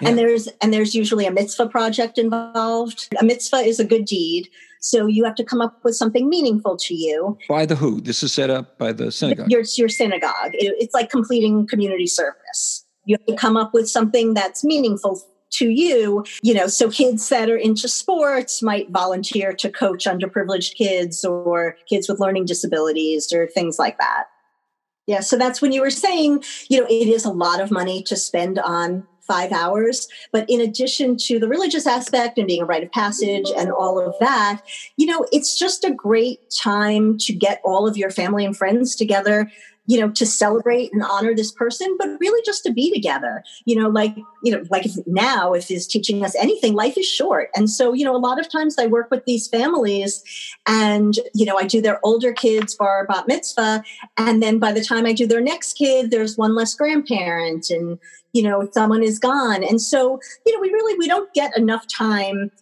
Yeah. 0.00 0.08
and 0.08 0.18
there's 0.18 0.48
and 0.60 0.72
there's 0.72 0.94
usually 0.94 1.26
a 1.26 1.32
mitzvah 1.32 1.68
project 1.68 2.16
involved 2.16 3.08
a 3.20 3.24
mitzvah 3.24 3.56
is 3.56 3.80
a 3.80 3.84
good 3.84 4.04
deed 4.04 4.48
so 4.80 5.06
you 5.06 5.24
have 5.24 5.34
to 5.36 5.44
come 5.44 5.60
up 5.60 5.78
with 5.84 5.94
something 5.94 6.28
meaningful 6.28 6.76
to 6.78 6.94
you. 6.94 7.38
By 7.48 7.66
the 7.66 7.76
who? 7.76 8.00
This 8.00 8.22
is 8.22 8.32
set 8.32 8.50
up 8.50 8.78
by 8.78 8.92
the 8.92 9.12
synagogue. 9.12 9.50
Your, 9.50 9.62
your 9.76 9.88
synagogue. 9.88 10.54
It, 10.54 10.74
it's 10.78 10.94
like 10.94 11.10
completing 11.10 11.66
community 11.66 12.06
service. 12.06 12.84
You 13.04 13.16
have 13.16 13.26
to 13.26 13.36
come 13.36 13.56
up 13.56 13.74
with 13.74 13.88
something 13.88 14.34
that's 14.34 14.64
meaningful 14.64 15.22
to 15.52 15.68
you. 15.68 16.24
You 16.42 16.54
know, 16.54 16.66
so 16.66 16.90
kids 16.90 17.28
that 17.28 17.50
are 17.50 17.56
into 17.56 17.88
sports 17.88 18.62
might 18.62 18.90
volunteer 18.90 19.52
to 19.54 19.70
coach 19.70 20.06
underprivileged 20.06 20.76
kids 20.76 21.24
or 21.24 21.76
kids 21.88 22.08
with 22.08 22.20
learning 22.20 22.46
disabilities 22.46 23.32
or 23.32 23.46
things 23.48 23.78
like 23.78 23.98
that. 23.98 24.24
Yeah, 25.06 25.20
so 25.20 25.36
that's 25.36 25.60
when 25.60 25.72
you 25.72 25.80
were 25.80 25.90
saying, 25.90 26.44
you 26.68 26.80
know, 26.80 26.86
it 26.86 27.08
is 27.08 27.24
a 27.24 27.32
lot 27.32 27.60
of 27.60 27.70
money 27.70 28.02
to 28.04 28.16
spend 28.16 28.60
on 28.60 29.06
five 29.30 29.52
hours. 29.52 30.08
But 30.32 30.44
in 30.48 30.60
addition 30.60 31.16
to 31.18 31.38
the 31.38 31.46
religious 31.46 31.86
aspect 31.86 32.36
and 32.36 32.48
being 32.48 32.62
a 32.62 32.64
rite 32.64 32.82
of 32.82 32.90
passage 32.90 33.46
and 33.56 33.70
all 33.70 34.00
of 34.00 34.12
that, 34.18 34.62
you 34.96 35.06
know, 35.06 35.24
it's 35.30 35.56
just 35.56 35.84
a 35.84 35.92
great 35.92 36.40
time 36.50 37.16
to 37.18 37.32
get 37.32 37.60
all 37.62 37.86
of 37.86 37.96
your 37.96 38.10
family 38.10 38.44
and 38.44 38.56
friends 38.56 38.96
together 38.96 39.48
you 39.90 39.98
know 40.00 40.08
to 40.08 40.24
celebrate 40.24 40.92
and 40.92 41.02
honor 41.02 41.34
this 41.34 41.50
person 41.50 41.96
but 41.98 42.08
really 42.20 42.40
just 42.46 42.62
to 42.62 42.72
be 42.72 42.92
together. 42.92 43.42
You 43.64 43.74
know 43.74 43.88
like 43.88 44.14
you 44.44 44.52
know 44.52 44.62
like 44.70 44.86
if 44.86 44.94
now 45.06 45.52
if 45.52 45.68
is 45.68 45.88
teaching 45.88 46.24
us 46.24 46.36
anything 46.36 46.74
life 46.74 46.96
is 46.96 47.06
short. 47.06 47.50
And 47.56 47.68
so 47.68 47.92
you 47.92 48.04
know 48.04 48.14
a 48.14 48.24
lot 48.28 48.38
of 48.38 48.48
times 48.48 48.78
i 48.78 48.86
work 48.86 49.10
with 49.10 49.24
these 49.24 49.48
families 49.48 50.22
and 50.66 51.14
you 51.34 51.44
know 51.44 51.56
i 51.56 51.64
do 51.64 51.82
their 51.82 51.98
older 52.04 52.32
kids 52.32 52.76
bar 52.76 53.04
bat 53.08 53.26
mitzvah. 53.26 53.82
And 54.16 54.40
then 54.40 54.60
by 54.60 54.70
the 54.70 54.84
time 54.84 55.06
i 55.06 55.12
do 55.12 55.26
their 55.26 55.40
next 55.40 55.72
kid 55.72 56.12
there's 56.12 56.38
one 56.38 56.54
less 56.54 56.72
grandparent 56.74 57.68
and 57.70 57.98
you 58.32 58.44
know 58.44 58.68
someone 58.70 59.02
is 59.02 59.18
gone. 59.18 59.64
And 59.64 59.82
so 59.82 60.20
you 60.46 60.54
know 60.54 60.60
we 60.60 60.70
really 60.70 60.96
we 60.98 61.08
don't 61.08 61.34
get 61.34 61.56
enough 61.56 61.84
time 61.88 62.52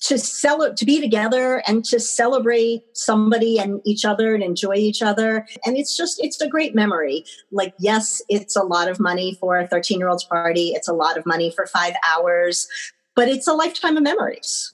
to 0.00 0.18
sell 0.18 0.74
to 0.74 0.84
be 0.84 1.00
together 1.00 1.62
and 1.66 1.84
to 1.84 1.98
celebrate 1.98 2.82
somebody 2.92 3.58
and 3.58 3.80
each 3.84 4.04
other 4.04 4.34
and 4.34 4.42
enjoy 4.42 4.74
each 4.74 5.02
other. 5.02 5.46
And 5.64 5.76
it's 5.76 5.96
just 5.96 6.22
it's 6.22 6.40
a 6.40 6.48
great 6.48 6.74
memory. 6.74 7.24
Like 7.50 7.74
yes 7.78 8.22
it's 8.28 8.56
a 8.56 8.62
lot 8.62 8.88
of 8.88 9.00
money 9.00 9.36
for 9.40 9.58
a 9.58 9.66
13 9.66 9.98
year 9.98 10.08
old's 10.08 10.24
party. 10.24 10.72
It's 10.74 10.88
a 10.88 10.92
lot 10.92 11.18
of 11.18 11.26
money 11.26 11.50
for 11.50 11.66
five 11.66 11.94
hours 12.08 12.68
but 13.14 13.26
it's 13.26 13.48
a 13.48 13.52
lifetime 13.52 13.96
of 13.96 14.02
memories. 14.02 14.72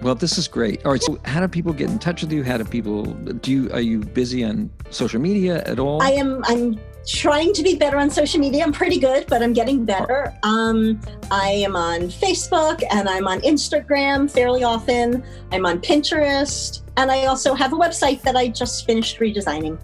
Well 0.00 0.14
this 0.14 0.38
is 0.38 0.46
great. 0.46 0.84
All 0.84 0.92
right 0.92 1.02
so 1.02 1.18
how 1.24 1.40
do 1.40 1.48
people 1.48 1.72
get 1.72 1.90
in 1.90 1.98
touch 1.98 2.22
with 2.22 2.32
you? 2.32 2.44
How 2.44 2.58
do 2.58 2.64
people 2.64 3.04
do 3.04 3.50
you 3.50 3.72
are 3.72 3.80
you 3.80 4.00
busy 4.00 4.44
on 4.44 4.70
social 4.90 5.20
media 5.20 5.62
at 5.64 5.78
all? 5.78 6.02
I 6.02 6.10
am 6.10 6.42
i'm 6.46 6.78
trying 7.06 7.52
to 7.52 7.62
be 7.62 7.74
better 7.74 7.98
on 7.98 8.10
social 8.10 8.40
media. 8.40 8.64
I'm 8.64 8.72
pretty 8.72 8.98
good, 8.98 9.26
but 9.28 9.42
I'm 9.42 9.52
getting 9.52 9.84
better. 9.84 10.34
Um, 10.42 11.00
I 11.30 11.48
am 11.48 11.76
on 11.76 12.02
Facebook 12.02 12.82
and 12.90 13.08
I'm 13.08 13.26
on 13.26 13.40
Instagram 13.40 14.30
fairly 14.30 14.64
often. 14.64 15.24
I'm 15.52 15.66
on 15.66 15.80
Pinterest. 15.80 16.82
And 16.96 17.10
I 17.10 17.26
also 17.26 17.54
have 17.54 17.72
a 17.72 17.76
website 17.76 18.22
that 18.22 18.36
I 18.36 18.48
just 18.48 18.86
finished 18.86 19.18
redesigning. 19.18 19.78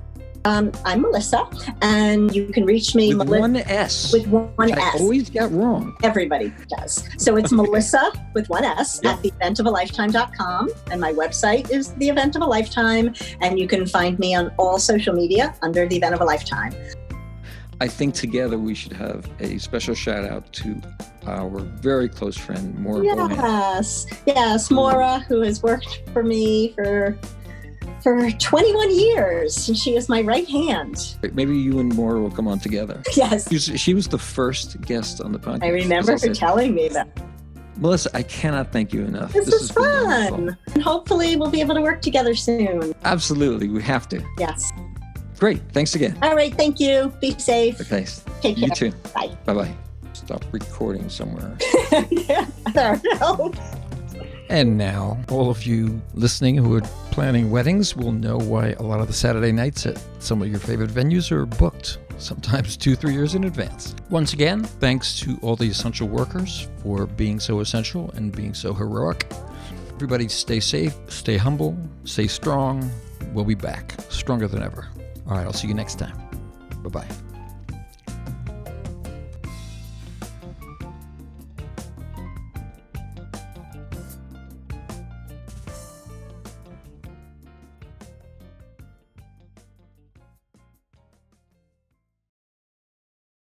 Um, 0.46 0.72
I'm 0.86 1.02
Melissa, 1.02 1.46
and 1.82 2.34
you 2.34 2.46
can 2.46 2.64
reach 2.64 2.94
me 2.94 3.14
with 3.14 3.28
Meli- 3.28 3.40
one 3.40 3.56
S. 3.56 4.10
With 4.12 4.26
one 4.26 4.50
I 4.58 4.70
S. 4.70 5.00
always 5.00 5.28
get 5.28 5.50
wrong. 5.50 5.94
Everybody 6.02 6.50
does. 6.68 7.06
So 7.18 7.36
it's 7.36 7.52
Melissa 7.60 8.10
with 8.34 8.48
one 8.48 8.64
S 8.64 9.00
yeah. 9.02 9.12
at 9.12 9.18
theeventofalifetime.com, 9.22 10.70
and 10.90 11.00
my 11.00 11.12
website 11.12 11.70
is 11.70 11.92
the 11.94 12.08
Event 12.08 12.36
of 12.36 12.42
a 12.42 12.46
Lifetime, 12.46 13.14
and 13.42 13.58
you 13.58 13.68
can 13.68 13.84
find 13.86 14.18
me 14.18 14.34
on 14.34 14.50
all 14.56 14.78
social 14.78 15.14
media 15.14 15.54
under 15.60 15.86
the 15.86 15.96
Event 15.96 16.14
of 16.14 16.22
a 16.22 16.24
Lifetime. 16.24 16.72
I 17.80 17.88
think 17.88 18.14
together 18.14 18.58
we 18.58 18.74
should 18.74 18.92
have 18.92 19.28
a 19.40 19.56
special 19.58 19.94
shout 19.94 20.24
out 20.24 20.52
to 20.54 20.80
our 21.26 21.60
very 21.60 22.08
close 22.08 22.36
friend, 22.36 22.78
Maura. 22.78 23.04
Yes, 23.04 24.04
Bohan. 24.04 24.22
yes, 24.26 24.70
Maura, 24.70 25.20
who 25.20 25.40
has 25.40 25.62
worked 25.62 26.02
for 26.12 26.22
me 26.22 26.74
for 26.74 27.18
for 28.02 28.30
21 28.30 28.94
years, 28.94 29.68
and 29.68 29.76
she 29.76 29.94
is 29.96 30.08
my 30.08 30.22
right 30.22 30.48
hand. 30.48 31.16
Maybe 31.34 31.56
you 31.56 31.78
and 31.80 31.94
Maura 31.94 32.20
will 32.20 32.30
come 32.30 32.48
on 32.48 32.58
together. 32.58 33.02
Yes. 33.16 33.48
She 33.48 33.54
was, 33.54 33.80
she 33.80 33.94
was 33.94 34.08
the 34.08 34.18
first 34.18 34.80
guest 34.82 35.20
on 35.20 35.32
the 35.32 35.38
podcast. 35.38 35.64
I 35.64 35.68
remember 35.68 36.12
her 36.12 36.34
telling 36.34 36.74
me 36.74 36.88
that. 36.88 37.08
Melissa, 37.76 38.10
I 38.14 38.22
cannot 38.22 38.72
thank 38.72 38.92
you 38.94 39.04
enough. 39.04 39.32
This, 39.32 39.46
this 39.46 39.62
is 39.62 39.70
fun. 39.70 40.56
And 40.74 40.82
hopefully, 40.82 41.36
we'll 41.36 41.50
be 41.50 41.60
able 41.60 41.74
to 41.74 41.82
work 41.82 42.00
together 42.02 42.34
soon. 42.34 42.94
Absolutely. 43.04 43.68
We 43.68 43.82
have 43.82 44.08
to. 44.10 44.24
Yes. 44.38 44.70
Great. 45.40 45.60
Thanks 45.72 45.94
again. 45.94 46.16
All 46.22 46.36
right. 46.36 46.54
Thank 46.54 46.78
you. 46.78 47.12
Be 47.20 47.36
safe. 47.38 47.80
Okay. 47.80 48.06
Take 48.42 48.56
care. 48.58 48.68
You 48.68 48.74
too. 48.74 48.92
Bye. 49.14 49.36
Bye 49.46 49.54
bye. 49.54 49.74
Stop 50.12 50.44
recording 50.52 51.08
somewhere. 51.08 51.56
yeah, 52.10 52.46
I 52.66 53.00
don't. 53.18 53.58
And 54.50 54.76
now, 54.76 55.16
all 55.30 55.48
of 55.48 55.64
you 55.64 56.02
listening 56.14 56.56
who 56.56 56.76
are 56.76 56.82
planning 57.12 57.50
weddings 57.50 57.96
will 57.96 58.12
know 58.12 58.36
why 58.36 58.72
a 58.72 58.82
lot 58.82 59.00
of 59.00 59.06
the 59.06 59.12
Saturday 59.12 59.50
nights 59.52 59.86
at 59.86 60.02
some 60.18 60.42
of 60.42 60.48
your 60.48 60.58
favorite 60.58 60.90
venues 60.90 61.30
are 61.32 61.46
booked, 61.46 61.98
sometimes 62.18 62.76
two, 62.84 62.94
three 62.94 63.14
years 63.14 63.34
in 63.34 63.44
advance. 63.44 63.94
Once 64.10 64.32
again, 64.34 64.64
thanks 64.64 65.18
to 65.20 65.38
all 65.40 65.56
the 65.56 65.68
essential 65.68 66.06
workers 66.08 66.68
for 66.82 67.06
being 67.06 67.40
so 67.40 67.60
essential 67.60 68.10
and 68.14 68.30
being 68.30 68.52
so 68.52 68.74
heroic. 68.74 69.32
Everybody 69.94 70.28
stay 70.28 70.60
safe, 70.60 70.94
stay 71.08 71.36
humble, 71.36 71.78
stay 72.04 72.26
strong. 72.26 72.90
We'll 73.32 73.44
be 73.44 73.54
back, 73.54 73.94
stronger 74.10 74.48
than 74.48 74.62
ever. 74.62 74.88
All 75.30 75.36
right, 75.36 75.46
I'll 75.46 75.52
see 75.52 75.68
you 75.68 75.74
next 75.74 75.98
time. 75.98 76.16
Bye 76.82 76.90
bye. 76.90 77.29